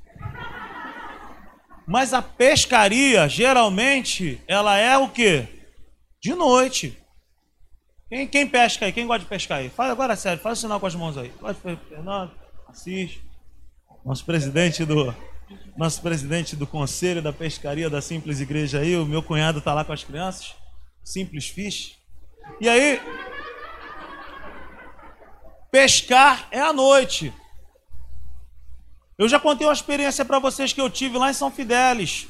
Mas 1.89 2.13
a 2.13 2.21
pescaria, 2.21 3.27
geralmente, 3.27 4.39
ela 4.47 4.77
é 4.77 4.95
o 4.95 5.09
quê? 5.09 5.47
De 6.21 6.35
noite. 6.35 6.95
Quem, 8.07 8.27
quem 8.27 8.47
pesca 8.47 8.85
aí? 8.85 8.91
Quem 8.91 9.07
gosta 9.07 9.23
de 9.23 9.25
pescar 9.25 9.57
aí? 9.57 9.69
Fala 9.69 9.91
agora 9.91 10.15
sério, 10.15 10.39
faz 10.39 10.59
o 10.59 10.61
sinal 10.61 10.79
com 10.79 10.85
as 10.85 10.93
mãos 10.93 11.17
aí. 11.17 11.33
Fernando, 11.89 12.31
assiste. 12.67 13.23
Nosso 14.05 14.23
presidente 14.23 14.85
do 14.85 15.15
nosso 15.75 15.99
presidente 16.03 16.55
do 16.55 16.67
conselho 16.67 17.23
da 17.23 17.33
pescaria 17.33 17.89
da 17.89 18.03
Simples 18.03 18.39
Igreja 18.39 18.81
aí, 18.81 18.95
o 18.95 19.03
meu 19.03 19.23
cunhado 19.23 19.57
está 19.57 19.73
lá 19.73 19.83
com 19.83 19.91
as 19.91 20.03
crianças, 20.03 20.53
Simples 21.03 21.47
Fish. 21.47 21.97
E 22.61 22.69
aí, 22.69 23.01
pescar 25.71 26.47
é 26.51 26.59
à 26.59 26.71
noite. 26.71 27.33
Eu 29.19 29.27
já 29.27 29.37
contei 29.37 29.67
uma 29.67 29.73
experiência 29.73 30.23
para 30.23 30.39
vocês 30.39 30.71
que 30.71 30.79
eu 30.79 30.89
tive 30.89 31.17
lá 31.17 31.29
em 31.29 31.33
São 31.33 31.51
Fidélis. 31.51 32.29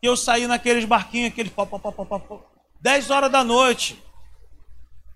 Que 0.00 0.08
eu 0.08 0.16
saí 0.16 0.48
naqueles 0.48 0.84
barquinhos, 0.84 1.30
aqueles 1.30 1.52
pó, 1.52 1.64
pó, 1.64 1.78
pó, 1.78 1.92
pó, 1.92 2.42
10 2.80 3.10
horas 3.10 3.30
da 3.30 3.44
noite. 3.44 4.02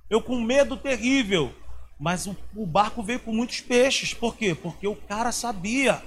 Eu 0.08 0.22
com 0.22 0.40
medo 0.40 0.76
terrível. 0.76 1.52
Mas 1.98 2.28
o, 2.28 2.36
o 2.54 2.64
barco 2.64 3.02
veio 3.02 3.18
com 3.18 3.32
muitos 3.32 3.60
peixes. 3.60 4.14
Por 4.14 4.36
quê? 4.36 4.54
Porque 4.54 4.86
o 4.86 4.94
cara 4.94 5.32
sabia. 5.32 6.00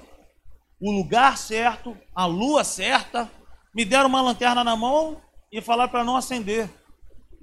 o 0.79 0.89
lugar 0.93 1.37
certo, 1.37 1.97
a 2.15 2.25
lua 2.25 2.63
certa, 2.63 3.29
me 3.73 3.83
deram 3.83 4.07
uma 4.07 4.21
lanterna 4.21 4.63
na 4.63 4.77
mão 4.77 5.21
e 5.51 5.61
falaram 5.61 5.91
para 5.91 6.05
não 6.05 6.15
acender. 6.15 6.69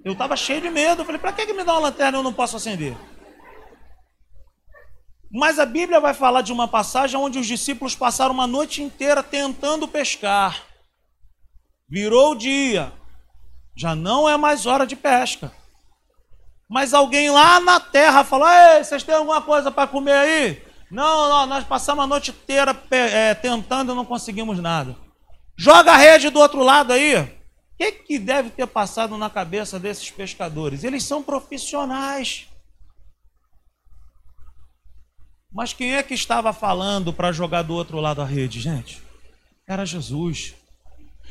Eu 0.03 0.13
estava 0.15 0.37
cheio 0.39 0.63
de 0.63 0.71
medo. 0.71 1.03
Eu 1.03 1.05
falei, 1.05 1.21
para 1.21 1.35
que, 1.35 1.45
que 1.45 1.53
me 1.53 1.65
dá 1.65 1.75
uma 1.75 1.81
lanterna 1.81 2.17
e 2.17 2.19
eu 2.19 2.25
não 2.25 2.33
posso 2.33 2.57
acender? 2.57 2.97
Mas 5.33 5.59
a 5.59 5.65
Bíblia 5.65 5.99
vai 5.99 6.13
falar 6.13 6.43
de 6.43 6.53
uma 6.53 6.69
passagem 6.69 7.19
onde 7.19 7.39
os 7.39 7.47
discípulos 7.47 7.97
passaram 7.97 8.35
uma 8.35 8.47
noite 8.47 8.83
inteira 8.83 9.23
tentando 9.23 9.89
pescar. 9.89 10.63
Virou 11.89 12.33
o 12.33 12.35
dia, 12.35 12.93
já 13.75 13.95
não 13.95 14.29
é 14.29 14.37
mais 14.37 14.67
hora 14.67 14.87
de 14.87 14.95
pesca. 14.95 15.51
Mas 16.69 16.93
alguém 16.93 17.31
lá 17.31 17.61
na 17.61 17.81
terra 17.81 18.25
falou: 18.25 18.47
Ei, 18.49 18.85
vocês 18.85 19.03
têm 19.03 19.15
alguma 19.15 19.41
coisa 19.41 19.71
para 19.71 19.89
comer 19.89 20.13
aí? 20.13 20.63
Não, 20.91 21.29
não, 21.31 21.47
nós 21.47 21.65
passamos 21.65 22.05
a 22.05 22.07
noite 22.07 22.31
inteira 22.31 22.79
é, 22.91 23.35
tentando 23.35 23.93
e 23.93 23.97
não 23.97 24.05
conseguimos 24.05 24.59
nada. 24.59 24.95
Joga 25.57 25.93
a 25.93 25.97
rede 25.97 26.29
do 26.29 26.39
outro 26.39 26.63
lado 26.63 26.93
aí. 26.93 27.17
O 27.17 27.29
que, 27.79 27.93
que 27.93 28.19
deve 28.19 28.51
ter 28.51 28.67
passado 28.67 29.17
na 29.17 29.31
cabeça 29.31 29.79
desses 29.79 30.11
pescadores? 30.11 30.85
Eles 30.85 31.05
são 31.05 31.23
profissionais. 31.23 32.52
Mas 35.53 35.73
quem 35.73 35.95
é 35.95 36.03
que 36.03 36.15
estava 36.15 36.53
falando 36.53 37.13
para 37.13 37.31
jogar 37.31 37.63
do 37.63 37.75
outro 37.75 38.01
lado 38.01 38.23
a 38.23 38.25
rede, 38.25 38.59
gente? 38.59 39.03
Era 39.67 39.85
Jesus. 39.85 40.55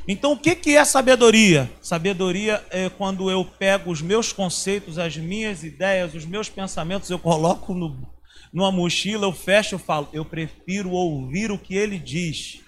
Então, 0.08 0.34
o 0.34 0.38
que, 0.38 0.56
que 0.56 0.76
é 0.76 0.86
sabedoria? 0.86 1.72
Sabedoria 1.82 2.64
é 2.70 2.90
quando 2.90 3.30
eu 3.30 3.44
pego 3.46 3.92
os 3.92 4.02
meus 4.02 4.32
conceitos, 4.32 4.98
as 4.98 5.18
minhas 5.18 5.64
ideias, 5.64 6.14
os 6.14 6.26
meus 6.26 6.50
pensamentos, 6.50 7.10
eu 7.10 7.20
coloco 7.20 7.74
no, 7.74 8.08
numa 8.54 8.72
mochila, 8.72 9.26
eu 9.26 9.32
fecho 9.32 9.76
e 9.76 9.80
falo, 9.80 10.10
eu 10.14 10.26
prefiro 10.26 10.92
ouvir 10.92 11.52
o 11.52 11.58
que 11.58 11.76
ele 11.76 11.98
diz 11.98 12.62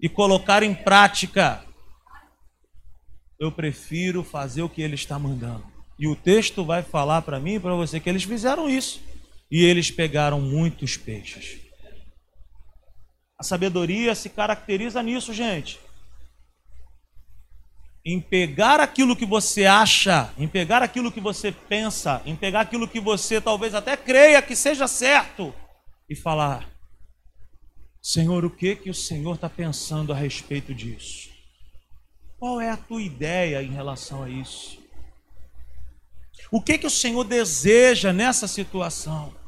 e 0.00 0.08
colocar 0.08 0.62
em 0.62 0.74
prática. 0.74 1.64
Eu 3.38 3.52
prefiro 3.52 4.22
fazer 4.22 4.62
o 4.62 4.68
que 4.68 4.82
ele 4.82 4.94
está 4.94 5.18
mandando. 5.18 5.64
E 5.98 6.08
o 6.08 6.16
texto 6.16 6.64
vai 6.64 6.82
falar 6.82 7.22
para 7.22 7.38
mim 7.38 7.54
e 7.54 7.60
para 7.60 7.74
você 7.74 8.00
que 8.00 8.08
eles 8.08 8.24
fizeram 8.24 8.68
isso. 8.68 9.00
E 9.52 9.62
eles 9.66 9.90
pegaram 9.90 10.40
muitos 10.40 10.96
peixes. 10.96 11.60
A 13.38 13.42
sabedoria 13.42 14.14
se 14.14 14.30
caracteriza 14.30 15.02
nisso, 15.02 15.34
gente. 15.34 15.78
Em 18.02 18.18
pegar 18.18 18.80
aquilo 18.80 19.14
que 19.14 19.26
você 19.26 19.66
acha, 19.66 20.32
em 20.38 20.48
pegar 20.48 20.82
aquilo 20.82 21.12
que 21.12 21.20
você 21.20 21.52
pensa, 21.52 22.22
em 22.24 22.34
pegar 22.34 22.62
aquilo 22.62 22.88
que 22.88 22.98
você 22.98 23.42
talvez 23.42 23.74
até 23.74 23.94
creia 23.94 24.40
que 24.40 24.56
seja 24.56 24.88
certo 24.88 25.54
e 26.08 26.16
falar: 26.16 26.66
Senhor, 28.00 28.46
o 28.46 28.50
que 28.50 28.74
que 28.74 28.88
o 28.88 28.94
Senhor 28.94 29.34
está 29.34 29.50
pensando 29.50 30.14
a 30.14 30.16
respeito 30.16 30.72
disso? 30.72 31.28
Qual 32.38 32.58
é 32.58 32.70
a 32.70 32.76
tua 32.78 33.02
ideia 33.02 33.62
em 33.62 33.70
relação 33.70 34.22
a 34.22 34.30
isso? 34.30 34.82
O 36.50 36.58
que 36.62 36.78
que 36.78 36.86
o 36.86 36.90
Senhor 36.90 37.24
deseja 37.24 38.14
nessa 38.14 38.48
situação? 38.48 39.41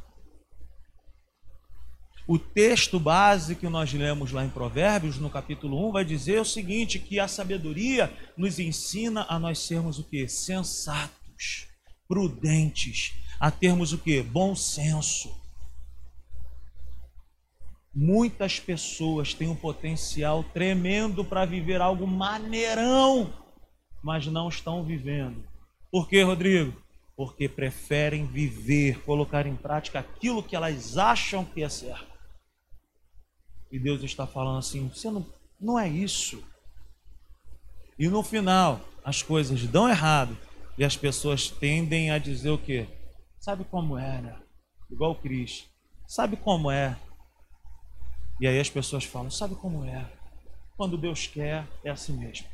O 2.26 2.38
texto 2.38 2.98
base 2.98 3.54
que 3.54 3.68
nós 3.68 3.92
lemos 3.92 4.32
lá 4.32 4.42
em 4.42 4.48
Provérbios, 4.48 5.18
no 5.18 5.28
capítulo 5.28 5.88
1, 5.88 5.92
vai 5.92 6.04
dizer 6.06 6.40
o 6.40 6.44
seguinte: 6.44 6.98
que 6.98 7.20
a 7.20 7.28
sabedoria 7.28 8.10
nos 8.34 8.58
ensina 8.58 9.26
a 9.28 9.38
nós 9.38 9.58
sermos 9.58 9.98
o 9.98 10.04
que? 10.04 10.26
Sensatos, 10.26 11.66
prudentes, 12.08 13.12
a 13.38 13.50
termos 13.50 13.92
o 13.92 13.98
que? 13.98 14.22
Bom 14.22 14.56
senso. 14.56 15.38
Muitas 17.94 18.58
pessoas 18.58 19.34
têm 19.34 19.48
um 19.48 19.54
potencial 19.54 20.42
tremendo 20.42 21.24
para 21.26 21.44
viver 21.44 21.80
algo 21.80 22.06
maneirão, 22.06 23.32
mas 24.02 24.26
não 24.26 24.48
estão 24.48 24.82
vivendo. 24.82 25.44
Por 25.92 26.08
quê, 26.08 26.22
Rodrigo? 26.22 26.74
Porque 27.14 27.48
preferem 27.48 28.26
viver, 28.26 29.00
colocar 29.02 29.46
em 29.46 29.54
prática 29.54 30.00
aquilo 30.00 30.42
que 30.42 30.56
elas 30.56 30.96
acham 30.96 31.44
que 31.44 31.62
é 31.62 31.68
certo. 31.68 32.13
E 33.70 33.78
Deus 33.78 34.02
está 34.02 34.26
falando 34.26 34.58
assim: 34.58 34.88
você 34.88 35.10
não, 35.10 35.26
não 35.60 35.78
é 35.78 35.88
isso. 35.88 36.42
E 37.98 38.08
no 38.08 38.22
final, 38.22 38.80
as 39.04 39.22
coisas 39.22 39.66
dão 39.66 39.88
errado 39.88 40.36
e 40.76 40.84
as 40.84 40.96
pessoas 40.96 41.48
tendem 41.48 42.10
a 42.10 42.18
dizer 42.18 42.50
o 42.50 42.58
quê? 42.58 42.88
Sabe 43.38 43.64
como 43.64 43.98
é, 43.98 44.20
né? 44.20 44.36
Igual 44.90 45.12
o 45.12 45.16
Cris. 45.16 45.66
Sabe 46.06 46.36
como 46.36 46.70
é? 46.70 46.96
E 48.40 48.46
aí 48.46 48.58
as 48.58 48.70
pessoas 48.70 49.04
falam: 49.04 49.30
sabe 49.30 49.54
como 49.54 49.84
é? 49.84 50.06
Quando 50.76 50.98
Deus 50.98 51.26
quer, 51.26 51.66
é 51.84 51.90
assim 51.90 52.16
mesmo. 52.16 52.46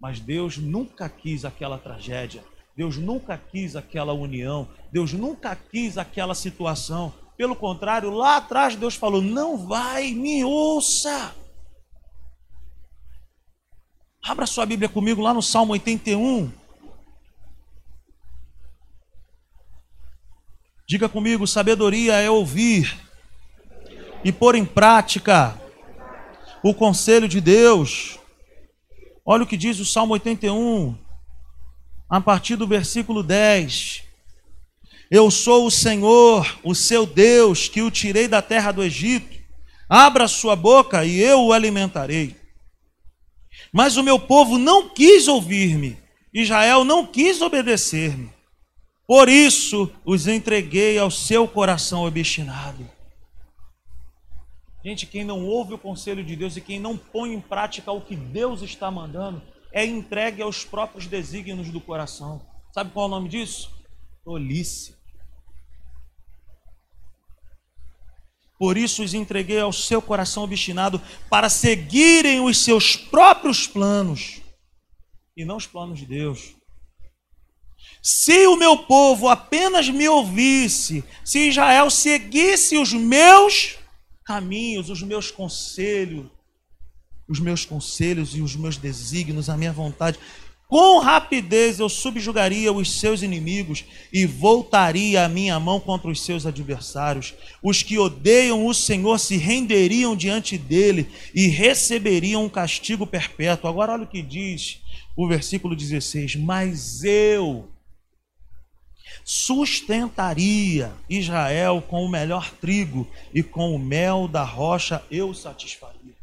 Mas 0.00 0.20
Deus 0.20 0.56
nunca 0.56 1.08
quis 1.08 1.44
aquela 1.44 1.78
tragédia. 1.78 2.42
Deus 2.76 2.96
nunca 2.96 3.36
quis 3.36 3.74
aquela 3.74 4.12
união. 4.12 4.68
Deus 4.92 5.12
nunca 5.12 5.54
quis 5.56 5.98
aquela 5.98 6.34
situação. 6.34 7.12
Pelo 7.38 7.54
contrário, 7.54 8.10
lá 8.10 8.38
atrás 8.38 8.74
Deus 8.74 8.96
falou: 8.96 9.22
não 9.22 9.56
vai, 9.56 10.10
me 10.10 10.42
ouça. 10.42 11.32
Abra 14.20 14.44
sua 14.44 14.66
Bíblia 14.66 14.88
comigo 14.88 15.22
lá 15.22 15.32
no 15.32 15.40
Salmo 15.40 15.72
81. 15.72 16.50
Diga 20.88 21.08
comigo: 21.08 21.46
sabedoria 21.46 22.14
é 22.14 22.28
ouvir 22.28 22.98
e 24.24 24.32
pôr 24.32 24.56
em 24.56 24.64
prática 24.64 25.56
o 26.60 26.74
conselho 26.74 27.28
de 27.28 27.40
Deus. 27.40 28.18
Olha 29.24 29.44
o 29.44 29.46
que 29.46 29.56
diz 29.56 29.78
o 29.78 29.86
Salmo 29.86 30.14
81, 30.14 30.98
a 32.10 32.20
partir 32.20 32.56
do 32.56 32.66
versículo 32.66 33.22
10. 33.22 34.07
Eu 35.10 35.30
sou 35.30 35.66
o 35.66 35.70
Senhor, 35.70 36.58
o 36.62 36.74
seu 36.74 37.06
Deus, 37.06 37.66
que 37.66 37.80
o 37.80 37.90
tirei 37.90 38.28
da 38.28 38.42
terra 38.42 38.72
do 38.72 38.82
Egito. 38.82 39.38
Abra 39.88 40.28
sua 40.28 40.54
boca 40.54 41.02
e 41.04 41.18
eu 41.18 41.46
o 41.46 41.52
alimentarei. 41.52 42.36
Mas 43.72 43.96
o 43.96 44.02
meu 44.02 44.18
povo 44.18 44.58
não 44.58 44.90
quis 44.90 45.26
ouvir-me, 45.28 45.98
Israel 46.32 46.84
não 46.84 47.06
quis 47.06 47.40
obedecer-me. 47.40 48.30
Por 49.06 49.30
isso 49.30 49.90
os 50.04 50.26
entreguei 50.26 50.98
ao 50.98 51.10
seu 51.10 51.48
coração 51.48 52.04
obstinado. 52.04 52.86
Gente, 54.84 55.06
quem 55.06 55.24
não 55.24 55.46
ouve 55.46 55.72
o 55.72 55.78
conselho 55.78 56.22
de 56.22 56.36
Deus 56.36 56.56
e 56.56 56.60
quem 56.60 56.78
não 56.78 56.98
põe 56.98 57.32
em 57.32 57.40
prática 57.40 57.90
o 57.90 58.02
que 58.02 58.14
Deus 58.14 58.60
está 58.60 58.90
mandando, 58.90 59.42
é 59.72 59.84
entregue 59.84 60.42
aos 60.42 60.64
próprios 60.64 61.06
desígnios 61.06 61.70
do 61.70 61.80
coração. 61.80 62.42
Sabe 62.72 62.90
qual 62.90 63.06
é 63.06 63.08
o 63.08 63.10
nome 63.10 63.28
disso? 63.30 63.70
Tolice. 64.22 64.97
Por 68.58 68.76
isso 68.76 69.04
os 69.04 69.14
entreguei 69.14 69.60
ao 69.60 69.72
seu 69.72 70.02
coração 70.02 70.42
obstinado 70.42 71.00
para 71.30 71.48
seguirem 71.48 72.40
os 72.40 72.58
seus 72.58 72.96
próprios 72.96 73.66
planos 73.66 74.40
e 75.36 75.44
não 75.44 75.56
os 75.56 75.66
planos 75.66 76.00
de 76.00 76.06
Deus. 76.06 76.56
Se 78.02 78.46
o 78.46 78.56
meu 78.56 78.78
povo 78.78 79.28
apenas 79.28 79.88
me 79.88 80.08
ouvisse, 80.08 81.04
se 81.24 81.48
Israel 81.48 81.90
seguisse 81.90 82.76
os 82.76 82.92
meus 82.92 83.76
caminhos, 84.24 84.90
os 84.90 85.02
meus 85.02 85.30
conselhos, 85.30 86.26
os 87.28 87.38
meus 87.38 87.64
conselhos 87.64 88.34
e 88.34 88.40
os 88.40 88.56
meus 88.56 88.76
desígnios, 88.76 89.48
a 89.48 89.56
minha 89.56 89.72
vontade, 89.72 90.18
com 90.68 90.98
rapidez 90.98 91.80
eu 91.80 91.88
subjugaria 91.88 92.70
os 92.70 93.00
seus 93.00 93.22
inimigos 93.22 93.86
e 94.12 94.26
voltaria 94.26 95.24
a 95.24 95.28
minha 95.28 95.58
mão 95.58 95.80
contra 95.80 96.10
os 96.10 96.20
seus 96.20 96.44
adversários. 96.44 97.32
Os 97.62 97.82
que 97.82 97.98
odeiam 97.98 98.66
o 98.66 98.74
Senhor 98.74 99.18
se 99.18 99.38
renderiam 99.38 100.14
diante 100.14 100.58
dele 100.58 101.10
e 101.34 101.46
receberiam 101.46 102.44
um 102.44 102.50
castigo 102.50 103.06
perpétuo. 103.06 103.70
Agora, 103.70 103.94
olha 103.94 104.02
o 104.02 104.06
que 104.06 104.20
diz 104.20 104.82
o 105.16 105.26
versículo 105.26 105.74
16: 105.74 106.36
Mas 106.36 107.02
eu 107.02 107.66
sustentaria 109.24 110.92
Israel 111.08 111.82
com 111.88 112.04
o 112.04 112.10
melhor 112.10 112.50
trigo 112.60 113.08
e 113.32 113.42
com 113.42 113.74
o 113.74 113.78
mel 113.78 114.28
da 114.28 114.44
rocha 114.44 115.02
eu 115.10 115.32
satisfaria. 115.32 116.14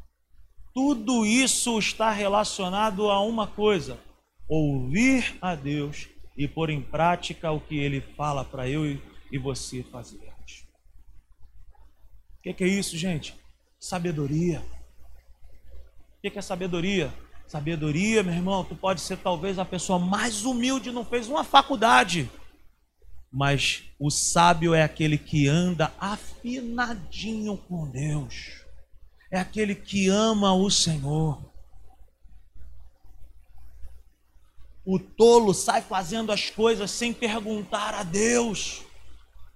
Tudo 0.72 1.26
isso 1.26 1.80
está 1.80 2.12
relacionado 2.12 3.10
a 3.10 3.20
uma 3.22 3.48
coisa 3.48 4.05
ouvir 4.48 5.38
a 5.42 5.56
Deus 5.56 6.08
e 6.38 6.48
pôr 6.48 6.70
em 6.70 6.82
prática 6.82 7.52
o 7.52 7.60
que 7.60 7.78
Ele 7.78 8.02
fala 8.02 8.44
para 8.44 8.68
eu 8.70 8.86
e 9.32 9.38
você 9.38 9.84
fazermos. 9.84 10.66
O 12.38 12.42
que, 12.44 12.54
que 12.54 12.64
é 12.64 12.68
isso, 12.68 12.98
gente? 12.98 13.36
Sabedoria. 13.80 14.62
O 16.18 16.22
que, 16.22 16.30
que 16.30 16.40
é 16.40 16.42
sabedoria? 16.42 17.14
Sabedoria, 17.48 18.24
meu 18.24 18.34
irmão, 18.34 18.64
tu 18.64 18.76
pode 18.76 19.02
ser 19.02 19.18
talvez 19.18 19.60
a 19.60 19.66
pessoa 19.66 20.00
mais 20.00 20.44
humilde, 20.46 20.92
não 20.92 21.06
fez 21.06 21.28
uma 21.28 21.44
faculdade, 21.44 22.30
mas 23.32 23.84
o 24.00 24.10
sábio 24.10 24.74
é 24.74 24.82
aquele 24.82 25.18
que 25.18 25.48
anda 25.48 25.94
afinadinho 26.00 27.58
com 27.58 27.90
Deus. 27.90 28.64
é 29.32 29.40
aquele 29.40 29.76
que 29.76 30.08
ama 30.08 30.54
o 30.54 30.70
Senhor. 30.70 31.55
O 34.86 35.00
tolo 35.00 35.52
sai 35.52 35.82
fazendo 35.82 36.32
as 36.32 36.52
coisas 36.52 36.92
sem 36.92 37.12
perguntar 37.12 37.96
a 37.96 38.04
Deus. 38.04 38.84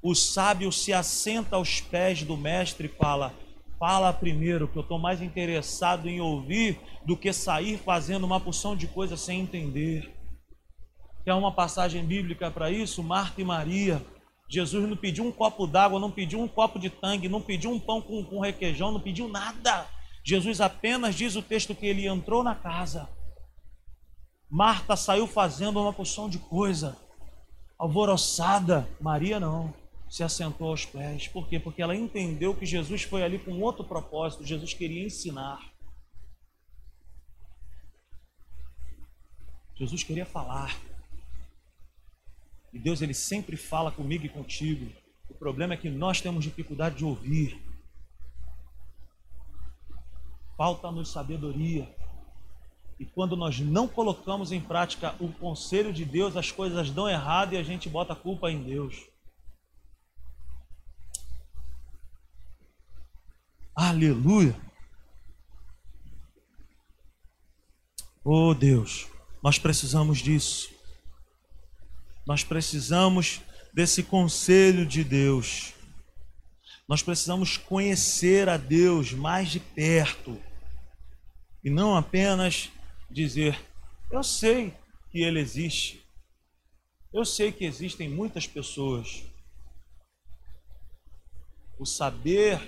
O 0.02 0.16
sábio 0.16 0.72
se 0.72 0.92
assenta 0.92 1.56
aos 1.56 1.82
pés 1.82 2.24
do 2.24 2.36
mestre 2.36 2.88
e 2.88 2.98
fala: 2.98 3.34
Fala 3.78 4.12
primeiro, 4.12 4.68
que 4.68 4.76
eu 4.76 4.82
estou 4.82 4.98
mais 4.98 5.22
interessado 5.22 6.10
em 6.10 6.20
ouvir 6.20 6.80
do 7.06 7.16
que 7.16 7.32
sair 7.32 7.78
fazendo 7.78 8.24
uma 8.24 8.40
porção 8.40 8.76
de 8.76 8.88
coisas 8.88 9.22
sem 9.22 9.40
entender. 9.40 10.12
Quer 11.24 11.34
uma 11.36 11.52
passagem 11.52 12.04
bíblica 12.04 12.50
para 12.50 12.72
isso? 12.72 13.04
Marta 13.04 13.40
e 13.40 13.44
Maria. 13.44 14.04
Jesus 14.50 14.90
não 14.90 14.98
pediu 14.98 15.24
um 15.24 15.32
copo 15.32 15.68
d'água, 15.68 16.00
não 16.00 16.10
pediu 16.10 16.42
um 16.42 16.48
copo 16.48 16.80
de 16.80 16.90
tangue, 16.90 17.30
não 17.30 17.40
pediu 17.40 17.70
um 17.70 17.80
pão 17.80 18.02
com, 18.02 18.24
com 18.24 18.40
requeijão, 18.40 18.92
não 18.92 19.00
pediu 19.00 19.28
nada. 19.28 19.86
Jesus 20.24 20.60
apenas 20.60 21.14
diz 21.14 21.36
o 21.36 21.42
texto 21.44 21.76
que 21.76 21.86
ele 21.86 22.08
entrou 22.08 22.44
na 22.44 22.56
casa. 22.56 23.08
Marta 24.50 24.96
saiu 24.96 25.28
fazendo 25.28 25.80
uma 25.80 25.94
porção 25.94 26.28
de 26.28 26.40
coisa, 26.40 26.98
alvoroçada. 27.78 28.90
Maria 29.00 29.40
não, 29.40 29.72
se 30.10 30.24
assentou 30.24 30.70
aos 30.70 30.86
pés. 30.86 31.28
Por 31.28 31.48
quê? 31.48 31.60
Porque 31.60 31.82
ela 31.82 31.96
entendeu 31.96 32.56
que 32.56 32.66
Jesus 32.66 33.04
foi 33.04 33.22
ali 33.22 33.38
com 33.38 33.62
outro 33.62 33.84
propósito. 33.84 34.44
Jesus 34.44 34.74
queria 34.74 35.06
ensinar. 35.06 35.72
Jesus 39.76 40.04
queria 40.04 40.26
falar. 40.26 40.76
E 42.74 42.80
Deus 42.80 43.02
ele 43.02 43.14
sempre 43.14 43.56
fala 43.56 43.92
comigo 43.92 44.26
e 44.26 44.30
contigo. 44.30 44.92
O 45.30 45.34
problema 45.36 45.76
é 45.76 45.78
que 45.78 45.90
nós 45.90 46.20
temos 46.20 46.44
dificuldade 46.44 46.98
de 46.98 47.06
ouvir. 47.06 47.62
Falta-nos 50.58 51.12
sabedoria. 51.12 51.88
E 53.00 53.06
quando 53.06 53.38
nós 53.38 53.60
não 53.60 53.88
colocamos 53.88 54.52
em 54.52 54.60
prática 54.60 55.16
o 55.20 55.32
conselho 55.32 55.94
de 55.94 56.04
Deus, 56.04 56.36
as 56.36 56.52
coisas 56.52 56.92
dão 56.92 57.10
errado 57.10 57.54
e 57.54 57.58
a 57.58 57.64
gente 57.64 57.88
bota 57.88 58.12
a 58.12 58.16
culpa 58.16 58.52
em 58.52 58.62
Deus. 58.62 59.08
Aleluia. 63.74 64.54
Oh 68.22 68.54
Deus, 68.54 69.08
nós 69.42 69.58
precisamos 69.58 70.20
disso. 70.20 70.70
Nós 72.28 72.44
precisamos 72.44 73.40
desse 73.74 74.04
conselho 74.04 74.86
de 74.86 75.06
Deus. 75.06 75.74
Nós 76.86 77.02
precisamos 77.02 77.56
conhecer 77.56 78.50
a 78.50 78.58
Deus 78.58 79.14
mais 79.14 79.50
de 79.50 79.62
perto 79.62 80.38
e 81.64 81.70
não 81.70 81.96
apenas 81.96 82.70
dizer: 83.10 83.60
Eu 84.12 84.24
sei 84.24 84.74
que 85.12 85.22
Ele 85.22 85.40
existe, 85.40 86.06
eu 87.12 87.26
sei 87.26 87.52
que 87.52 87.66
existem 87.66 88.08
muitas 88.08 88.46
pessoas. 88.46 89.24
O 91.80 91.86
saber, 91.86 92.62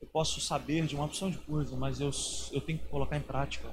eu 0.00 0.06
posso 0.08 0.40
saber 0.40 0.86
de 0.86 0.94
uma 0.94 1.04
opção 1.04 1.30
de 1.30 1.38
coisa, 1.38 1.76
mas 1.76 2.00
eu, 2.00 2.10
eu 2.52 2.60
tenho 2.60 2.78
que 2.78 2.86
colocar 2.86 3.16
em 3.16 3.22
prática. 3.22 3.68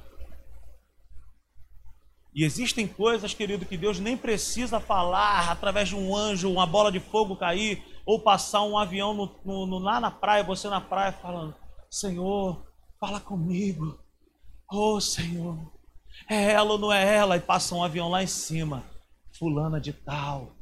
E 2.33 2.43
existem 2.43 2.85
coisas, 2.85 3.33
querido, 3.33 3.65
que 3.65 3.77
Deus 3.77 3.97
nem 3.97 4.17
precisa 4.17 4.77
falar 4.77 5.49
através 5.49 5.87
de 5.87 5.95
um 5.95 6.13
anjo, 6.13 6.51
uma 6.51 6.65
bola 6.65 6.91
de 6.91 6.99
fogo 6.99 7.37
cair, 7.37 7.81
ou 8.05 8.19
passar 8.19 8.61
um 8.63 8.77
avião 8.77 9.13
no, 9.13 9.39
no, 9.45 9.65
no, 9.65 9.79
lá 9.79 10.01
na 10.01 10.11
praia, 10.11 10.43
você 10.43 10.67
na 10.67 10.81
praia 10.81 11.13
falando: 11.13 11.55
Senhor, 11.89 12.64
fala 13.05 13.19
comigo. 13.19 13.99
Oh, 14.71 14.99
Senhor, 14.99 15.71
é 16.27 16.53
ela 16.53 16.71
ou 16.71 16.79
não 16.79 16.91
é 16.91 17.15
ela? 17.15 17.37
E 17.37 17.39
passa 17.39 17.75
um 17.75 17.83
avião 17.83 18.09
lá 18.09 18.23
em 18.23 18.27
cima, 18.27 18.83
fulana 19.37 19.79
de 19.79 19.93
tal. 19.93 20.55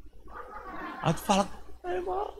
Aí 1.02 1.14
tu 1.14 1.22
fala: 1.22 1.50
irmão. 1.86 2.34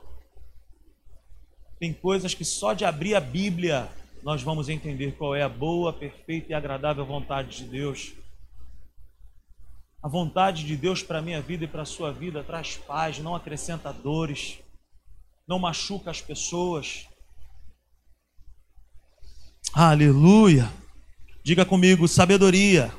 Tem 1.78 1.92
coisas 1.92 2.34
que 2.34 2.44
só 2.44 2.74
de 2.74 2.84
abrir 2.84 3.14
a 3.14 3.20
Bíblia 3.20 3.90
nós 4.22 4.42
vamos 4.42 4.68
entender 4.68 5.16
qual 5.16 5.34
é 5.34 5.42
a 5.42 5.48
boa, 5.48 5.92
perfeita 5.92 6.52
e 6.52 6.54
agradável 6.54 7.04
vontade 7.04 7.58
de 7.58 7.64
Deus. 7.64 8.12
A 10.02 10.08
vontade 10.08 10.64
de 10.64 10.76
Deus 10.76 11.02
para 11.02 11.18
a 11.18 11.22
minha 11.22 11.40
vida 11.40 11.64
e 11.64 11.68
para 11.68 11.82
a 11.82 11.86
sua 11.86 12.12
vida 12.12 12.44
traz 12.44 12.76
paz, 12.76 13.18
não 13.18 13.34
acrescenta 13.34 13.92
dores, 13.92 14.58
não 15.46 15.58
machuca 15.58 16.10
as 16.10 16.20
pessoas. 16.20 17.06
Aleluia! 19.76 20.72
Diga 21.42 21.64
comigo: 21.64 22.06
sabedoria 22.06 22.94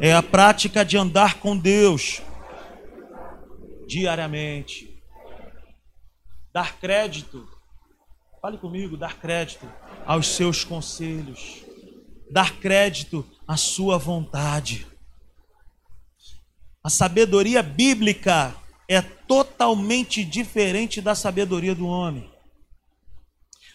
é 0.00 0.14
a 0.14 0.22
prática 0.22 0.82
de 0.82 0.96
andar 0.96 1.34
com 1.34 1.54
Deus 1.54 2.22
diariamente. 3.86 5.02
Dar 6.50 6.78
crédito, 6.78 7.46
fale 8.40 8.56
comigo, 8.56 8.96
dar 8.96 9.18
crédito 9.18 9.70
aos 10.06 10.28
seus 10.28 10.64
conselhos, 10.64 11.62
dar 12.30 12.56
crédito 12.56 13.22
à 13.46 13.58
sua 13.58 13.98
vontade. 13.98 14.86
A 16.82 16.88
sabedoria 16.88 17.62
bíblica 17.62 18.56
é 18.88 19.02
totalmente 19.02 20.24
diferente 20.24 21.02
da 21.02 21.14
sabedoria 21.14 21.74
do 21.74 21.86
homem. 21.86 22.37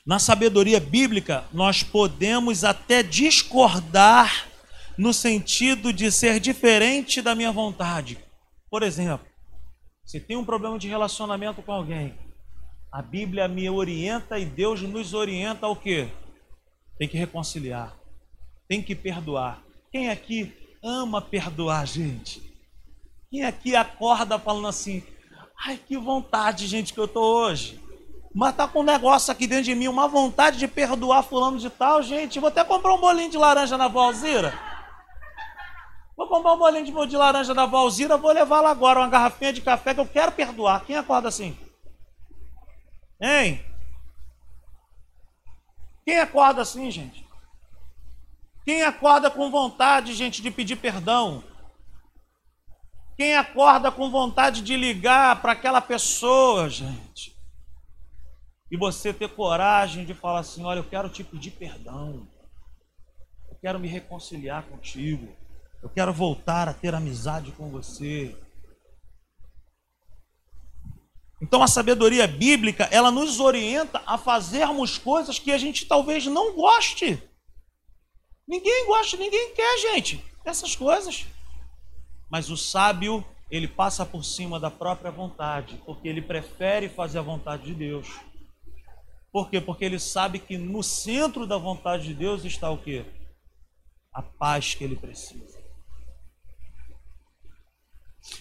Na 0.06 0.20
sabedoria 0.20 0.82
bíblica, 0.82 1.46
nós 1.54 1.82
podemos 1.82 2.66
até 2.66 3.02
discordar 3.02 4.50
no 4.98 5.14
sentido 5.14 5.94
de 5.94 6.12
ser 6.12 6.42
diferente 6.42 7.22
da 7.22 7.34
minha 7.34 7.54
vontade. 7.54 8.18
Por 8.70 8.84
exemplo, 8.84 9.26
se 10.04 10.20
tem 10.20 10.36
um 10.36 10.44
problema 10.44 10.78
de 10.78 10.90
relacionamento 10.90 11.62
com 11.62 11.72
alguém, 11.72 12.14
a 12.92 13.02
Bíblia 13.02 13.48
me 13.48 13.70
orienta 13.70 14.38
e 14.38 14.46
Deus 14.46 14.82
nos 14.82 15.14
orienta 15.14 15.66
ao 15.66 15.76
quê? 15.76 16.10
Tem 17.00 17.08
que 17.08 17.18
reconciliar, 17.18 17.96
tem 18.68 18.84
que 18.84 18.94
perdoar. 18.94 19.64
Quem 19.90 20.10
aqui 20.10 20.54
ama 20.84 21.22
perdoar, 21.22 21.88
gente? 21.88 22.42
Quem 23.32 23.46
aqui 23.46 23.74
acorda 23.74 24.38
falando 24.38 24.68
assim, 24.68 25.02
ai 25.66 25.78
que 25.78 25.98
vontade, 25.98 26.68
gente, 26.68 26.94
que 26.94 27.00
eu 27.00 27.08
tô 27.08 27.22
hoje. 27.22 27.83
Mas 28.34 28.56
tá 28.56 28.68
com 28.68 28.80
um 28.80 28.84
negócio 28.84 29.32
aqui 29.32 29.46
dentro 29.46 29.66
de 29.66 29.76
mim, 29.76 29.88
uma 29.88 30.08
vontade 30.08 30.58
de 30.58 30.68
perdoar 30.68 31.22
fulano 31.22 31.60
de 31.60 31.70
tal, 31.70 32.02
gente. 32.02 32.40
Vou 32.40 32.48
até 32.48 32.64
comprar 32.64 32.94
um 32.94 33.00
bolinho 33.00 33.30
de 33.30 33.38
laranja 33.38 33.78
na 33.78 33.88
Valzira. 33.88 34.54
Vou 36.18 36.28
comprar 36.28 36.54
um 36.54 36.58
bolinho 36.58 37.08
de, 37.08 37.18
laranja 37.18 37.54
na 37.54 37.66
Valzira, 37.66 38.18
vou 38.18 38.32
levar 38.32 38.62
lá 38.62 38.72
agora 38.72 39.00
uma 39.00 39.10
garrafinha 39.10 39.52
de 39.52 39.62
café 39.62 39.94
que 39.94 40.00
eu 40.00 40.08
quero 40.08 40.32
perdoar. 40.32 40.84
Quem 40.86 40.96
acorda 40.96 41.28
assim? 41.28 41.58
Hein? 43.22 43.64
Quem 46.06 46.20
acorda 46.20 46.62
assim, 46.62 46.90
gente? 46.92 47.28
Quem 48.66 48.84
acorda 48.84 49.30
com 49.30 49.52
vontade, 49.52 50.14
gente, 50.14 50.42
de 50.42 50.50
pedir 50.50 50.76
perdão? 50.76 51.44
Quem 53.16 53.36
acorda 53.36 53.92
com 53.92 54.10
vontade 54.10 54.62
de 54.62 54.76
ligar 54.76 55.42
para 55.42 55.52
aquela 55.52 55.82
pessoa, 55.82 56.70
gente, 56.70 57.33
e 58.74 58.76
você 58.78 59.14
ter 59.14 59.30
coragem 59.30 60.04
de 60.04 60.16
falar 60.16 60.40
assim: 60.40 60.64
olha, 60.64 60.80
eu 60.80 60.84
quero 60.84 61.08
te 61.08 61.24
pedir 61.24 61.52
perdão, 61.52 62.28
eu 63.48 63.56
quero 63.62 63.80
me 63.80 63.88
reconciliar 63.88 64.64
contigo, 64.64 65.32
eu 65.84 65.90
quero 65.90 66.12
voltar 66.12 66.68
a 66.68 66.74
ter 66.74 66.96
amizade 66.96 67.52
com 67.52 67.70
você. 67.70 68.36
Então 71.40 71.62
a 71.62 71.68
sabedoria 71.68 72.26
bíblica, 72.26 72.86
ela 72.86 73.12
nos 73.12 73.40
orienta 73.40 74.02
a 74.08 74.18
fazermos 74.18 74.98
coisas 74.98 75.38
que 75.38 75.52
a 75.52 75.58
gente 75.60 75.86
talvez 75.86 76.26
não 76.26 76.56
goste. 76.56 77.22
Ninguém 78.48 78.88
gosta, 78.88 79.18
ninguém 79.18 79.54
quer, 79.54 79.78
gente, 79.94 80.26
essas 80.44 80.76
coisas. 80.76 81.28
Mas 82.28 82.50
o 82.50 82.58
sábio, 82.58 83.24
ele 83.52 83.68
passa 83.68 84.04
por 84.04 84.24
cima 84.24 84.60
da 84.60 84.72
própria 84.72 85.12
vontade, 85.12 85.80
porque 85.86 86.08
ele 86.08 86.24
prefere 86.24 86.90
fazer 86.90 87.20
a 87.20 87.22
vontade 87.22 87.66
de 87.66 87.76
Deus. 87.76 88.08
Por 89.34 89.50
quê? 89.50 89.60
Porque 89.60 89.84
ele 89.84 90.00
sabe 90.00 90.40
que 90.40 90.58
no 90.58 90.82
centro 90.82 91.46
da 91.46 91.58
vontade 91.58 92.08
de 92.08 92.14
Deus 92.14 92.46
está 92.46 92.70
o 92.70 92.78
quê? 92.78 93.04
A 94.14 94.22
paz 94.22 94.76
que 94.76 94.84
ele 94.86 94.96
precisa. 94.96 95.62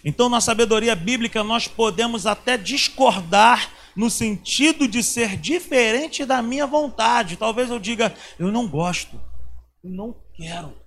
Então, 0.04 0.28
na 0.28 0.40
sabedoria 0.40 0.94
bíblica, 0.94 1.42
nós 1.42 1.66
podemos 1.66 2.26
até 2.26 2.56
discordar 2.56 3.72
no 3.96 4.08
sentido 4.08 4.86
de 4.86 5.02
ser 5.02 5.36
diferente 5.36 6.24
da 6.24 6.40
minha 6.40 6.66
vontade. 6.66 7.36
Talvez 7.36 7.70
eu 7.70 7.80
diga, 7.80 8.14
eu 8.38 8.52
não 8.52 8.68
gosto, 8.68 9.20
eu 9.82 9.90
não 9.90 10.14
quero 10.34 10.82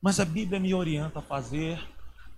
mas 0.00 0.20
a 0.20 0.24
Bíblia 0.24 0.60
me 0.60 0.74
orienta 0.74 1.18
a 1.18 1.22
fazer. 1.22 1.80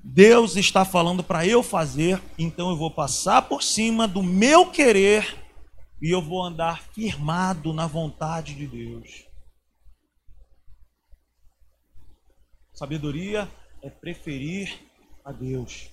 Deus 0.02 0.56
está 0.56 0.84
falando 0.84 1.22
para 1.22 1.46
eu 1.46 1.62
fazer, 1.62 2.20
então 2.38 2.70
eu 2.70 2.76
vou 2.76 2.90
passar 2.90 3.42
por 3.42 3.62
cima 3.62 4.08
do 4.08 4.22
meu 4.22 4.66
querer 4.70 5.36
e 6.00 6.10
eu 6.10 6.22
vou 6.22 6.42
andar 6.42 6.82
firmado 6.92 7.72
na 7.72 7.86
vontade 7.86 8.54
de 8.54 8.66
Deus. 8.66 9.26
Sabedoria 12.72 13.48
é 13.82 13.90
preferir 13.90 14.80
a 15.24 15.32
Deus. 15.32 15.90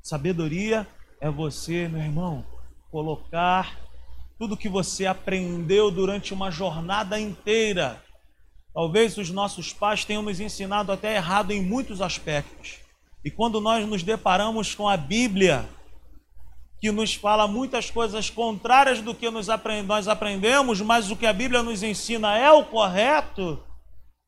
Sabedoria 0.00 0.86
é 1.20 1.28
você, 1.28 1.88
meu 1.88 2.00
irmão, 2.00 2.46
colocar 2.90 3.76
tudo 4.38 4.56
que 4.56 4.68
você 4.68 5.06
aprendeu 5.06 5.90
durante 5.90 6.32
uma 6.32 6.50
jornada 6.50 7.18
inteira. 7.18 8.02
Talvez 8.72 9.16
os 9.18 9.30
nossos 9.30 9.72
pais 9.72 10.04
tenham 10.04 10.22
nos 10.22 10.38
ensinado 10.38 10.92
até 10.92 11.16
errado 11.16 11.50
em 11.50 11.62
muitos 11.62 12.00
aspectos. 12.00 12.78
E 13.24 13.30
quando 13.30 13.60
nós 13.60 13.88
nos 13.88 14.02
deparamos 14.02 14.74
com 14.74 14.88
a 14.88 14.96
Bíblia, 14.96 15.68
que 16.84 16.92
nos 16.92 17.14
fala 17.14 17.48
muitas 17.48 17.90
coisas 17.90 18.28
contrárias 18.28 19.00
do 19.00 19.14
que 19.14 19.30
nós 19.30 20.06
aprendemos, 20.06 20.82
mas 20.82 21.10
o 21.10 21.16
que 21.16 21.24
a 21.24 21.32
Bíblia 21.32 21.62
nos 21.62 21.82
ensina 21.82 22.36
é 22.36 22.50
o 22.50 22.62
correto, 22.62 23.58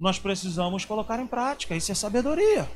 nós 0.00 0.18
precisamos 0.18 0.82
colocar 0.82 1.20
em 1.20 1.26
prática. 1.26 1.76
Isso 1.76 1.92
é 1.92 1.94
sabedoria. 1.94 2.66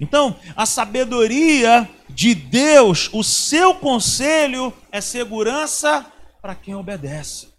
Então, 0.00 0.34
a 0.56 0.64
sabedoria 0.64 1.86
de 2.08 2.34
Deus, 2.34 3.10
o 3.12 3.22
seu 3.22 3.74
conselho 3.74 4.72
é 4.90 5.02
segurança 5.02 6.10
para 6.40 6.54
quem 6.54 6.74
obedece. 6.74 7.52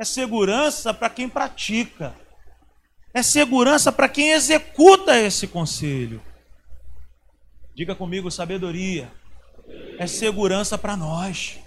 É 0.00 0.06
segurança 0.06 0.94
para 0.94 1.10
quem 1.10 1.28
pratica. 1.28 2.16
É 3.12 3.22
segurança 3.22 3.92
para 3.92 4.08
quem 4.08 4.30
executa 4.30 5.18
esse 5.18 5.46
conselho. 5.46 6.22
Diga 7.76 7.94
comigo, 7.94 8.30
sabedoria 8.30 9.12
é 9.98 10.06
segurança 10.06 10.78
para 10.78 10.96
nós. 10.96 11.58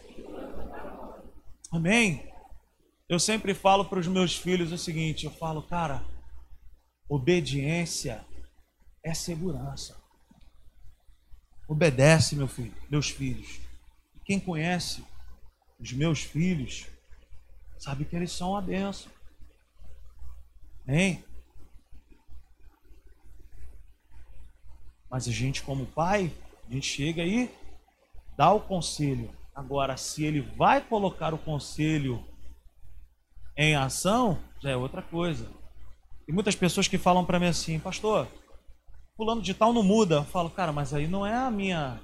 Amém? 1.72 2.28
Eu 3.08 3.20
sempre 3.20 3.54
falo 3.54 3.86
para 3.86 4.00
os 4.00 4.08
meus 4.08 4.36
filhos 4.36 4.72
o 4.72 4.78
seguinte: 4.78 5.26
eu 5.26 5.32
falo, 5.32 5.62
cara, 5.62 6.04
obediência 7.08 8.26
é 9.04 9.14
segurança. 9.14 9.96
Obedece, 11.68 12.36
meu 12.36 12.48
filho, 12.48 12.74
meus 12.90 13.12
filhos. 13.12 13.60
Quem 14.26 14.40
conhece 14.40 15.04
os 15.80 15.94
meus 15.94 16.24
filhos 16.24 16.88
sabe 17.78 18.04
que 18.04 18.16
eles 18.16 18.32
são 18.32 18.58
a 18.58 18.62
benção. 18.62 19.12
Hein? 20.88 21.24
Mas 25.10 25.28
a 25.28 25.32
gente, 25.32 25.64
como 25.64 25.86
pai, 25.86 26.32
a 26.70 26.74
gente 26.74 26.88
chega 26.88 27.22
aí, 27.22 27.52
dá 28.38 28.52
o 28.52 28.60
conselho. 28.60 29.30
Agora, 29.56 29.98
se 29.98 30.24
ele 30.24 30.42
vai 30.42 30.82
colocar 30.82 31.34
o 31.34 31.38
conselho 31.38 32.24
em 33.58 33.76
ação, 33.76 34.38
já 34.62 34.70
é 34.70 34.76
outra 34.76 35.02
coisa. 35.02 35.50
Tem 36.26 36.34
muitas 36.34 36.56
pessoas 36.56 36.88
que 36.88 36.98
falam 36.98 37.26
para 37.26 37.40
mim 37.40 37.48
assim, 37.48 37.80
pastor, 37.80 38.28
fulano 39.18 39.42
de 39.42 39.54
tal 39.54 39.74
não 39.74 39.84
muda. 39.84 40.16
Eu 40.16 40.24
falo, 40.24 40.50
cara, 40.50 40.72
mas 40.72 40.94
aí 40.94 41.08
não 41.08 41.26
é 41.26 41.36
a 41.36 41.52
minha. 41.52 42.00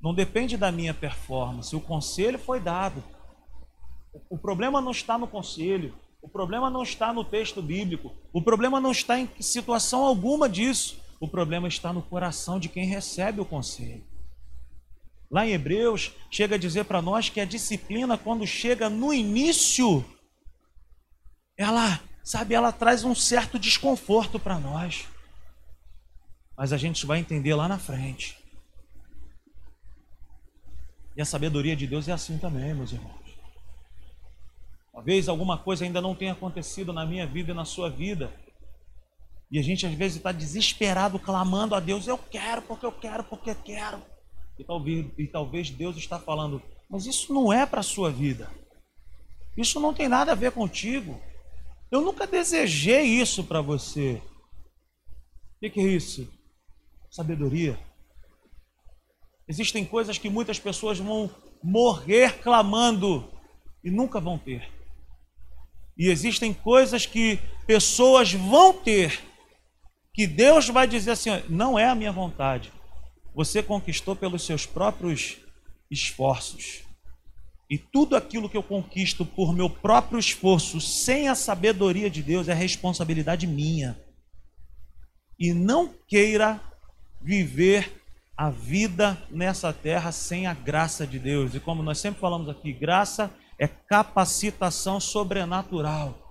Não 0.00 0.14
depende 0.14 0.56
da 0.56 0.72
minha 0.72 0.92
performance. 0.92 1.76
O 1.76 1.80
conselho 1.80 2.38
foi 2.38 2.58
dado. 2.58 3.04
O 4.30 4.38
problema 4.38 4.80
não 4.80 4.90
está 4.90 5.18
no 5.18 5.28
conselho. 5.28 5.94
O 6.22 6.28
problema 6.28 6.70
não 6.70 6.82
está 6.82 7.12
no 7.12 7.22
texto 7.22 7.60
bíblico. 7.60 8.12
O 8.32 8.42
problema 8.42 8.80
não 8.80 8.90
está 8.90 9.18
em 9.18 9.28
situação 9.40 10.04
alguma 10.04 10.48
disso. 10.48 11.03
O 11.20 11.28
problema 11.28 11.68
está 11.68 11.92
no 11.92 12.02
coração 12.02 12.58
de 12.58 12.68
quem 12.68 12.86
recebe 12.86 13.40
o 13.40 13.44
conselho. 13.44 14.04
Lá 15.30 15.46
em 15.46 15.52
Hebreus, 15.52 16.12
chega 16.30 16.54
a 16.54 16.58
dizer 16.58 16.84
para 16.84 17.02
nós 17.02 17.28
que 17.28 17.40
a 17.40 17.44
disciplina, 17.44 18.16
quando 18.16 18.46
chega 18.46 18.88
no 18.88 19.12
início, 19.12 20.04
ela, 21.56 22.00
sabe, 22.22 22.54
ela 22.54 22.70
traz 22.70 23.04
um 23.04 23.14
certo 23.14 23.58
desconforto 23.58 24.38
para 24.38 24.58
nós 24.58 25.06
mas 26.56 26.72
a 26.72 26.76
gente 26.76 27.04
vai 27.04 27.18
entender 27.18 27.54
lá 27.54 27.68
na 27.68 27.78
frente. 27.78 28.36
E 31.16 31.22
a 31.22 31.24
sabedoria 31.24 31.76
de 31.76 31.86
Deus 31.86 32.08
é 32.08 32.12
assim 32.12 32.38
também, 32.38 32.74
meus 32.74 32.92
irmãos. 32.92 33.14
Talvez 34.92 35.28
alguma 35.28 35.58
coisa 35.58 35.84
ainda 35.84 36.00
não 36.00 36.14
tenha 36.14 36.32
acontecido 36.32 36.92
na 36.92 37.04
minha 37.04 37.26
vida 37.26 37.50
e 37.50 37.54
na 37.54 37.64
sua 37.64 37.90
vida. 37.90 38.32
E 39.54 39.58
a 39.60 39.62
gente 39.62 39.86
às 39.86 39.94
vezes 39.94 40.16
está 40.16 40.32
desesperado, 40.32 41.16
clamando 41.16 41.76
a 41.76 41.80
Deus: 41.80 42.08
Eu 42.08 42.18
quero, 42.18 42.60
porque 42.62 42.84
eu 42.84 42.90
quero, 42.90 43.22
porque 43.22 43.50
eu 43.50 43.54
quero. 43.54 44.02
E 44.58 44.64
talvez, 44.64 45.06
e 45.16 45.26
talvez 45.28 45.70
Deus 45.70 45.96
está 45.96 46.18
falando: 46.18 46.60
Mas 46.90 47.06
isso 47.06 47.32
não 47.32 47.52
é 47.52 47.64
para 47.64 47.78
a 47.78 47.84
sua 47.84 48.10
vida. 48.10 48.50
Isso 49.56 49.78
não 49.78 49.94
tem 49.94 50.08
nada 50.08 50.32
a 50.32 50.34
ver 50.34 50.50
contigo. 50.50 51.20
Eu 51.88 52.00
nunca 52.00 52.26
desejei 52.26 53.04
isso 53.04 53.44
para 53.44 53.60
você. 53.60 54.20
O 55.54 55.60
que, 55.60 55.70
que 55.70 55.80
é 55.80 55.84
isso? 55.84 56.28
sabedoria. 57.14 57.78
Existem 59.46 59.84
coisas 59.84 60.18
que 60.18 60.28
muitas 60.28 60.58
pessoas 60.58 60.98
vão 60.98 61.30
morrer 61.62 62.40
clamando 62.40 63.30
e 63.84 63.88
nunca 63.88 64.18
vão 64.18 64.36
ter. 64.36 64.68
E 65.96 66.08
existem 66.08 66.52
coisas 66.52 67.06
que 67.06 67.38
pessoas 67.68 68.32
vão 68.32 68.72
ter, 68.72 69.22
que 70.14 70.26
Deus 70.26 70.68
vai 70.68 70.86
dizer 70.86 71.10
assim: 71.10 71.30
não 71.48 71.78
é 71.78 71.88
a 71.88 71.94
minha 71.94 72.12
vontade. 72.12 72.72
Você 73.34 73.62
conquistou 73.62 74.14
pelos 74.14 74.46
seus 74.46 74.64
próprios 74.64 75.38
esforços. 75.90 76.84
E 77.68 77.76
tudo 77.76 78.14
aquilo 78.14 78.48
que 78.48 78.56
eu 78.56 78.62
conquisto 78.62 79.26
por 79.26 79.52
meu 79.52 79.68
próprio 79.68 80.18
esforço, 80.18 80.80
sem 80.80 81.28
a 81.28 81.34
sabedoria 81.34 82.08
de 82.08 82.22
Deus, 82.22 82.48
é 82.48 82.54
responsabilidade 82.54 83.46
minha. 83.46 83.98
E 85.38 85.52
não 85.52 85.92
queira 86.06 86.60
viver 87.20 88.00
a 88.36 88.50
vida 88.50 89.20
nessa 89.30 89.72
terra 89.72 90.12
sem 90.12 90.46
a 90.46 90.54
graça 90.54 91.06
de 91.06 91.18
Deus. 91.18 91.54
E 91.54 91.60
como 91.60 91.82
nós 91.82 91.98
sempre 91.98 92.20
falamos 92.20 92.48
aqui, 92.48 92.72
graça 92.72 93.32
é 93.58 93.66
capacitação 93.66 95.00
sobrenatural. 95.00 96.23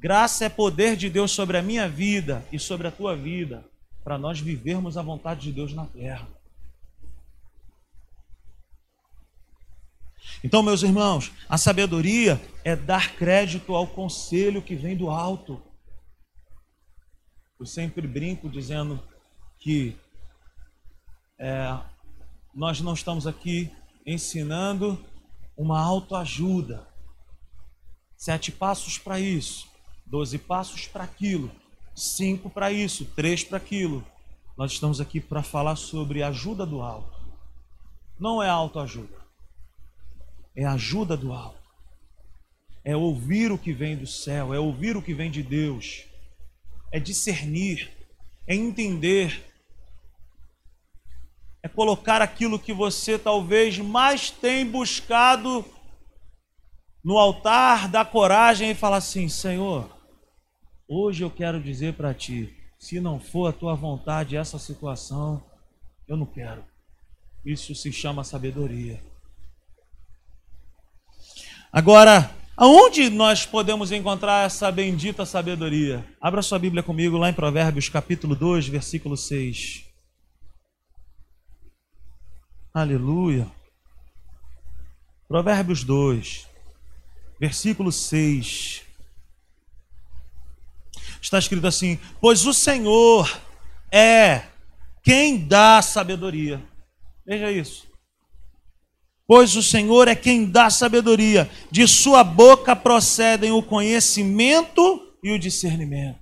Graça 0.00 0.46
é 0.46 0.48
poder 0.48 0.96
de 0.96 1.10
Deus 1.10 1.30
sobre 1.30 1.58
a 1.58 1.62
minha 1.62 1.86
vida 1.86 2.42
e 2.50 2.58
sobre 2.58 2.88
a 2.88 2.90
tua 2.90 3.14
vida, 3.14 3.62
para 4.02 4.16
nós 4.16 4.40
vivermos 4.40 4.96
a 4.96 5.02
vontade 5.02 5.42
de 5.42 5.52
Deus 5.52 5.74
na 5.74 5.84
terra. 5.84 6.26
Então, 10.42 10.62
meus 10.62 10.82
irmãos, 10.82 11.30
a 11.46 11.58
sabedoria 11.58 12.40
é 12.64 12.74
dar 12.74 13.14
crédito 13.14 13.74
ao 13.74 13.86
conselho 13.86 14.62
que 14.62 14.74
vem 14.74 14.96
do 14.96 15.10
alto. 15.10 15.62
Eu 17.58 17.66
sempre 17.66 18.06
brinco 18.08 18.48
dizendo 18.48 18.98
que 19.58 19.94
é, 21.38 21.78
nós 22.54 22.80
não 22.80 22.94
estamos 22.94 23.26
aqui 23.26 23.70
ensinando 24.06 24.98
uma 25.54 25.78
autoajuda. 25.78 26.88
Sete 28.16 28.50
passos 28.50 28.96
para 28.96 29.20
isso, 29.20 29.69
doze 30.10 30.36
passos 30.36 30.86
para 30.86 31.04
aquilo, 31.04 31.50
cinco 31.94 32.50
para 32.50 32.72
isso, 32.72 33.04
três 33.16 33.44
para 33.44 33.56
aquilo. 33.56 34.04
Nós 34.56 34.72
estamos 34.72 35.00
aqui 35.00 35.20
para 35.20 35.42
falar 35.42 35.76
sobre 35.76 36.22
ajuda 36.22 36.66
do 36.66 36.82
alto. 36.82 37.18
Não 38.18 38.42
é 38.42 38.48
autoajuda, 38.50 39.16
é 40.54 40.66
ajuda 40.66 41.16
do 41.16 41.32
alto. 41.32 41.58
É 42.84 42.96
ouvir 42.96 43.52
o 43.52 43.58
que 43.58 43.72
vem 43.72 43.96
do 43.96 44.06
céu, 44.06 44.52
é 44.52 44.58
ouvir 44.58 44.96
o 44.96 45.02
que 45.02 45.14
vem 45.14 45.30
de 45.30 45.42
Deus, 45.42 46.04
é 46.90 46.98
discernir, 46.98 47.90
é 48.46 48.54
entender 48.54 49.50
é 51.62 51.68
colocar 51.68 52.22
aquilo 52.22 52.58
que 52.58 52.72
você 52.72 53.18
talvez 53.18 53.78
mais 53.78 54.30
tem 54.30 54.64
buscado 54.64 55.64
no 57.04 57.18
altar 57.18 57.88
da 57.88 58.04
coragem 58.04 58.70
e 58.70 58.74
falar 58.74 58.96
assim: 58.96 59.28
Senhor, 59.28 59.99
hoje 60.90 61.22
eu 61.22 61.30
quero 61.30 61.62
dizer 61.62 61.94
para 61.94 62.12
ti, 62.12 62.52
se 62.76 62.98
não 62.98 63.20
for 63.20 63.46
a 63.46 63.52
tua 63.52 63.76
vontade 63.76 64.36
essa 64.36 64.58
situação, 64.58 65.40
eu 66.08 66.16
não 66.16 66.26
quero. 66.26 66.64
Isso 67.44 67.72
se 67.76 67.92
chama 67.92 68.24
sabedoria. 68.24 69.00
Agora, 71.72 72.34
aonde 72.56 73.08
nós 73.08 73.46
podemos 73.46 73.92
encontrar 73.92 74.44
essa 74.44 74.72
bendita 74.72 75.24
sabedoria? 75.24 76.04
Abra 76.20 76.42
sua 76.42 76.58
Bíblia 76.58 76.82
comigo 76.82 77.16
lá 77.16 77.30
em 77.30 77.34
Provérbios 77.34 77.88
capítulo 77.88 78.34
2, 78.34 78.66
versículo 78.66 79.16
6. 79.16 79.84
Aleluia. 82.74 83.46
Provérbios 85.28 85.84
2, 85.84 86.48
versículo 87.38 87.92
6. 87.92 88.89
Está 91.20 91.38
escrito 91.38 91.66
assim: 91.66 91.98
Pois 92.20 92.46
o 92.46 92.54
Senhor 92.54 93.40
é 93.92 94.42
quem 95.02 95.38
dá 95.46 95.82
sabedoria. 95.82 96.62
Veja 97.26 97.50
isso. 97.50 97.88
Pois 99.26 99.54
o 99.54 99.62
Senhor 99.62 100.08
é 100.08 100.16
quem 100.16 100.44
dá 100.44 100.68
sabedoria, 100.70 101.48
de 101.70 101.86
sua 101.86 102.24
boca 102.24 102.74
procedem 102.74 103.52
o 103.52 103.62
conhecimento 103.62 105.14
e 105.22 105.30
o 105.30 105.38
discernimento. 105.38 106.18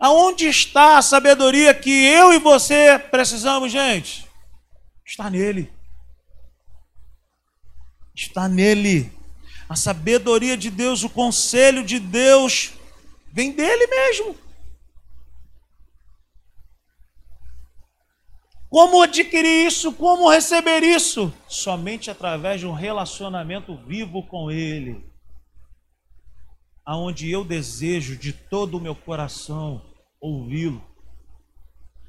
Aonde 0.00 0.46
está 0.46 0.96
a 0.96 1.02
sabedoria 1.02 1.74
que 1.74 1.90
eu 1.90 2.32
e 2.32 2.38
você 2.38 2.98
precisamos, 2.98 3.70
gente? 3.70 4.26
Está 5.04 5.28
nele. 5.28 5.70
Está 8.14 8.48
nele. 8.48 9.12
A 9.68 9.76
sabedoria 9.76 10.56
de 10.56 10.70
Deus, 10.70 11.02
o 11.02 11.10
conselho 11.10 11.84
de 11.84 11.98
Deus, 11.98 12.72
vem 13.36 13.52
dele 13.52 13.86
mesmo. 13.86 14.34
Como 18.70 19.02
adquirir 19.02 19.66
isso? 19.66 19.92
Como 19.92 20.30
receber 20.30 20.82
isso? 20.82 21.30
Somente 21.46 22.10
através 22.10 22.60
de 22.60 22.66
um 22.66 22.72
relacionamento 22.72 23.76
vivo 23.86 24.22
com 24.22 24.50
Ele. 24.50 25.04
Aonde 26.82 27.30
eu 27.30 27.44
desejo 27.44 28.16
de 28.16 28.32
todo 28.32 28.78
o 28.78 28.80
meu 28.80 28.94
coração 28.94 29.82
ouvi-lo. 30.18 30.82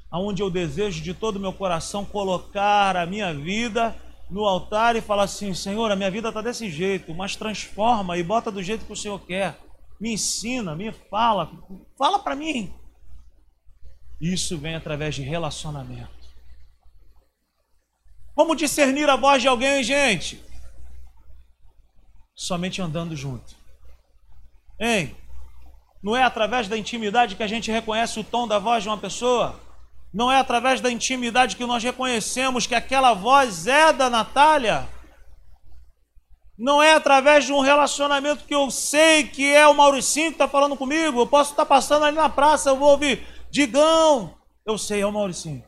Aonde 0.09 0.41
eu 0.41 0.49
desejo 0.49 1.03
de 1.03 1.13
todo 1.13 1.35
o 1.35 1.41
meu 1.41 1.51
coração 1.51 2.05
colocar 2.05 2.95
a 2.95 3.05
minha 3.05 3.33
vida 3.33 3.93
no 4.29 4.45
altar 4.45 4.95
e 4.95 5.01
falar 5.01 5.23
assim: 5.23 5.53
Senhor, 5.53 5.91
a 5.91 5.95
minha 5.95 6.09
vida 6.09 6.29
está 6.29 6.41
desse 6.41 6.71
jeito, 6.71 7.13
mas 7.13 7.35
transforma 7.35 8.17
e 8.17 8.23
bota 8.23 8.49
do 8.49 8.63
jeito 8.63 8.85
que 8.85 8.93
o 8.93 8.95
Senhor 8.95 9.19
quer. 9.19 9.66
Me 9.99 10.13
ensina, 10.13 10.75
me 10.75 10.91
fala, 10.91 11.51
fala 11.97 12.19
para 12.19 12.35
mim. 12.35 12.73
Isso 14.19 14.57
vem 14.57 14.75
através 14.75 15.15
de 15.15 15.21
relacionamento. 15.21 16.17
Como 18.35 18.55
discernir 18.55 19.09
a 19.09 19.15
voz 19.15 19.41
de 19.41 19.47
alguém, 19.47 19.83
gente? 19.83 20.43
Somente 22.35 22.81
andando 22.81 23.15
junto. 23.15 23.55
Hein? 24.79 25.15
Não 26.03 26.15
é 26.15 26.23
através 26.23 26.67
da 26.67 26.77
intimidade 26.77 27.35
que 27.35 27.41
a 27.41 27.47
gente 27.47 27.71
reconhece 27.71 28.19
o 28.19 28.23
tom 28.23 28.47
da 28.47 28.59
voz 28.59 28.83
de 28.83 28.89
uma 28.89 28.97
pessoa? 28.97 29.59
Não 30.13 30.31
é 30.31 30.39
através 30.39 30.79
da 30.79 30.91
intimidade 30.91 31.55
que 31.55 31.65
nós 31.65 31.83
reconhecemos 31.83 32.67
que 32.67 32.75
aquela 32.75 33.13
voz 33.13 33.65
é 33.65 33.91
da 33.91 34.09
Natália? 34.09 34.87
Não 36.57 36.81
é 36.81 36.93
através 36.93 37.45
de 37.45 37.53
um 37.53 37.59
relacionamento 37.59 38.43
que 38.45 38.55
eu 38.55 38.71
sei 38.71 39.27
que 39.27 39.45
é 39.53 39.67
o 39.67 39.75
Mauricinho 39.75 40.29
que 40.29 40.35
está 40.35 40.47
falando 40.47 40.75
comigo. 40.75 41.19
Eu 41.19 41.27
posso 41.27 41.51
estar 41.51 41.65
passando 41.65 42.05
ali 42.05 42.15
na 42.15 42.29
praça, 42.29 42.69
eu 42.69 42.77
vou 42.77 42.89
ouvir, 42.89 43.27
Digão. 43.51 44.35
Eu 44.65 44.77
sei, 44.77 45.01
é 45.01 45.05
o 45.05 45.11
Mauricinho. 45.11 45.63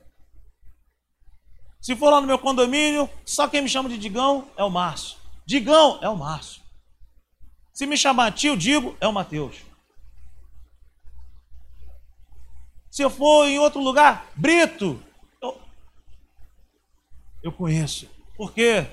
Se 1.80 1.96
for 1.96 2.10
lá 2.10 2.20
no 2.20 2.28
meu 2.28 2.40
condomínio, 2.40 3.10
só 3.24 3.48
quem 3.48 3.62
me 3.62 3.70
chama 3.70 3.88
de 3.88 3.98
Digão 3.98 4.48
é 4.58 4.64
o 4.64 4.70
Márcio. 4.70 5.18
Digão 5.46 6.00
é 6.02 6.10
o 6.10 6.18
Márcio. 6.18 6.62
Se 7.72 7.86
me 7.86 7.96
chamar 7.96 8.34
tio, 8.34 8.58
digo, 8.58 8.98
é 9.00 9.08
o 9.08 9.14
Mateus. 9.14 9.58
Se 12.92 13.04
eu 13.04 13.10
for 13.10 13.48
em 13.48 13.60
outro 13.60 13.80
lugar, 13.80 14.28
Brito, 14.36 15.02
eu, 15.42 15.62
eu 17.44 17.52
conheço. 17.52 18.10
Por 18.36 18.52
quê? 18.52 18.88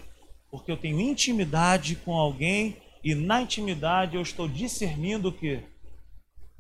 Porque 0.56 0.72
eu 0.72 0.76
tenho 0.78 0.98
intimidade 0.98 1.96
com 1.96 2.14
alguém 2.14 2.78
e 3.04 3.14
na 3.14 3.42
intimidade 3.42 4.16
eu 4.16 4.22
estou 4.22 4.48
discernindo 4.48 5.28
o 5.28 5.32
que? 5.32 5.62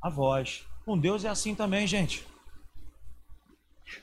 A 0.02 0.10
voz. 0.10 0.64
Com 0.84 0.98
Deus 0.98 1.24
é 1.24 1.28
assim 1.28 1.54
também, 1.54 1.86
gente. 1.86 2.22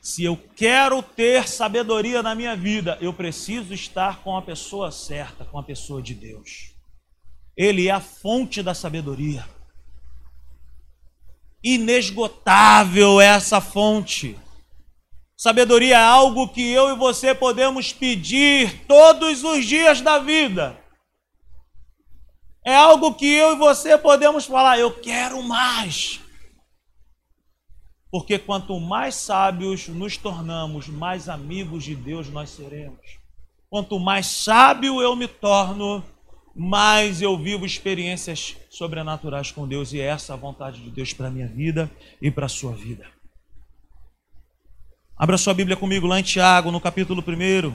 Se 0.02 0.24
eu 0.24 0.36
quero 0.56 1.04
ter 1.04 1.48
sabedoria 1.48 2.24
na 2.24 2.34
minha 2.34 2.56
vida, 2.56 2.98
eu 3.02 3.14
preciso 3.14 3.72
estar 3.72 4.24
com 4.24 4.36
a 4.36 4.42
pessoa 4.42 4.92
certa, 4.92 5.46
com 5.46 5.60
a 5.60 5.64
pessoa 5.64 6.02
de 6.02 6.16
Deus. 6.16 6.74
Ele 7.56 7.88
é 7.88 7.92
a 7.92 8.02
fonte 8.02 8.64
da 8.64 8.74
sabedoria. 8.74 9.48
Inesgotável 11.64 13.22
é 13.22 13.28
essa 13.28 13.62
fonte. 13.62 14.36
Sabedoria 15.44 15.98
é 15.98 16.02
algo 16.02 16.48
que 16.48 16.72
eu 16.72 16.92
e 16.92 16.96
você 16.96 17.36
podemos 17.36 17.92
pedir 17.92 18.86
todos 18.88 19.44
os 19.44 19.66
dias 19.66 20.00
da 20.00 20.18
vida. 20.18 20.80
É 22.66 22.74
algo 22.74 23.14
que 23.14 23.26
eu 23.26 23.52
e 23.52 23.58
você 23.58 23.98
podemos 23.98 24.46
falar, 24.46 24.80
eu 24.80 25.02
quero 25.02 25.44
mais. 25.44 26.22
Porque 28.10 28.40
quanto 28.40 28.80
mais 28.80 29.16
sábios 29.16 29.90
nos 29.90 30.16
tornamos, 30.16 30.88
mais 30.88 31.28
amigos 31.28 31.84
de 31.84 31.94
Deus 31.94 32.30
nós 32.30 32.50
seremos. 32.50 33.06
Quanto 33.70 34.00
mais 34.00 34.28
sábio 34.28 35.02
eu 35.02 35.14
me 35.14 35.28
torno, 35.28 36.02
mais 36.56 37.22
eu 37.22 37.38
vivo 37.38 37.66
experiências 37.66 38.56
sobrenaturais 38.70 39.52
com 39.52 39.68
Deus 39.68 39.92
e 39.92 40.00
é 40.00 40.06
essa 40.06 40.36
a 40.36 40.38
vontade 40.38 40.82
de 40.82 40.90
Deus 40.90 41.12
para 41.12 41.30
minha 41.30 41.50
vida 41.50 41.92
e 42.22 42.32
para 42.32 42.46
a 42.46 42.50
sua 42.50 42.72
vida. 42.72 43.13
Abra 45.24 45.38
sua 45.38 45.54
Bíblia 45.54 45.78
comigo 45.78 46.06
lá 46.06 46.20
em 46.20 46.24
Tiago, 46.24 46.70
no 46.70 46.82
capítulo 46.82 47.24
1. 47.26 47.74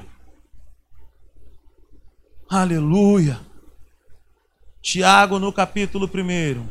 Aleluia. 2.46 3.40
Tiago, 4.82 5.38
no 5.38 5.50
capítulo 5.50 6.06
1. 6.06 6.68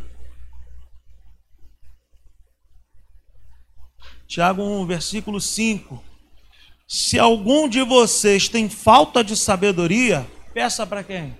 Tiago 4.27 4.61
1, 4.61 4.85
versículo 4.85 5.41
5. 5.41 6.03
Se 6.87 7.17
algum 7.17 7.67
de 7.67 7.81
vocês 7.81 8.47
tem 8.47 8.69
falta 8.69 9.23
de 9.23 9.35
sabedoria, 9.35 10.29
peça 10.53 10.85
para 10.85 11.03
quem? 11.03 11.35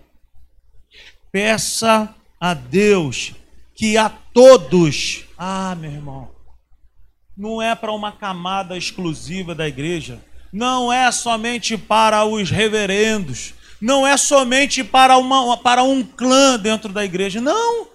Peça 1.31 2.11
a 2.39 2.55
Deus, 2.55 3.35
que 3.75 3.99
a 3.99 4.09
todos. 4.09 5.25
Ah, 5.38 5.75
meu 5.75 5.91
irmão, 5.91 6.36
não 7.38 7.61
é 7.61 7.75
para 7.75 7.91
uma 7.91 8.11
camada 8.11 8.75
exclusiva 8.75 9.53
da 9.53 9.67
igreja, 9.67 10.19
não 10.51 10.91
é 10.91 11.11
somente 11.11 11.77
para 11.77 12.25
os 12.25 12.49
reverendos, 12.49 13.53
não 13.79 14.07
é 14.07 14.17
somente 14.17 14.83
para, 14.83 15.17
uma, 15.17 15.55
para 15.57 15.83
um 15.83 16.03
clã 16.03 16.57
dentro 16.57 16.91
da 16.91 17.05
igreja, 17.05 17.39
não. 17.39 17.88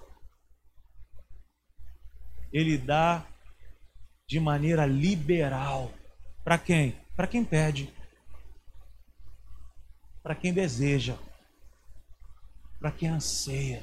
Ele 2.53 2.79
dá 2.79 3.27
de 4.29 4.39
maneira 4.39 4.87
liberal. 4.87 5.93
Para 6.45 6.59
quem? 6.59 6.95
Para 7.17 7.27
quem 7.27 7.45
pede. 7.45 7.93
Para 10.23 10.35
quem 10.35 10.53
deseja. 10.53 11.17
Para 12.79 12.93
quem 12.93 13.09
anseia. 13.09 13.83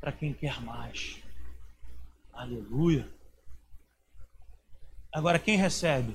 Para 0.00 0.12
quem 0.12 0.32
quer 0.32 0.60
mais. 0.60 1.20
Aleluia. 2.32 3.15
Agora, 5.16 5.38
quem 5.38 5.56
recebe? 5.56 6.14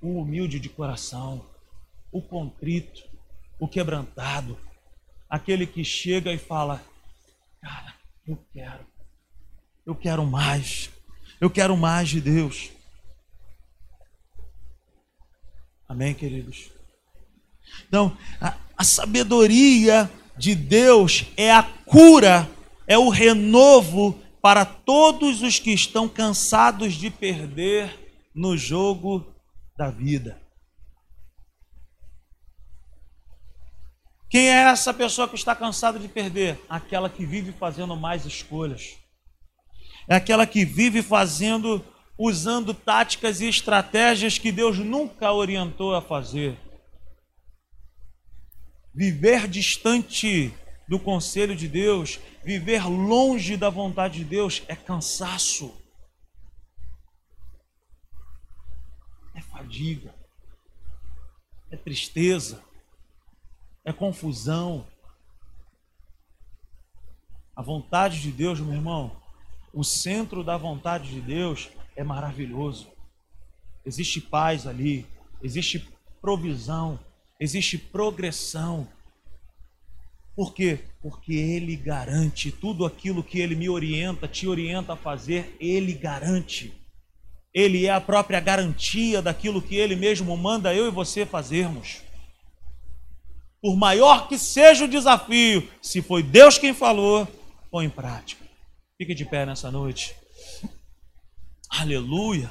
O 0.00 0.20
humilde 0.20 0.60
de 0.60 0.68
coração, 0.68 1.44
o 2.12 2.22
contrito, 2.22 3.02
o 3.58 3.66
quebrantado, 3.66 4.56
aquele 5.28 5.66
que 5.66 5.84
chega 5.84 6.32
e 6.32 6.38
fala: 6.38 6.80
Cara, 7.60 7.92
eu 8.24 8.38
quero, 8.52 8.86
eu 9.84 9.96
quero 9.96 10.24
mais. 10.24 10.90
Eu 11.40 11.50
quero 11.50 11.76
mais 11.76 12.08
de 12.08 12.20
Deus. 12.20 12.70
Amém, 15.88 16.14
queridos? 16.14 16.70
Então, 17.88 18.16
a, 18.40 18.56
a 18.78 18.84
sabedoria 18.84 20.08
de 20.36 20.54
Deus 20.54 21.24
é 21.36 21.50
a 21.50 21.64
cura, 21.64 22.48
é 22.86 22.96
o 22.96 23.08
renovo 23.08 24.22
para 24.40 24.64
todos 24.64 25.42
os 25.42 25.58
que 25.58 25.72
estão 25.72 26.08
cansados 26.08 26.94
de 26.94 27.10
perder 27.10 27.99
no 28.40 28.56
jogo 28.56 29.34
da 29.76 29.90
vida. 29.90 30.40
Quem 34.30 34.48
é 34.48 34.62
essa 34.62 34.94
pessoa 34.94 35.28
que 35.28 35.34
está 35.34 35.54
cansada 35.54 35.98
de 35.98 36.08
perder? 36.08 36.58
Aquela 36.66 37.10
que 37.10 37.26
vive 37.26 37.52
fazendo 37.52 37.94
mais 37.94 38.24
escolhas 38.24 38.96
é 40.08 40.14
aquela 40.14 40.46
que 40.46 40.64
vive 40.64 41.02
fazendo, 41.02 41.84
usando 42.18 42.72
táticas 42.72 43.42
e 43.42 43.48
estratégias 43.48 44.38
que 44.38 44.50
Deus 44.50 44.78
nunca 44.78 45.30
orientou 45.30 45.94
a 45.94 46.00
fazer. 46.00 46.58
Viver 48.94 49.46
distante 49.46 50.52
do 50.88 50.98
conselho 50.98 51.54
de 51.54 51.68
Deus, 51.68 52.18
viver 52.42 52.88
longe 52.88 53.54
da 53.56 53.68
vontade 53.68 54.20
de 54.20 54.24
Deus 54.24 54.62
é 54.66 54.74
cansaço, 54.74 55.78
é 59.34 59.40
fadiga, 59.60 60.14
é 61.70 61.76
tristeza, 61.76 62.62
é 63.84 63.92
confusão. 63.92 64.86
A 67.54 67.60
vontade 67.60 68.22
de 68.22 68.32
Deus, 68.32 68.58
meu 68.58 68.74
irmão, 68.74 69.14
o 69.72 69.84
centro 69.84 70.42
da 70.42 70.56
vontade 70.56 71.10
de 71.10 71.20
Deus 71.20 71.68
é 71.94 72.02
maravilhoso. 72.02 72.88
Existe 73.84 74.18
paz 74.20 74.66
ali, 74.66 75.06
existe 75.42 75.86
provisão, 76.22 76.98
existe 77.38 77.76
progressão. 77.76 78.88
Por 80.34 80.54
quê? 80.54 80.80
Porque 81.02 81.34
Ele 81.34 81.76
garante 81.76 82.50
tudo 82.50 82.86
aquilo 82.86 83.22
que 83.22 83.38
Ele 83.38 83.54
me 83.54 83.68
orienta, 83.68 84.26
te 84.26 84.48
orienta 84.48 84.94
a 84.94 84.96
fazer, 84.96 85.54
Ele 85.60 85.92
garante. 85.92 86.79
Ele 87.52 87.86
é 87.86 87.90
a 87.90 88.00
própria 88.00 88.40
garantia 88.40 89.20
daquilo 89.20 89.62
que 89.62 89.74
Ele 89.74 89.96
mesmo 89.96 90.36
manda 90.36 90.74
eu 90.74 90.86
e 90.86 90.90
você 90.90 91.26
fazermos. 91.26 92.02
Por 93.60 93.76
maior 93.76 94.28
que 94.28 94.38
seja 94.38 94.84
o 94.84 94.88
desafio, 94.88 95.68
se 95.82 96.00
foi 96.00 96.22
Deus 96.22 96.58
quem 96.58 96.72
falou, 96.72 97.28
põe 97.70 97.86
em 97.86 97.90
prática. 97.90 98.44
Fique 98.96 99.14
de 99.14 99.24
pé 99.24 99.44
nessa 99.44 99.70
noite. 99.70 100.14
Aleluia. 101.68 102.50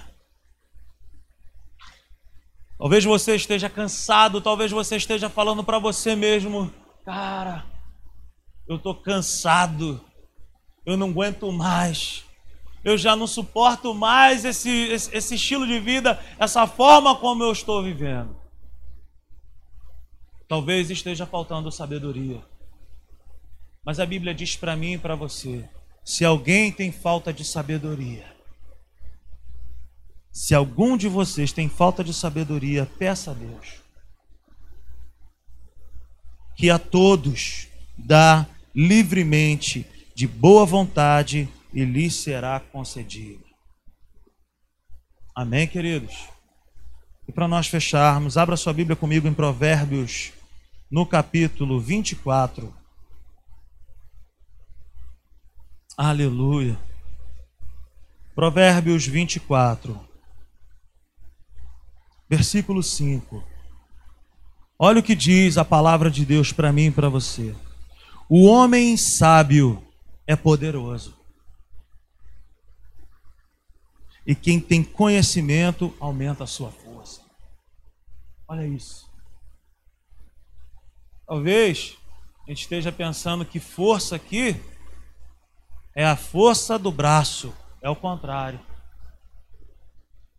Talvez 2.78 3.04
você 3.04 3.36
esteja 3.36 3.70
cansado, 3.70 4.40
talvez 4.40 4.72
você 4.72 4.96
esteja 4.96 5.30
falando 5.30 5.64
para 5.64 5.78
você 5.80 6.16
mesmo, 6.16 6.74
cara, 7.04 7.66
eu 8.66 8.78
estou 8.78 8.96
cansado, 8.96 10.00
eu 10.86 10.96
não 10.96 11.10
aguento 11.10 11.52
mais, 11.52 12.24
eu 12.84 12.98
já 12.98 13.16
não 13.16 13.28
suporto 13.28 13.94
mais 13.94 14.46
esse, 14.46 14.70
esse, 14.70 15.16
esse 15.16 15.36
estilo 15.36 15.68
de 15.68 15.80
vida, 15.80 16.20
essa 16.38 16.66
forma 16.66 17.16
como 17.16 17.44
eu 17.44 17.52
estou 17.52 17.84
vivendo. 17.84 18.36
Talvez 20.48 20.90
esteja 20.90 21.26
faltando 21.26 21.72
sabedoria. 21.72 22.42
Mas 23.86 24.00
a 24.00 24.06
Bíblia 24.06 24.34
diz 24.34 24.56
para 24.56 24.76
mim 24.76 24.94
e 24.94 24.98
para 24.98 25.16
você: 25.16 25.68
se 26.04 26.26
alguém 26.26 26.72
tem 26.72 26.92
falta 26.92 27.32
de 27.32 27.44
sabedoria, 27.46 28.26
se 30.32 30.56
algum 30.56 30.96
de 30.96 31.08
vocês 31.08 31.52
tem 31.52 31.68
falta 31.68 32.04
de 32.04 32.14
sabedoria, 32.14 32.86
peça 32.98 33.32
a 33.32 33.34
Deus. 33.34 33.82
Que 36.56 36.70
a 36.70 36.80
todos 36.80 37.68
dá 37.98 38.46
livremente, 38.74 39.86
de 40.16 40.28
boa 40.28 40.66
vontade, 40.66 41.48
e 41.74 41.84
lhes 41.84 42.16
será 42.16 42.60
concedido. 42.60 43.44
Amém, 45.36 45.68
queridos? 45.68 46.28
E 47.28 47.32
para 47.32 47.48
nós 47.48 47.68
fecharmos, 47.68 48.38
abra 48.38 48.58
sua 48.58 48.74
Bíblia 48.74 48.96
comigo 48.96 49.28
em 49.28 49.34
Provérbios, 49.34 50.34
no 50.90 51.06
capítulo 51.06 51.80
24. 51.80 52.74
Aleluia. 55.96 56.80
Provérbios 58.34 59.06
24, 59.06 60.00
versículo 62.30 62.82
5. 62.82 63.44
Olha 64.80 65.02
o 65.02 65.04
que 65.04 65.14
diz 65.14 65.58
a 65.58 65.66
palavra 65.66 66.10
de 66.10 66.26
Deus 66.26 66.54
para 66.54 66.72
mim 66.72 66.86
e 66.86 66.92
para 66.92 67.10
você. 67.10 67.54
O 68.30 68.46
homem 68.46 68.96
sábio 68.96 69.84
é 70.26 70.38
poderoso. 70.38 71.19
E 74.30 74.36
quem 74.36 74.60
tem 74.60 74.84
conhecimento 74.84 75.92
aumenta 76.00 76.44
a 76.44 76.48
sua 76.48 76.70
força. 76.70 77.22
Olha 78.48 78.68
isso. 78.68 79.10
Talvez 81.26 81.98
a 82.46 82.52
gente 82.52 82.62
esteja 82.62 82.92
pensando 82.92 83.44
que 83.44 83.60
força 83.60 84.16
aqui 84.16 84.56
é 85.96 86.06
a 86.06 86.16
força 86.16 86.78
do 86.78 86.92
braço. 86.92 87.52
É 87.82 87.90
o 87.90 87.96
contrário. 87.96 88.60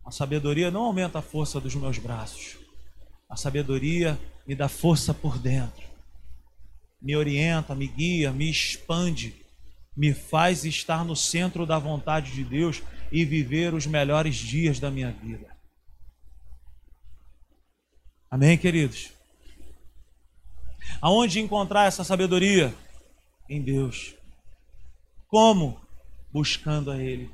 A 0.05 0.11
sabedoria 0.11 0.71
não 0.71 0.85
aumenta 0.85 1.19
a 1.19 1.21
força 1.21 1.59
dos 1.59 1.75
meus 1.75 1.97
braços. 1.97 2.57
A 3.29 3.35
sabedoria 3.35 4.17
me 4.47 4.55
dá 4.55 4.69
força 4.69 5.13
por 5.13 5.37
dentro 5.37 5.91
me 7.01 7.15
orienta, 7.15 7.73
me 7.73 7.87
guia, 7.87 8.31
me 8.31 8.49
expande, 8.49 9.33
me 9.97 10.13
faz 10.13 10.63
estar 10.63 11.03
no 11.03 11.15
centro 11.15 11.65
da 11.65 11.79
vontade 11.79 12.31
de 12.31 12.43
Deus 12.43 12.83
e 13.11 13.25
viver 13.25 13.73
os 13.73 13.85
melhores 13.85 14.35
dias 14.35 14.79
da 14.79 14.89
minha 14.89 15.11
vida. 15.11 15.55
Amém, 18.29 18.57
queridos? 18.57 19.11
Aonde 21.01 21.39
encontrar 21.39 21.85
essa 21.85 22.03
sabedoria? 22.03 22.73
Em 23.49 23.61
Deus. 23.61 24.15
Como? 25.27 25.81
Buscando 26.31 26.91
a 26.91 26.97
Ele. 26.97 27.29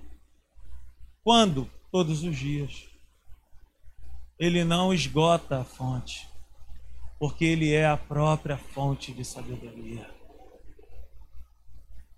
Quando? 1.24 1.70
Todos 1.92 2.24
os 2.24 2.36
dias. 2.36 2.88
Ele 4.40 4.64
não 4.64 4.94
esgota 4.94 5.62
a 5.62 5.64
fonte 5.64 6.28
porque 7.20 7.46
Ele 7.46 7.74
é 7.74 7.88
a 7.88 7.98
própria 7.98 8.58
fonte 8.58 9.12
de 9.12 9.26
sabedoria. 9.26 10.10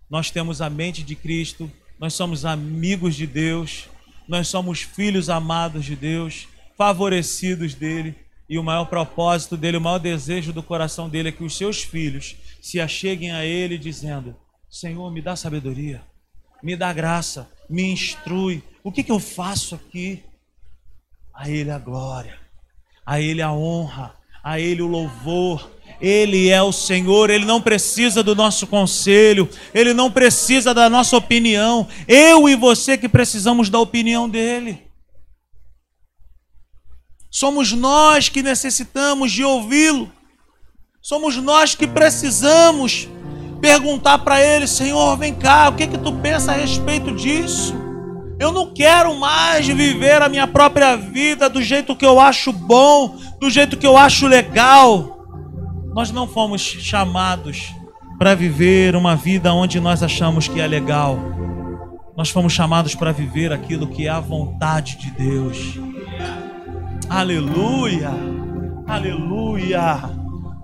Nós 0.09 0.31
temos 0.31 0.61
a 0.61 0.69
mente 0.69 1.03
de 1.03 1.15
Cristo, 1.15 1.71
nós 1.99 2.13
somos 2.13 2.45
amigos 2.45 3.15
de 3.15 3.27
Deus, 3.27 3.89
nós 4.27 4.47
somos 4.47 4.81
filhos 4.81 5.29
amados 5.29 5.85
de 5.85 5.95
Deus, 5.95 6.47
favorecidos 6.77 7.73
dele, 7.73 8.15
e 8.47 8.57
o 8.57 8.63
maior 8.63 8.85
propósito 8.85 9.55
dele, 9.55 9.77
o 9.77 9.81
maior 9.81 9.99
desejo 9.99 10.53
do 10.53 10.63
coração 10.63 11.09
dele 11.09 11.29
é 11.29 11.31
que 11.31 11.43
os 11.43 11.55
seus 11.55 11.83
filhos 11.83 12.35
se 12.61 12.79
acheguem 12.79 13.31
a 13.31 13.45
ele 13.45 13.77
dizendo: 13.77 14.35
Senhor, 14.69 15.11
me 15.11 15.21
dá 15.21 15.35
sabedoria, 15.35 16.01
me 16.63 16.75
dá 16.75 16.91
graça, 16.91 17.51
me 17.69 17.83
instrui. 17.83 18.63
O 18.83 18.91
que, 18.91 19.03
que 19.03 19.11
eu 19.11 19.19
faço 19.19 19.75
aqui? 19.75 20.23
A 21.33 21.49
ele 21.49 21.69
a 21.69 21.77
glória, 21.77 22.39
a 23.05 23.21
ele 23.21 23.41
a 23.41 23.51
honra, 23.51 24.19
a 24.43 24.59
Ele 24.59 24.81
o 24.81 24.87
louvor. 24.87 25.69
Ele 26.01 26.49
é 26.49 26.61
o 26.61 26.71
Senhor, 26.71 27.29
Ele 27.29 27.45
não 27.45 27.61
precisa 27.61 28.23
do 28.23 28.33
nosso 28.35 28.65
conselho, 28.67 29.49
Ele 29.73 29.93
não 29.93 30.09
precisa 30.09 30.73
da 30.73 30.89
nossa 30.89 31.17
opinião. 31.17 31.87
Eu 32.07 32.47
e 32.47 32.55
você 32.55 32.97
que 32.97 33.09
precisamos 33.09 33.69
da 33.69 33.79
opinião 33.79 34.29
dEle. 34.29 34.81
Somos 37.29 37.71
nós 37.71 38.29
que 38.29 38.41
necessitamos 38.41 39.31
de 39.31 39.43
ouvi-lo. 39.43 40.11
Somos 41.01 41.35
nós 41.37 41.75
que 41.75 41.85
precisamos 41.85 43.07
perguntar 43.61 44.19
para 44.19 44.41
Ele: 44.41 44.67
Senhor, 44.67 45.17
vem 45.17 45.33
cá, 45.33 45.69
o 45.69 45.75
que, 45.75 45.87
que 45.87 45.97
tu 45.97 46.13
pensa 46.13 46.51
a 46.51 46.55
respeito 46.55 47.11
disso? 47.13 47.75
Eu 48.39 48.53
não 48.53 48.73
quero 48.73 49.13
mais 49.15 49.67
viver 49.67 50.21
a 50.21 50.29
minha 50.29 50.47
própria 50.47 50.95
vida 50.95 51.49
do 51.49 51.61
jeito 51.61 51.95
que 51.95 52.05
eu 52.05 52.21
acho 52.21 52.53
bom, 52.53 53.17
do 53.37 53.49
jeito 53.49 53.75
que 53.75 53.85
eu 53.85 53.97
acho 53.97 54.27
legal. 54.27 55.18
Nós 55.93 56.11
não 56.11 56.27
fomos 56.27 56.61
chamados 56.61 57.73
para 58.17 58.35
viver 58.35 58.95
uma 58.95 59.15
vida 59.15 59.53
onde 59.53 59.79
nós 59.79 60.03
achamos 60.03 60.47
que 60.47 60.59
é 60.59 60.67
legal. 60.67 61.17
Nós 62.15 62.29
fomos 62.29 62.53
chamados 62.53 62.95
para 62.95 63.11
viver 63.11 63.51
aquilo 63.51 63.87
que 63.87 64.07
é 64.07 64.09
a 64.09 64.19
vontade 64.19 64.97
de 64.97 65.11
Deus. 65.11 65.79
Aleluia! 67.09 68.11
Aleluia! 68.87 70.01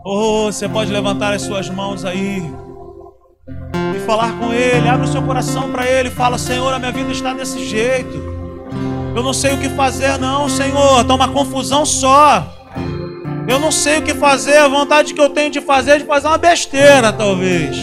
Oh, 0.05 0.45
você 0.45 0.67
pode 0.67 0.91
levantar 0.91 1.33
as 1.33 1.41
suas 1.41 1.69
mãos 1.69 2.05
aí 2.05 2.41
falar 4.05 4.37
com 4.37 4.53
Ele, 4.53 4.87
abre 4.87 5.07
o 5.07 5.11
seu 5.11 5.21
coração 5.21 5.71
para 5.71 5.85
Ele, 5.89 6.09
fala: 6.09 6.37
Senhor, 6.37 6.71
a 6.73 6.79
minha 6.79 6.91
vida 6.91 7.11
está 7.11 7.33
desse 7.33 7.65
jeito. 7.67 8.33
Eu 9.15 9.23
não 9.23 9.33
sei 9.33 9.53
o 9.53 9.57
que 9.57 9.69
fazer, 9.69 10.17
não, 10.19 10.47
Senhor. 10.47 11.01
Está 11.01 11.15
uma 11.15 11.27
confusão 11.27 11.85
só. 11.85 12.45
Eu 13.47 13.59
não 13.59 13.71
sei 13.71 13.99
o 13.99 14.01
que 14.01 14.13
fazer. 14.13 14.57
A 14.57 14.67
vontade 14.67 15.13
que 15.13 15.21
eu 15.21 15.29
tenho 15.29 15.51
de 15.51 15.61
fazer 15.61 15.91
é 15.91 15.97
de 15.99 16.05
fazer 16.05 16.27
uma 16.27 16.37
besteira, 16.37 17.13
talvez. 17.13 17.77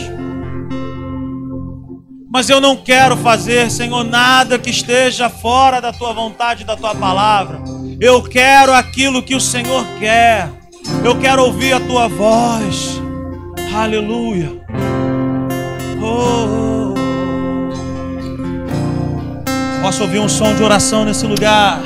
Mas 2.31 2.49
eu 2.49 2.61
não 2.61 2.77
quero 2.77 3.17
fazer, 3.19 3.71
Senhor, 3.71 4.03
nada 4.05 4.59
que 4.59 4.71
esteja 4.71 5.29
fora 5.29 5.81
da 5.81 5.93
tua 5.93 6.13
vontade, 6.13 6.65
da 6.65 6.77
tua 6.77 6.95
palavra. 6.95 7.63
Eu 8.01 8.23
quero 8.23 8.73
aquilo 8.73 9.23
que 9.23 9.35
o 9.35 9.41
Senhor 9.41 9.85
quer. 9.99 10.49
Eu 11.05 11.19
quero 11.21 11.45
ouvir 11.45 11.75
a 11.75 11.81
tua 11.81 12.09
voz. 12.09 13.01
Aleluia. 13.75 14.63
Posso 19.83 20.05
ouvir 20.05 20.21
um 20.21 20.29
som 20.29 20.55
de 20.55 20.63
oração 20.63 21.05
nesse 21.05 21.27
lugar? 21.27 21.83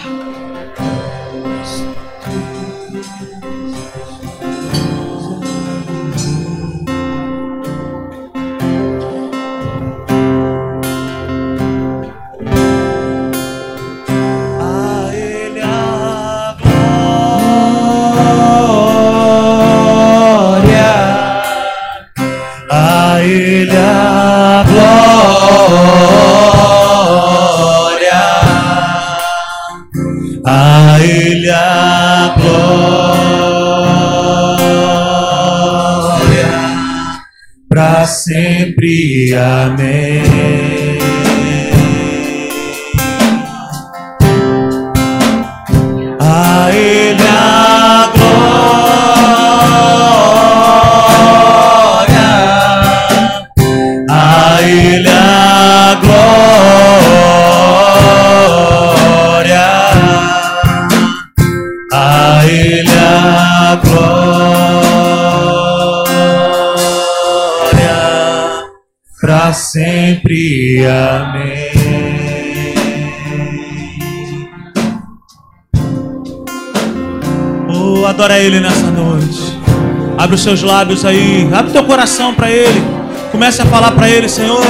Abre 80.26 80.34
os 80.34 80.42
seus 80.42 80.60
lábios 80.60 81.04
aí, 81.04 81.48
abre 81.52 81.70
teu 81.70 81.84
coração 81.84 82.34
para 82.34 82.50
Ele. 82.50 82.82
Comece 83.30 83.62
a 83.62 83.64
falar 83.64 83.92
para 83.92 84.10
Ele, 84.10 84.28
Senhor, 84.28 84.60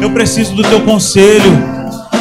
eu 0.00 0.08
preciso 0.08 0.54
do 0.54 0.62
teu 0.62 0.80
conselho. 0.80 1.52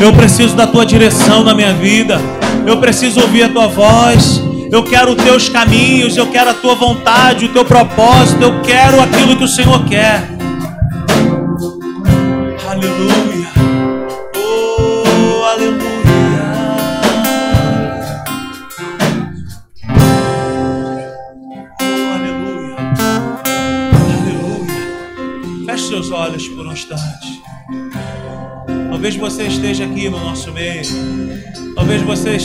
Eu 0.01 0.11
preciso 0.11 0.53
da 0.53 0.67
tua 0.67 0.85
direção 0.85 1.45
na 1.45 1.53
minha 1.53 1.71
vida. 1.71 2.19
Eu 2.67 2.81
preciso 2.81 3.21
ouvir 3.21 3.43
a 3.43 3.47
tua 3.47 3.67
voz. 3.69 4.43
Eu 4.69 4.83
quero 4.83 5.11
os 5.11 5.23
teus 5.23 5.47
caminhos, 5.47 6.17
eu 6.17 6.27
quero 6.27 6.49
a 6.49 6.53
tua 6.53 6.75
vontade, 6.75 7.45
o 7.45 7.53
teu 7.53 7.63
propósito, 7.63 8.43
eu 8.43 8.61
quero 8.61 9.01
aquilo 9.01 9.37
que 9.37 9.45
o 9.45 9.47
Senhor 9.47 9.85
quer. 9.85 10.32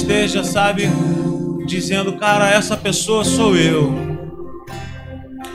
Esteja, 0.09 0.43
sabe, 0.43 0.89
dizendo, 1.67 2.15
cara, 2.15 2.49
essa 2.49 2.75
pessoa 2.79 3.25
sou 3.25 3.55
eu. 3.55 3.93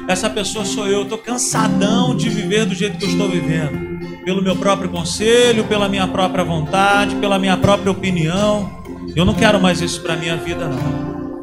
Essa 0.08 0.30
pessoa 0.30 0.64
sou 0.64 0.88
eu. 0.88 1.02
Estou 1.02 1.18
cansadão 1.18 2.16
de 2.16 2.30
viver 2.30 2.64
do 2.68 2.76
jeito 2.76 3.00
que 3.00 3.06
eu 3.06 3.10
estou 3.10 3.28
vivendo. 3.28 4.24
Pelo 4.24 4.44
meu 4.44 4.56
próprio 4.56 4.90
conselho, 4.90 5.64
pela 5.64 5.90
minha 5.90 6.08
própria 6.08 6.44
vontade, 6.44 7.16
pela 7.16 7.40
minha 7.40 7.58
própria 7.58 7.92
opinião. 7.92 8.84
Eu 9.16 9.26
não 9.26 9.34
quero 9.34 9.60
mais 9.60 9.82
isso 9.82 10.00
para 10.02 10.16
minha 10.16 10.38
vida, 10.38 10.68
não. 10.68 11.42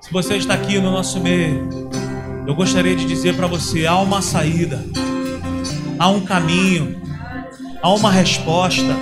Se 0.00 0.10
você 0.10 0.36
está 0.36 0.54
aqui 0.54 0.78
no 0.78 0.90
nosso 0.90 1.20
meio, 1.20 1.68
eu 2.46 2.54
gostaria 2.54 2.96
de 2.96 3.04
dizer 3.04 3.36
para 3.36 3.46
você: 3.46 3.86
há 3.86 3.98
uma 3.98 4.22
saída, 4.22 4.82
há 5.98 6.08
um 6.08 6.22
caminho, 6.22 7.02
há 7.82 7.92
uma 7.92 8.10
resposta. 8.10 8.96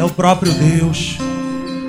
É 0.00 0.02
o 0.02 0.08
próprio 0.08 0.50
Deus, 0.54 1.18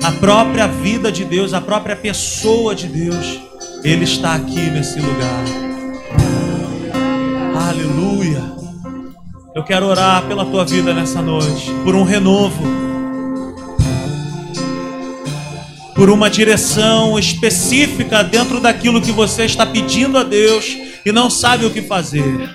a 0.04 0.12
própria 0.12 0.66
vida 0.66 1.10
de 1.10 1.24
Deus, 1.24 1.54
a 1.54 1.62
própria 1.62 1.96
pessoa 1.96 2.74
de 2.74 2.86
Deus. 2.86 3.40
Ele 3.82 4.04
está 4.04 4.34
aqui 4.34 4.68
nesse 4.70 5.00
lugar. 5.00 5.44
Aleluia. 7.70 8.42
Eu 9.54 9.64
quero 9.64 9.86
orar 9.86 10.26
pela 10.26 10.44
tua 10.44 10.62
vida 10.62 10.92
nessa 10.92 11.22
noite, 11.22 11.72
por 11.84 11.94
um 11.94 12.02
renovo, 12.02 12.62
por 15.94 16.10
uma 16.10 16.28
direção 16.28 17.18
específica 17.18 18.22
dentro 18.22 18.60
daquilo 18.60 19.00
que 19.00 19.10
você 19.10 19.46
está 19.46 19.64
pedindo 19.64 20.18
a 20.18 20.22
Deus 20.22 20.76
e 21.02 21.10
não 21.12 21.30
sabe 21.30 21.64
o 21.64 21.70
que 21.70 21.80
fazer. 21.80 22.50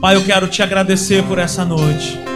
Pai, 0.00 0.14
eu 0.14 0.24
quero 0.24 0.46
te 0.46 0.62
agradecer 0.62 1.24
por 1.24 1.40
essa 1.40 1.64
noite. 1.64 2.27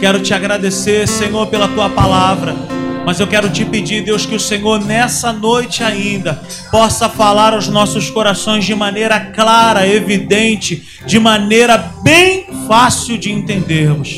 Quero 0.00 0.18
te 0.20 0.32
agradecer, 0.32 1.06
Senhor, 1.06 1.46
pela 1.48 1.68
tua 1.68 1.90
palavra. 1.90 2.56
Mas 3.04 3.20
eu 3.20 3.26
quero 3.26 3.50
te 3.50 3.66
pedir, 3.66 4.02
Deus, 4.02 4.24
que 4.24 4.34
o 4.34 4.40
Senhor 4.40 4.82
nessa 4.82 5.30
noite 5.30 5.82
ainda 5.82 6.40
possa 6.70 7.06
falar 7.06 7.52
aos 7.52 7.68
nossos 7.68 8.08
corações 8.08 8.64
de 8.64 8.74
maneira 8.74 9.20
clara, 9.20 9.86
evidente, 9.86 10.82
de 11.06 11.18
maneira 11.18 11.76
bem 12.02 12.46
fácil 12.66 13.18
de 13.18 13.30
entendermos. 13.30 14.16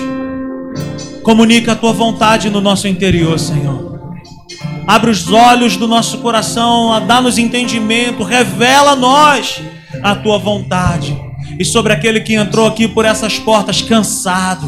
Comunica 1.24 1.72
a 1.72 1.76
tua 1.76 1.92
vontade 1.92 2.48
no 2.48 2.60
nosso 2.60 2.86
interior, 2.86 3.36
Senhor. 3.38 4.14
Abre 4.86 5.10
os 5.10 5.32
olhos 5.32 5.76
do 5.76 5.88
nosso 5.88 6.18
coração, 6.18 7.04
dá-nos 7.06 7.38
entendimento, 7.38 8.22
revela 8.22 8.92
a 8.92 8.96
nós 8.96 9.60
a 10.00 10.14
tua 10.14 10.38
vontade. 10.38 11.16
E 11.58 11.64
sobre 11.64 11.92
aquele 11.92 12.20
que 12.20 12.34
entrou 12.34 12.68
aqui 12.68 12.86
por 12.86 13.04
essas 13.04 13.38
portas 13.38 13.82
cansado, 13.82 14.66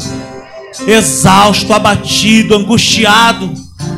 exausto, 0.87 1.73
abatido, 1.73 2.55
angustiado, 2.55 3.53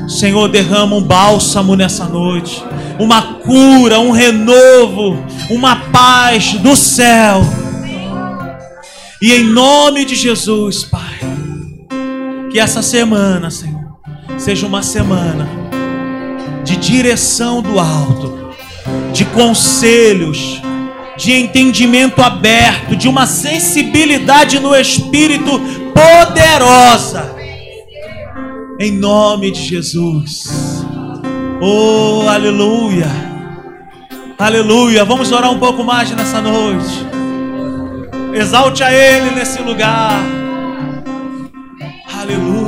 Senhor, 0.07 0.47
derrama 0.47 0.95
um 0.95 1.03
bálsamo 1.03 1.75
nessa 1.75 2.05
noite, 2.05 2.63
uma 2.97 3.21
cura, 3.21 3.99
um 3.99 4.11
renovo, 4.11 5.17
uma 5.49 5.75
paz 5.91 6.53
do 6.53 6.75
céu. 6.75 7.41
E 9.21 9.33
em 9.33 9.43
nome 9.43 10.05
de 10.05 10.15
Jesus, 10.15 10.83
Pai, 10.83 11.19
que 12.51 12.59
essa 12.59 12.81
semana, 12.81 13.49
Senhor, 13.49 13.97
seja 14.37 14.65
uma 14.65 14.81
semana 14.81 15.47
de 16.63 16.77
direção 16.77 17.61
do 17.61 17.79
alto, 17.79 18.51
de 19.11 19.25
conselhos, 19.25 20.61
de 21.17 21.33
entendimento 21.33 22.21
aberto, 22.21 22.95
de 22.95 23.07
uma 23.09 23.25
sensibilidade 23.25 24.59
no 24.59 24.75
espírito 24.75 25.59
poderosa. 25.93 27.35
Em 28.79 28.91
nome 28.91 29.49
de 29.51 29.63
Jesus. 29.63 30.85
Oh, 31.59 32.29
aleluia. 32.29 33.07
Aleluia. 34.37 35.03
Vamos 35.03 35.31
orar 35.31 35.51
um 35.51 35.57
pouco 35.57 35.83
mais 35.83 36.11
nessa 36.11 36.39
noite. 36.39 37.07
Exalte 38.33 38.83
a 38.83 38.93
Ele 38.93 39.31
nesse 39.31 39.59
lugar. 39.63 40.21
Aleluia. 42.21 42.66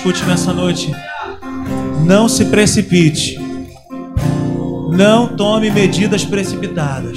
escute 0.05 0.27
nessa 0.27 0.53
noite. 0.53 0.95
Não 2.05 2.29
se 2.29 2.45
precipite. 2.45 3.39
Não 4.91 5.35
tome 5.35 5.71
medidas 5.71 6.27
precipitadas. 6.27 7.17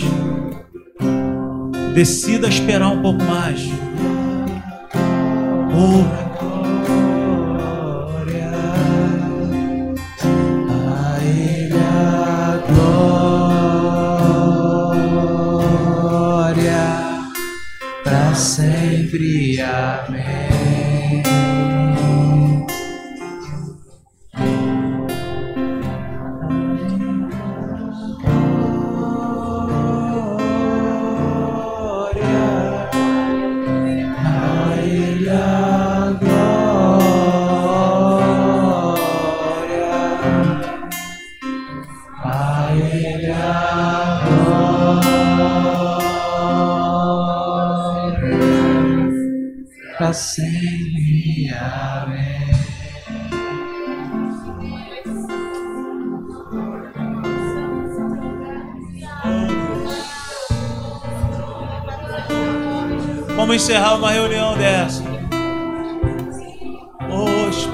Decida 1.94 2.48
esperar 2.48 2.88
um 2.88 3.02
pouco 3.02 3.22
mais. 3.26 3.60
Ora. 5.74 6.17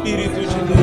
Oh 0.04 0.06
Espírito 0.06 0.83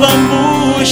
Nós 0.00 0.88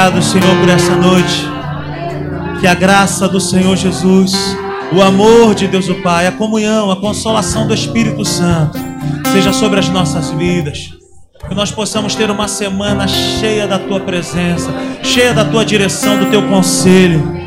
obrigado, 0.00 0.22
Senhor, 0.22 0.56
por 0.56 0.68
essa 0.70 0.96
noite. 0.96 1.46
Que 2.58 2.66
a 2.66 2.74
graça 2.74 3.28
do 3.28 3.38
Senhor 3.38 3.76
Jesus, 3.76 4.32
o 4.92 5.02
amor 5.02 5.54
de 5.54 5.66
Deus 5.66 5.90
o 5.90 5.96
Pai, 5.96 6.26
a 6.26 6.32
comunhão, 6.32 6.90
a 6.90 6.96
consolação 6.96 7.66
do 7.66 7.74
Espírito 7.74 8.24
Santo 8.24 8.78
seja 9.30 9.52
sobre 9.52 9.78
as 9.78 9.90
nossas 9.90 10.30
vidas. 10.30 10.94
Que 11.46 11.54
nós 11.54 11.70
possamos 11.70 12.14
ter 12.14 12.30
uma 12.30 12.48
semana 12.48 13.06
cheia 13.06 13.66
da 13.66 13.78
tua 13.78 14.00
presença, 14.00 14.72
cheia 15.02 15.34
da 15.34 15.44
tua 15.44 15.66
direção, 15.66 16.18
do 16.18 16.26
teu 16.26 16.48
conselho. 16.48 17.38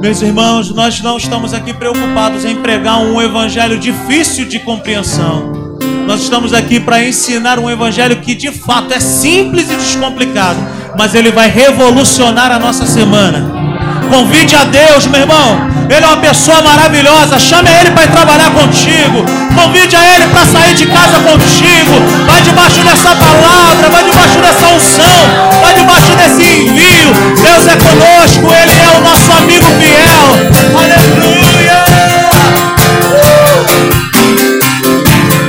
Meus 0.00 0.22
irmãos, 0.22 0.70
nós 0.74 1.00
não 1.00 1.16
estamos 1.16 1.54
aqui 1.54 1.72
preocupados 1.72 2.44
em 2.44 2.56
pregar 2.56 2.98
um 2.98 3.22
evangelho 3.22 3.78
difícil 3.78 4.48
de 4.48 4.58
compreensão. 4.58 5.78
Nós 6.06 6.22
estamos 6.22 6.52
aqui 6.52 6.80
para 6.80 7.04
ensinar 7.04 7.60
um 7.60 7.70
evangelho 7.70 8.20
que 8.20 8.34
de 8.34 8.50
fato 8.50 8.92
é 8.92 8.98
simples 8.98 9.70
e 9.70 9.76
descomplicado, 9.76 10.58
mas 10.96 11.14
ele 11.14 11.30
vai 11.30 11.48
revolucionar 11.48 12.50
a 12.50 12.58
nossa 12.58 12.86
semana. 12.86 13.62
Convide 14.10 14.54
a 14.56 14.64
Deus, 14.64 15.06
meu 15.06 15.20
irmão. 15.20 15.72
Ele 15.88 16.04
é 16.04 16.08
uma 16.08 16.18
pessoa 16.18 16.60
maravilhosa. 16.62 17.38
Chame 17.38 17.70
Ele 17.80 17.90
para 17.90 18.06
trabalhar 18.08 18.50
contigo. 18.50 19.24
Convide 19.54 19.96
a 19.96 20.14
Ele 20.14 20.26
para 20.28 20.46
sair 20.46 20.74
de 20.74 20.86
casa 20.86 21.18
contigo. 21.20 21.92
Vai 22.26 22.40
debaixo 22.42 22.80
dessa 22.80 23.14
palavra, 23.16 23.88
vai 23.90 24.04
debaixo 24.04 24.38
dessa 24.38 24.66
unção, 24.68 25.60
vai 25.62 25.74
debaixo 25.74 26.14
desse 26.16 26.42
envio. 26.42 27.12
Deus 27.42 27.66
é 27.66 27.76
conosco. 27.76 28.52
Ele 28.52 28.72
é 28.72 28.98
o 28.98 29.00
nosso 29.02 29.32
amigo 29.32 29.66
fiel. 29.80 30.28
Aleluia. 30.78 31.84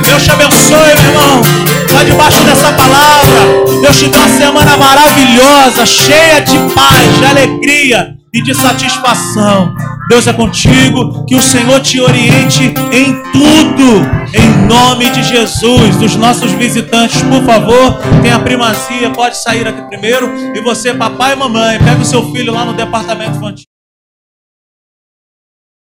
Deus 0.02 0.22
te 0.22 0.30
abençoe, 0.30 0.94
meu 0.94 1.04
irmão. 1.04 1.63
Debaixo 2.06 2.44
dessa 2.44 2.72
palavra. 2.72 3.80
Deus 3.80 3.98
te 3.98 4.08
dá 4.08 4.18
uma 4.18 4.28
semana 4.28 4.76
maravilhosa, 4.76 5.86
cheia 5.86 6.40
de 6.40 6.56
paz, 6.74 7.18
de 7.18 7.24
alegria 7.24 8.14
e 8.32 8.42
de 8.42 8.54
satisfação. 8.54 9.74
Deus 10.08 10.26
é 10.26 10.32
contigo, 10.32 11.24
que 11.24 11.34
o 11.34 11.40
Senhor 11.42 11.80
te 11.80 12.00
oriente 12.00 12.74
em 12.92 13.22
tudo, 13.32 14.02
em 14.34 14.66
nome 14.66 15.08
de 15.10 15.22
Jesus. 15.22 16.00
Os 16.02 16.16
nossos 16.16 16.52
visitantes, 16.52 17.22
por 17.22 17.42
favor, 17.44 17.98
tenha 18.22 18.38
primazia, 18.38 19.10
pode 19.10 19.36
sair 19.38 19.66
aqui 19.66 19.80
primeiro. 19.82 20.30
E 20.54 20.60
você, 20.60 20.92
papai 20.92 21.32
e 21.32 21.36
mamãe, 21.36 21.78
pega 21.78 22.00
o 22.00 22.04
seu 22.04 22.22
filho 22.32 22.52
lá 22.52 22.64
no 22.64 22.74
departamento 22.74 23.38
infantil. 23.38 23.73